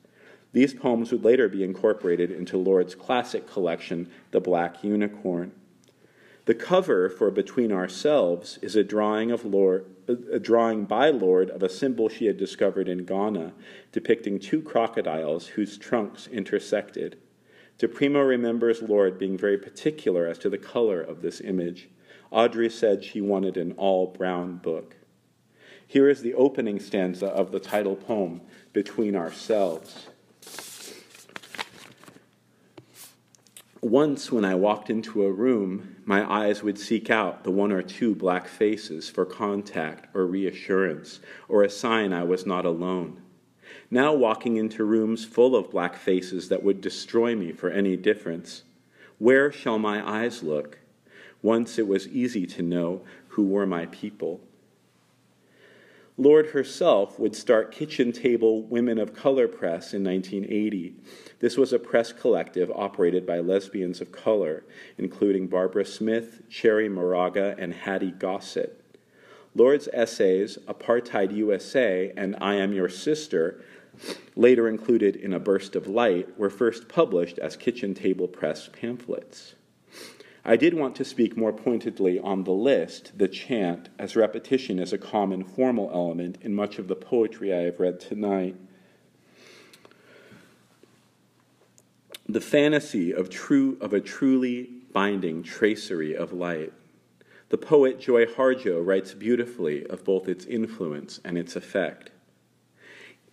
These 0.54 0.74
poems 0.74 1.12
would 1.12 1.24
later 1.24 1.50
be 1.50 1.64
incorporated 1.64 2.32
into 2.32 2.58
Lorde's 2.58 2.96
classic 2.96 3.48
collection, 3.48 4.10
The 4.32 4.40
Black 4.40 4.84
Unicorn. 4.84 5.52
The 6.46 6.56
cover 6.56 7.10
for 7.10 7.30
Between 7.30 7.74
Ourselves 7.74 8.58
is 8.62 8.78
a 8.78 8.84
drawing 8.84 9.32
of 9.32 9.44
Lorde, 9.44 9.86
a 10.08 10.40
drawing 10.40 10.86
by 10.86 11.10
Lorde 11.10 11.50
of 11.50 11.62
a 11.62 11.68
symbol 11.68 12.08
she 12.08 12.28
had 12.28 12.38
discovered 12.38 12.88
in 12.88 13.04
Ghana, 13.04 13.54
depicting 13.92 14.40
two 14.40 14.62
crocodiles 14.62 15.48
whose 15.48 15.78
trunks 15.78 16.28
intersected. 16.28 17.18
Di 17.78 17.88
Prima 17.88 18.24
remembers 18.24 18.82
Lorde 18.82 19.20
being 19.20 19.38
very 19.38 19.58
particular 19.58 20.26
as 20.26 20.40
to 20.40 20.50
the 20.50 20.58
color 20.58 21.00
of 21.00 21.22
this 21.22 21.40
image. 21.42 21.90
Audre 22.32 22.72
said 22.72 23.04
she 23.04 23.22
wanted 23.22 23.56
an 23.56 23.74
all 23.74 24.08
brown 24.08 24.58
book. 24.58 24.96
Here 25.86 26.10
is 26.10 26.22
the 26.22 26.34
opening 26.34 26.80
stanza 26.80 27.28
of 27.28 27.52
the 27.52 27.60
title 27.60 27.96
poem, 27.96 28.42
Between 28.74 29.16
Ourselves. 29.16 30.08
Once, 33.82 34.32
when 34.32 34.44
I 34.44 34.56
walked 34.56 34.90
into 34.90 35.24
a 35.24 35.32
room, 35.32 35.98
my 36.04 36.30
eyes 36.30 36.64
would 36.64 36.80
seek 36.80 37.12
out 37.12 37.44
the 37.44 37.52
one 37.52 37.72
or 37.72 37.84
two 37.84 38.16
black 38.16 38.48
faces 38.48 39.08
for 39.08 39.24
contact 39.24 40.14
or 40.16 40.26
reassurance, 40.26 41.20
or 41.48 41.64
a 41.64 41.70
sign 41.70 42.12
I 42.12 42.24
was 42.24 42.46
not 42.46 42.66
alone. 42.66 43.22
Now, 43.90 44.14
walking 44.14 44.58
into 44.58 44.84
rooms 44.84 45.24
full 45.24 45.56
of 45.56 45.72
black 45.72 45.96
faces 45.96 46.50
that 46.50 46.64
would 46.64 46.82
destroy 46.82 47.36
me 47.36 47.54
for 47.54 47.70
any 47.70 47.96
difference, 47.96 48.64
where 49.18 49.52
shall 49.52 49.80
my 49.80 50.06
eyes 50.08 50.44
look? 50.44 50.80
Once 51.42 51.80
it 51.80 51.88
was 51.88 52.08
easy 52.08 52.46
to 52.48 52.62
know 52.62 53.02
who 53.30 53.44
were 53.44 53.66
my 53.66 53.86
people. 53.86 54.42
Lorde 56.20 56.48
herself 56.48 57.20
would 57.20 57.36
start 57.36 57.72
Kitchen 57.72 58.12
Table 58.12 58.64
Women 58.64 58.98
of 58.98 59.14
Color 59.14 59.48
Press 59.48 59.94
in 59.94 60.04
1980. 60.04 60.96
This 61.40 61.58
was 61.58 61.72
a 61.72 61.80
press 61.80 62.12
collective 62.12 62.72
operated 62.72 63.26
by 63.26 63.38
lesbians 63.40 64.02
of 64.02 64.12
color, 64.12 64.64
including 64.98 65.46
Barbara 65.46 65.86
Smith, 65.86 66.42
Cherríe 66.50 66.92
Moraga, 66.92 67.56
and 67.60 67.72
Hattie 67.72 68.12
Gossett. 68.12 68.84
Lorde's 69.54 69.88
essays, 69.94 70.58
Apartheid 70.68 71.36
USA 71.36 72.12
and 72.18 72.36
I 72.42 72.56
Am 72.56 72.74
Your 72.74 72.90
Sister, 72.90 73.64
later 74.36 74.68
included 74.68 75.16
in 75.16 75.34
A 75.34 75.40
Burst 75.40 75.76
of 75.76 75.88
Light, 75.88 76.38
were 76.38 76.50
first 76.50 76.88
published 76.88 77.40
as 77.40 77.56
Kitchen 77.56 77.94
Table 77.94 78.28
Press 78.28 78.70
pamphlets. 78.72 79.56
I 80.46 80.56
did 80.56 80.74
want 80.74 80.96
to 80.96 81.04
speak 81.04 81.36
more 81.36 81.52
pointedly 81.52 82.20
on 82.20 82.46
the 82.46 82.54
list, 82.54 83.18
the 83.18 83.28
chant, 83.28 83.90
as 84.00 84.16
repetition 84.16 84.80
is 84.80 84.94
a 84.94 84.98
common 84.98 85.44
formal 85.44 85.92
element 85.94 86.38
in 86.42 86.56
much 86.56 86.80
of 86.80 86.88
the 86.88 86.96
poetry 86.96 87.54
I 87.54 87.64
have 87.64 87.82
read 87.82 88.00
tonight. 88.00 88.56
The 92.30 92.40
fantasy 92.40 93.14
of, 93.14 93.30
true, 93.30 93.78
of 93.82 93.92
a 93.92 94.00
truly 94.00 94.70
binding 94.94 95.44
tracery 95.44 96.16
of 96.16 96.32
light. 96.32 96.72
The 97.50 97.58
poet 97.58 98.00
Joy 98.00 98.26
Harjo 98.26 98.86
writes 98.86 99.14
beautifully 99.14 99.86
of 99.88 100.04
both 100.04 100.28
its 100.28 100.46
influence 100.46 101.20
and 101.26 101.38
its 101.38 101.56
effect. 101.56 102.12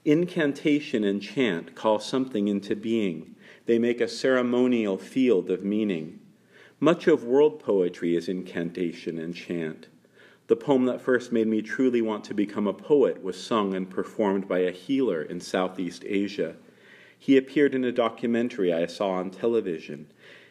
Incantation 0.07 1.03
and 1.03 1.23
chant 1.23 1.75
call 1.75 1.99
something 1.99 2.47
into 2.47 2.77
being. 2.77 3.37
They 3.65 3.79
make 3.79 4.03
a 4.03 4.09
ceremonial 4.09 4.99
field 4.99 5.51
of 5.51 5.65
meaning. 5.65 6.21
Much 6.79 7.07
of 7.07 7.25
world 7.25 7.59
poetry 7.59 8.15
is 8.15 8.29
incantation 8.29 9.19
and 9.19 9.35
chant. 9.35 9.89
The 10.47 10.57
poem 10.57 10.85
that 10.85 11.01
first 11.01 11.33
made 11.33 11.47
me 11.47 11.63
truly 11.63 12.03
want 12.03 12.23
to 12.25 12.35
become 12.35 12.67
a 12.67 12.75
poet 12.75 13.23
was 13.23 13.43
sung 13.43 13.73
and 13.73 13.89
performed 13.89 14.47
by 14.47 14.59
a 14.59 14.73
healer 14.73 15.23
in 15.23 15.41
Southeast 15.41 16.05
Asia. 16.07 16.57
He 17.19 17.39
appeared 17.39 17.75
in 17.75 17.83
a 17.83 17.91
documentary 17.91 18.75
I 18.75 18.85
saw 18.85 19.13
on 19.13 19.31
television. 19.31 20.09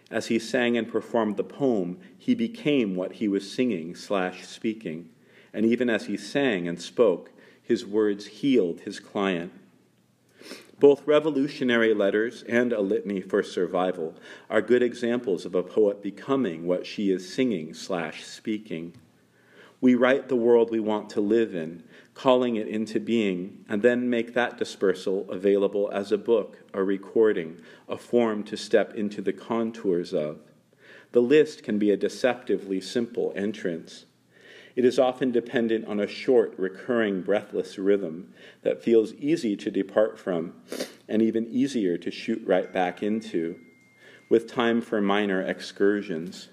As 0.10 0.28
he 0.28 0.40
sang 0.40 0.76
and 0.78 0.92
performed 0.92 1.38
the 1.38 1.44
poem, 1.44 2.00
he 2.18 2.34
became 2.34 2.96
what 2.96 3.14
he 3.14 3.28
was 3.28 3.52
singing 3.52 3.94
slash 3.94 4.48
speaking. 4.48 5.10
And 5.54 5.64
even 5.64 5.92
as 5.92 6.08
he 6.08 6.18
sang 6.18 6.68
and 6.68 6.82
spoke, 6.82 7.30
his 7.64 7.86
words 7.86 8.28
healed 8.28 8.82
his 8.82 9.00
client. 9.00 9.52
Both 10.80 11.08
revolutionary 11.08 11.94
letters 11.94 12.44
and 12.44 12.74
a 12.74 12.82
litany 12.82 13.22
for 13.22 13.42
survival 13.42 14.16
are 14.50 14.62
good 14.62 14.84
examples 14.84 15.46
of 15.46 15.56
a 15.56 15.64
poet 15.64 16.04
becoming 16.04 16.68
what 16.68 16.86
she 16.86 17.10
is 17.10 17.34
singing 17.34 17.74
slash 17.74 18.26
speaking. 18.26 18.94
We 19.80 19.96
write 19.96 20.28
the 20.28 20.36
world 20.36 20.72
we 20.72 20.80
want 20.80 21.10
to 21.12 21.22
live 21.22 21.56
in, 21.56 21.84
calling 22.14 22.58
it 22.58 22.68
into 22.68 23.00
being, 23.00 23.64
and 23.70 23.82
then 23.82 24.10
make 24.10 24.34
that 24.34 24.58
dispersal 24.58 25.30
available 25.30 25.90
as 25.94 26.12
a 26.12 26.18
book, 26.18 26.60
a 26.74 26.84
recording, 26.84 27.62
a 27.88 27.98
form 27.98 28.44
to 28.44 28.58
step 28.58 28.94
into 28.94 29.22
the 29.22 29.34
contours 29.34 30.14
of. 30.14 30.40
The 31.14 31.22
list 31.22 31.64
can 31.64 31.80
be 31.80 31.92
a 31.92 31.98
deceptively 31.98 32.82
simple 32.82 33.32
entrance. 33.36 34.06
It 34.76 34.86
is 34.86 34.98
often 34.98 35.32
dependent 35.32 35.86
on 35.86 36.00
a 36.00 36.08
short, 36.08 36.56
recurring, 36.58 37.22
breathless 37.22 37.78
rhythm 37.78 38.34
that 38.64 38.82
feels 38.82 39.14
easy 39.14 39.56
to 39.58 39.70
depart 39.70 40.18
from 40.18 40.54
and 41.08 41.22
even 41.22 41.48
easier 41.48 41.98
to 41.98 42.10
shoot 42.10 42.42
right 42.46 42.72
back 42.72 43.04
into, 43.04 43.60
with 44.30 44.52
time 44.52 44.82
for 44.82 45.00
minor 45.00 45.42
excursions. 45.42 46.50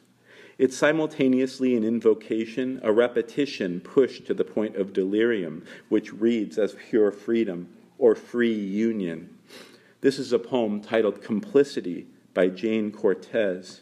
It's 0.58 0.76
simultaneously 0.76 1.74
an 1.74 1.84
invocation, 1.84 2.80
a 2.82 2.92
repetition 2.92 3.80
pushed 3.80 4.26
to 4.26 4.34
the 4.34 4.44
point 4.44 4.76
of 4.76 4.92
delirium, 4.92 5.64
which 5.88 6.12
reads 6.12 6.58
as 6.58 6.76
pure 6.90 7.10
freedom 7.10 7.68
or 7.96 8.14
free 8.14 8.52
union. 8.52 9.38
This 10.02 10.18
is 10.18 10.34
a 10.34 10.38
poem 10.38 10.82
titled 10.82 11.22
Complicity 11.22 12.06
by 12.34 12.48
Jayne 12.48 12.92
Cortez. 12.92 13.80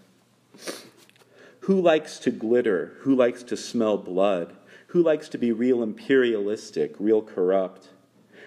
Who 1.69 1.83
likes 1.83 2.19
to 2.21 2.31
glitter? 2.31 2.95
Who 3.01 3.15
likes 3.15 3.43
to 3.43 3.55
smell 3.55 3.99
blood? 3.99 4.57
Who 4.87 5.03
likes 5.03 5.29
to 5.29 5.37
be 5.37 5.53
real 5.53 5.83
imperialistic, 5.83 6.95
real 6.99 7.21
corrupt? 7.21 7.91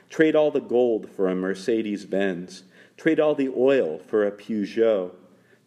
Trade 0.09 0.35
all 0.35 0.49
the 0.49 0.59
gold 0.59 1.07
for 1.07 1.29
a 1.29 1.35
Mercedes 1.35 2.05
Benz. 2.05 2.63
Trade 2.97 3.19
all 3.19 3.35
the 3.35 3.53
oil 3.55 3.99
for 3.99 4.25
a 4.25 4.31
Peugeot. 4.31 5.11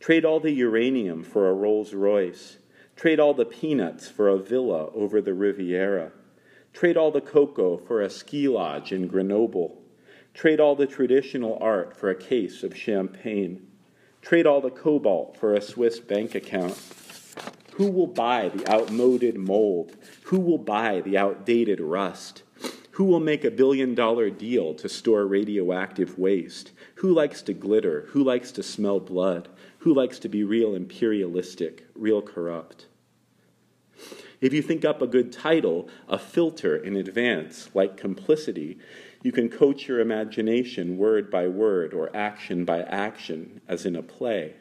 Trade 0.00 0.24
all 0.24 0.40
the 0.40 0.50
uranium 0.50 1.22
for 1.22 1.48
a 1.48 1.54
Rolls 1.54 1.94
Royce. 1.94 2.56
Trade 2.96 3.20
all 3.20 3.34
the 3.34 3.44
peanuts 3.44 4.08
for 4.08 4.28
a 4.28 4.36
villa 4.36 4.90
over 4.90 5.20
the 5.20 5.32
Riviera. 5.32 6.10
Trade 6.72 6.96
all 6.96 7.12
the 7.12 7.20
cocoa 7.20 7.76
for 7.76 8.02
a 8.02 8.10
ski 8.10 8.48
lodge 8.48 8.90
in 8.90 9.06
Grenoble. 9.06 9.80
Trade 10.34 10.58
all 10.58 10.74
the 10.74 10.88
traditional 10.88 11.56
art 11.60 11.96
for 11.96 12.10
a 12.10 12.16
case 12.16 12.64
of 12.64 12.76
champagne. 12.76 13.64
Trade 14.22 14.44
all 14.44 14.60
the 14.60 14.70
cobalt 14.70 15.36
for 15.36 15.54
a 15.54 15.62
Swiss 15.62 16.00
bank 16.00 16.34
account. 16.34 16.76
Who 17.74 17.90
will 17.90 18.06
buy 18.06 18.50
the 18.50 18.70
outmoded 18.72 19.36
mold? 19.36 19.96
Who 20.24 20.38
will 20.38 20.58
buy 20.58 21.00
the 21.00 21.18
outdated 21.18 21.80
rust? 21.80 22.44
Who 22.92 23.02
will 23.02 23.18
make 23.18 23.42
a 23.42 23.50
billion 23.50 23.96
dollar 23.96 24.30
deal 24.30 24.74
to 24.74 24.88
store 24.88 25.26
radioactive 25.26 26.16
waste? 26.16 26.70
Who 26.96 27.12
likes 27.12 27.42
to 27.42 27.52
glitter? 27.52 28.06
Who 28.10 28.22
likes 28.22 28.52
to 28.52 28.62
smell 28.62 29.00
blood? 29.00 29.48
Who 29.78 29.92
likes 29.92 30.20
to 30.20 30.28
be 30.28 30.44
real 30.44 30.76
imperialistic, 30.76 31.88
real 31.96 32.22
corrupt? 32.22 32.86
If 34.40 34.52
you 34.52 34.62
think 34.62 34.84
up 34.84 35.02
a 35.02 35.08
good 35.08 35.32
title, 35.32 35.88
a 36.08 36.16
filter 36.16 36.76
in 36.76 36.94
advance, 36.94 37.70
like 37.74 37.96
complicity, 37.96 38.78
you 39.24 39.32
can 39.32 39.48
coach 39.48 39.88
your 39.88 39.98
imagination 39.98 40.96
word 40.96 41.28
by 41.28 41.48
word 41.48 41.92
or 41.92 42.14
action 42.14 42.64
by 42.64 42.82
action, 42.82 43.62
as 43.66 43.84
in 43.84 43.96
a 43.96 44.02
play. 44.02 44.54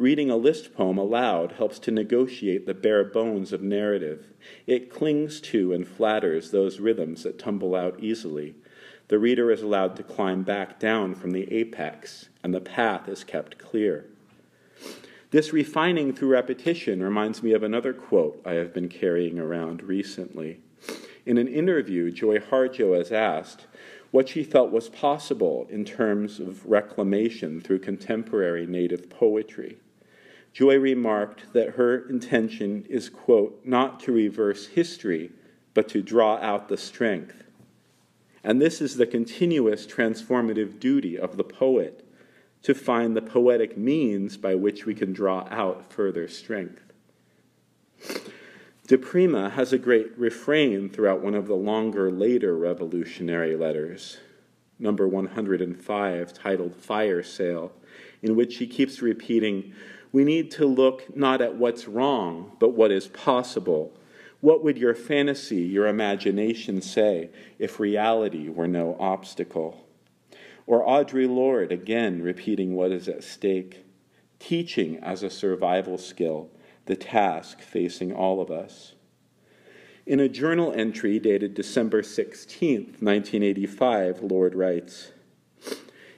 Reading 0.00 0.30
a 0.30 0.36
list 0.36 0.72
poem 0.72 0.96
aloud 0.96 1.52
helps 1.52 1.78
to 1.80 1.90
negotiate 1.90 2.64
the 2.64 2.72
bare 2.72 3.04
bones 3.04 3.52
of 3.52 3.60
narrative. 3.60 4.32
It 4.66 4.88
clings 4.88 5.42
to 5.42 5.74
and 5.74 5.86
flatters 5.86 6.50
those 6.50 6.80
rhythms 6.80 7.24
that 7.24 7.38
tumble 7.38 7.76
out 7.76 8.00
easily. 8.00 8.54
The 9.08 9.18
reader 9.18 9.50
is 9.50 9.60
allowed 9.60 9.96
to 9.96 10.02
climb 10.02 10.42
back 10.42 10.80
down 10.80 11.14
from 11.14 11.32
the 11.32 11.52
apex, 11.52 12.30
and 12.42 12.54
the 12.54 12.62
path 12.62 13.10
is 13.10 13.24
kept 13.24 13.58
clear. 13.58 14.06
This 15.32 15.52
refining 15.52 16.14
through 16.14 16.30
repetition 16.30 17.02
reminds 17.02 17.42
me 17.42 17.52
of 17.52 17.62
another 17.62 17.92
quote 17.92 18.40
I 18.46 18.54
have 18.54 18.72
been 18.72 18.88
carrying 18.88 19.38
around 19.38 19.82
recently. 19.82 20.60
In 21.26 21.36
an 21.36 21.46
interview, 21.46 22.10
Joy 22.10 22.38
Harjo 22.38 22.96
has 22.96 23.12
asked, 23.12 23.66
what 24.12 24.30
she 24.30 24.44
felt 24.44 24.72
was 24.72 24.88
possible 24.88 25.66
in 25.68 25.84
terms 25.84 26.40
of 26.40 26.64
reclamation 26.64 27.60
through 27.60 27.80
contemporary 27.80 28.66
native 28.66 29.10
poetry. 29.10 29.76
Joy 30.52 30.78
remarked 30.78 31.52
that 31.52 31.70
her 31.70 32.08
intention 32.08 32.84
is, 32.88 33.08
quote, 33.08 33.60
not 33.64 34.00
to 34.00 34.12
reverse 34.12 34.66
history, 34.66 35.30
but 35.74 35.88
to 35.90 36.02
draw 36.02 36.36
out 36.38 36.68
the 36.68 36.76
strength. 36.76 37.44
And 38.42 38.60
this 38.60 38.80
is 38.80 38.96
the 38.96 39.06
continuous 39.06 39.86
transformative 39.86 40.80
duty 40.80 41.18
of 41.18 41.36
the 41.36 41.44
poet 41.44 42.04
to 42.62 42.74
find 42.74 43.16
the 43.16 43.22
poetic 43.22 43.76
means 43.76 44.36
by 44.36 44.54
which 44.54 44.86
we 44.86 44.94
can 44.94 45.12
draw 45.12 45.46
out 45.50 45.92
further 45.92 46.28
strength. 46.28 46.92
Di 48.86 48.96
Prima 48.96 49.50
has 49.50 49.72
a 49.72 49.78
great 49.78 50.18
refrain 50.18 50.90
throughout 50.90 51.22
one 51.22 51.34
of 51.34 51.46
the 51.46 51.54
longer, 51.54 52.10
later 52.10 52.56
revolutionary 52.56 53.56
letters, 53.56 54.18
number 54.78 55.06
105, 55.06 56.34
titled 56.34 56.74
Fire 56.74 57.22
Sale, 57.22 57.72
in 58.22 58.34
which 58.34 58.56
he 58.56 58.66
keeps 58.66 59.00
repeating, 59.00 59.72
we 60.12 60.24
need 60.24 60.50
to 60.52 60.66
look 60.66 61.16
not 61.16 61.40
at 61.40 61.56
what's 61.56 61.86
wrong, 61.86 62.52
but 62.58 62.70
what 62.70 62.90
is 62.90 63.08
possible. 63.08 63.92
What 64.40 64.64
would 64.64 64.78
your 64.78 64.94
fantasy, 64.94 65.62
your 65.62 65.86
imagination 65.86 66.80
say 66.82 67.30
if 67.58 67.78
reality 67.78 68.48
were 68.48 68.68
no 68.68 68.96
obstacle? 68.98 69.86
Or 70.66 70.86
Audre 70.86 71.28
Lorde 71.28 71.72
again 71.72 72.22
repeating 72.22 72.74
what 72.74 72.92
is 72.92 73.08
at 73.08 73.22
stake, 73.22 73.84
teaching 74.38 74.98
as 74.98 75.22
a 75.22 75.30
survival 75.30 75.98
skill 75.98 76.50
the 76.86 76.96
task 76.96 77.60
facing 77.60 78.12
all 78.12 78.40
of 78.40 78.50
us. 78.50 78.94
In 80.06 80.18
a 80.18 80.28
journal 80.28 80.72
entry 80.72 81.18
dated 81.20 81.54
December 81.54 82.02
16, 82.02 82.96
1985, 82.98 84.22
Lorde 84.22 84.54
writes, 84.54 85.12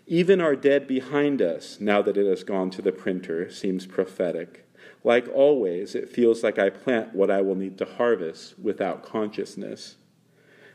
even 0.06 0.40
our 0.40 0.56
dead 0.56 0.86
behind 0.86 1.40
us, 1.40 1.78
now 1.80 2.02
that 2.02 2.16
it 2.16 2.26
has 2.26 2.44
gone 2.44 2.70
to 2.70 2.82
the 2.82 2.92
printer, 2.92 3.50
seems 3.50 3.86
prophetic. 3.86 4.66
Like 5.04 5.28
always, 5.32 5.94
it 5.94 6.08
feels 6.08 6.42
like 6.42 6.58
I 6.58 6.70
plant 6.70 7.14
what 7.14 7.30
I 7.30 7.40
will 7.40 7.54
need 7.54 7.78
to 7.78 7.84
harvest 7.84 8.58
without 8.58 9.04
consciousness. 9.04 9.96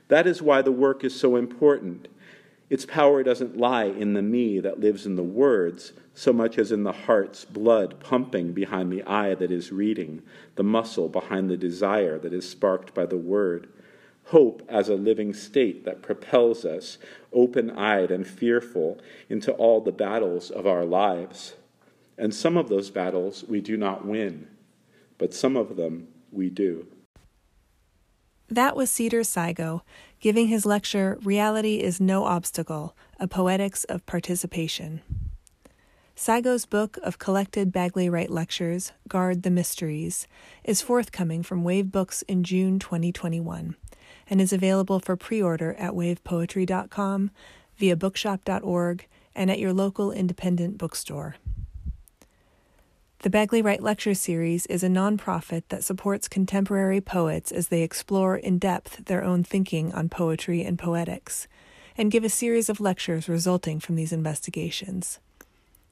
That 0.07 0.27
is 0.27 0.41
why 0.41 0.61
the 0.61 0.71
work 0.71 1.03
is 1.03 1.17
so 1.17 1.35
important. 1.35 2.07
Its 2.69 2.85
power 2.85 3.23
doesn't 3.23 3.57
lie 3.57 3.85
in 3.85 4.13
the 4.13 4.21
me 4.21 4.59
that 4.59 4.79
lives 4.79 5.05
in 5.05 5.15
the 5.15 5.23
words 5.23 5.93
so 6.13 6.33
much 6.33 6.57
as 6.57 6.71
in 6.71 6.83
the 6.83 6.91
heart's 6.91 7.45
blood 7.45 7.99
pumping 7.99 8.51
behind 8.51 8.91
the 8.91 9.03
eye 9.03 9.35
that 9.35 9.51
is 9.51 9.71
reading, 9.71 10.21
the 10.55 10.63
muscle 10.63 11.07
behind 11.07 11.49
the 11.49 11.57
desire 11.57 12.17
that 12.19 12.33
is 12.33 12.49
sparked 12.49 12.93
by 12.93 13.05
the 13.05 13.17
word 13.17 13.69
hope 14.27 14.61
as 14.67 14.89
a 14.89 14.95
living 14.95 15.33
state 15.33 15.85
that 15.85 16.01
propels 16.01 16.65
us, 16.65 16.97
open 17.31 17.69
eyed 17.71 18.11
and 18.11 18.27
fearful, 18.27 18.99
into 19.29 19.51
all 19.53 19.79
the 19.79 19.91
battles 19.91 20.51
of 20.51 20.67
our 20.67 20.83
lives. 20.83 21.53
And 22.17 22.33
some 22.33 22.57
of 22.57 22.67
those 22.67 22.89
battles 22.89 23.45
we 23.47 23.61
do 23.61 23.77
not 23.77 24.05
win, 24.05 24.47
but 25.17 25.33
some 25.33 25.55
of 25.55 25.77
them 25.77 26.09
we 26.31 26.49
do. 26.49 26.87
That 28.49 28.75
was 28.75 28.91
Cedar 28.91 29.21
Sigo 29.21 29.81
giving 30.19 30.47
his 30.47 30.65
lecture, 30.65 31.17
Reality 31.23 31.77
is 31.77 32.01
No 32.01 32.25
Obstacle 32.25 32.95
A 33.19 33.27
Poetics 33.27 33.83
of 33.85 34.05
Participation. 34.05 35.01
Sigo's 36.15 36.65
book 36.65 36.97
of 37.03 37.19
collected 37.19 37.71
Bagley 37.71 38.09
Wright 38.09 38.29
lectures, 38.29 38.91
Guard 39.07 39.43
the 39.43 39.51
Mysteries, 39.51 40.27
is 40.63 40.81
forthcoming 40.81 41.43
from 41.43 41.63
Wave 41.63 41.91
Books 41.91 42.23
in 42.23 42.43
June 42.43 42.79
2021 42.79 43.75
and 44.29 44.41
is 44.41 44.53
available 44.53 44.99
for 44.99 45.15
pre 45.15 45.41
order 45.41 45.73
at 45.75 45.93
wavepoetry.com, 45.93 47.31
via 47.77 47.95
bookshop.org, 47.95 49.07
and 49.35 49.51
at 49.51 49.59
your 49.59 49.73
local 49.73 50.11
independent 50.11 50.77
bookstore. 50.77 51.35
The 53.19 53.31
Bagley 53.31 53.63
Wright 53.63 53.81
Lecture 53.81 54.13
Series 54.13 54.67
is 54.67 54.83
a 54.83 54.89
nonprofit 54.89 55.63
that 55.69 55.83
supports 55.83 56.27
contemporary 56.27 57.01
poets 57.01 57.51
as 57.51 57.69
they 57.69 57.81
explore 57.81 58.37
in 58.37 58.59
depth 58.59 59.05
their 59.05 59.23
own 59.23 59.43
thinking 59.43 59.91
on 59.93 60.07
poetry 60.07 60.63
and 60.63 60.77
poetics, 60.77 61.47
and 61.97 62.11
give 62.11 62.23
a 62.23 62.29
series 62.29 62.69
of 62.69 62.79
lectures 62.79 63.27
resulting 63.27 63.79
from 63.79 63.95
these 63.95 64.13
investigations. 64.13 65.19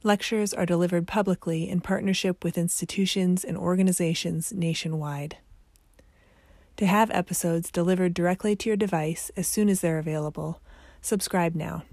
Lectures 0.03 0.53
are 0.53 0.67
delivered 0.67 1.07
publicly 1.07 1.67
in 1.67 1.81
partnership 1.81 2.43
with 2.43 2.59
institutions 2.59 3.43
and 3.43 3.57
organizations 3.57 4.53
nationwide. 4.53 5.37
To 6.77 6.85
have 6.85 7.09
episodes 7.11 7.71
delivered 7.71 8.13
directly 8.13 8.55
to 8.57 8.69
your 8.69 8.75
device 8.75 9.31
as 9.37 9.47
soon 9.47 9.69
as 9.69 9.79
they're 9.79 9.99
available, 9.99 10.61
subscribe 11.01 11.55
now. 11.55 11.83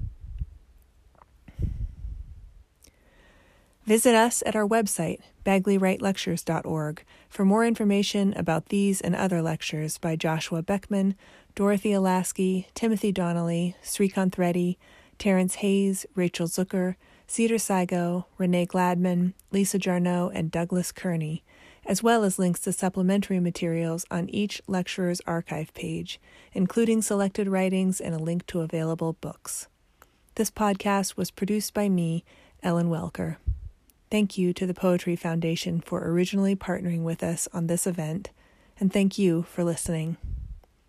Visit 3.85 4.15
us 4.15 4.43
at 4.47 4.55
our 4.55 4.67
website, 4.67 5.21
BagleyWrightLectures.org, 5.45 7.05
for 7.29 7.45
more 7.45 7.65
information 7.65 8.33
about 8.35 8.67
these 8.67 9.01
and 9.01 9.15
other 9.15 9.43
lectures 9.43 9.99
by 9.99 10.15
Joshua 10.15 10.63
Beckman, 10.63 11.17
Dorothea 11.55 12.01
Lasky, 12.01 12.69
Timothy 12.75 13.11
Donnelly, 13.11 13.77
Srikanth 13.83 14.39
Reddy, 14.39 14.79
Terrence 15.19 15.57
Hayes, 15.57 16.07
Rachel 16.15 16.47
Zucker, 16.47 16.95
Cedar 17.27 17.57
Sigo, 17.57 18.27
Renee 18.39 18.67
Gladman, 18.67 19.35
Lisa 19.51 19.79
Jarnot, 19.79 20.33
and 20.35 20.51
Douglas 20.51 20.93
Kearney, 20.93 21.43
as 21.87 22.03
well 22.03 22.25
as 22.25 22.39
links 22.39 22.61
to 22.61 22.73
supplementary 22.73 23.41
materials 23.41 24.07
on 24.11 24.29
each 24.31 24.63
lecturer's 24.67 25.21
archive 25.27 25.73
page, 25.75 26.21
including 26.53 27.03
selected 27.03 27.49
writings 27.49 28.01
and 28.01 28.15
a 28.15 28.23
link 28.23 28.47
to 28.47 28.61
available 28.61 29.15
books. 29.15 29.69
This 30.37 30.51
podcast 30.51 31.17
was 31.17 31.31
produced 31.31 31.75
by 31.75 31.89
me, 31.89 32.25
Ellen 32.63 32.89
Welcker. 32.89 33.37
Thank 34.11 34.39
you 34.39 34.53
to 34.53 34.67
the 34.67 34.75
Poetry 34.75 35.17
Foundation 35.17 35.81
for 35.81 36.07
originally 36.07 36.55
partnering 36.55 37.03
with 37.03 37.23
us 37.23 37.49
on 37.53 37.67
this 37.67 37.87
event, 37.87 38.31
and 38.79 38.93
thank 38.93 39.19
you 39.19 39.43
for 39.43 39.65
listening. 39.65 40.17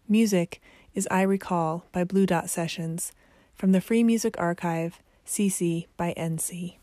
Music 0.08 0.62
is 0.94 1.08
I 1.10 1.22
Recall 1.24 1.86
by 1.92 2.04
Blue 2.04 2.26
Dot 2.26 2.50
Sessions 2.50 3.14
from 3.56 3.72
the 3.72 3.82
Free 3.82 4.04
Music 4.04 4.36
Archive, 4.38 5.00
CC 5.26 5.88
by 5.98 6.14
NC. 6.18 6.76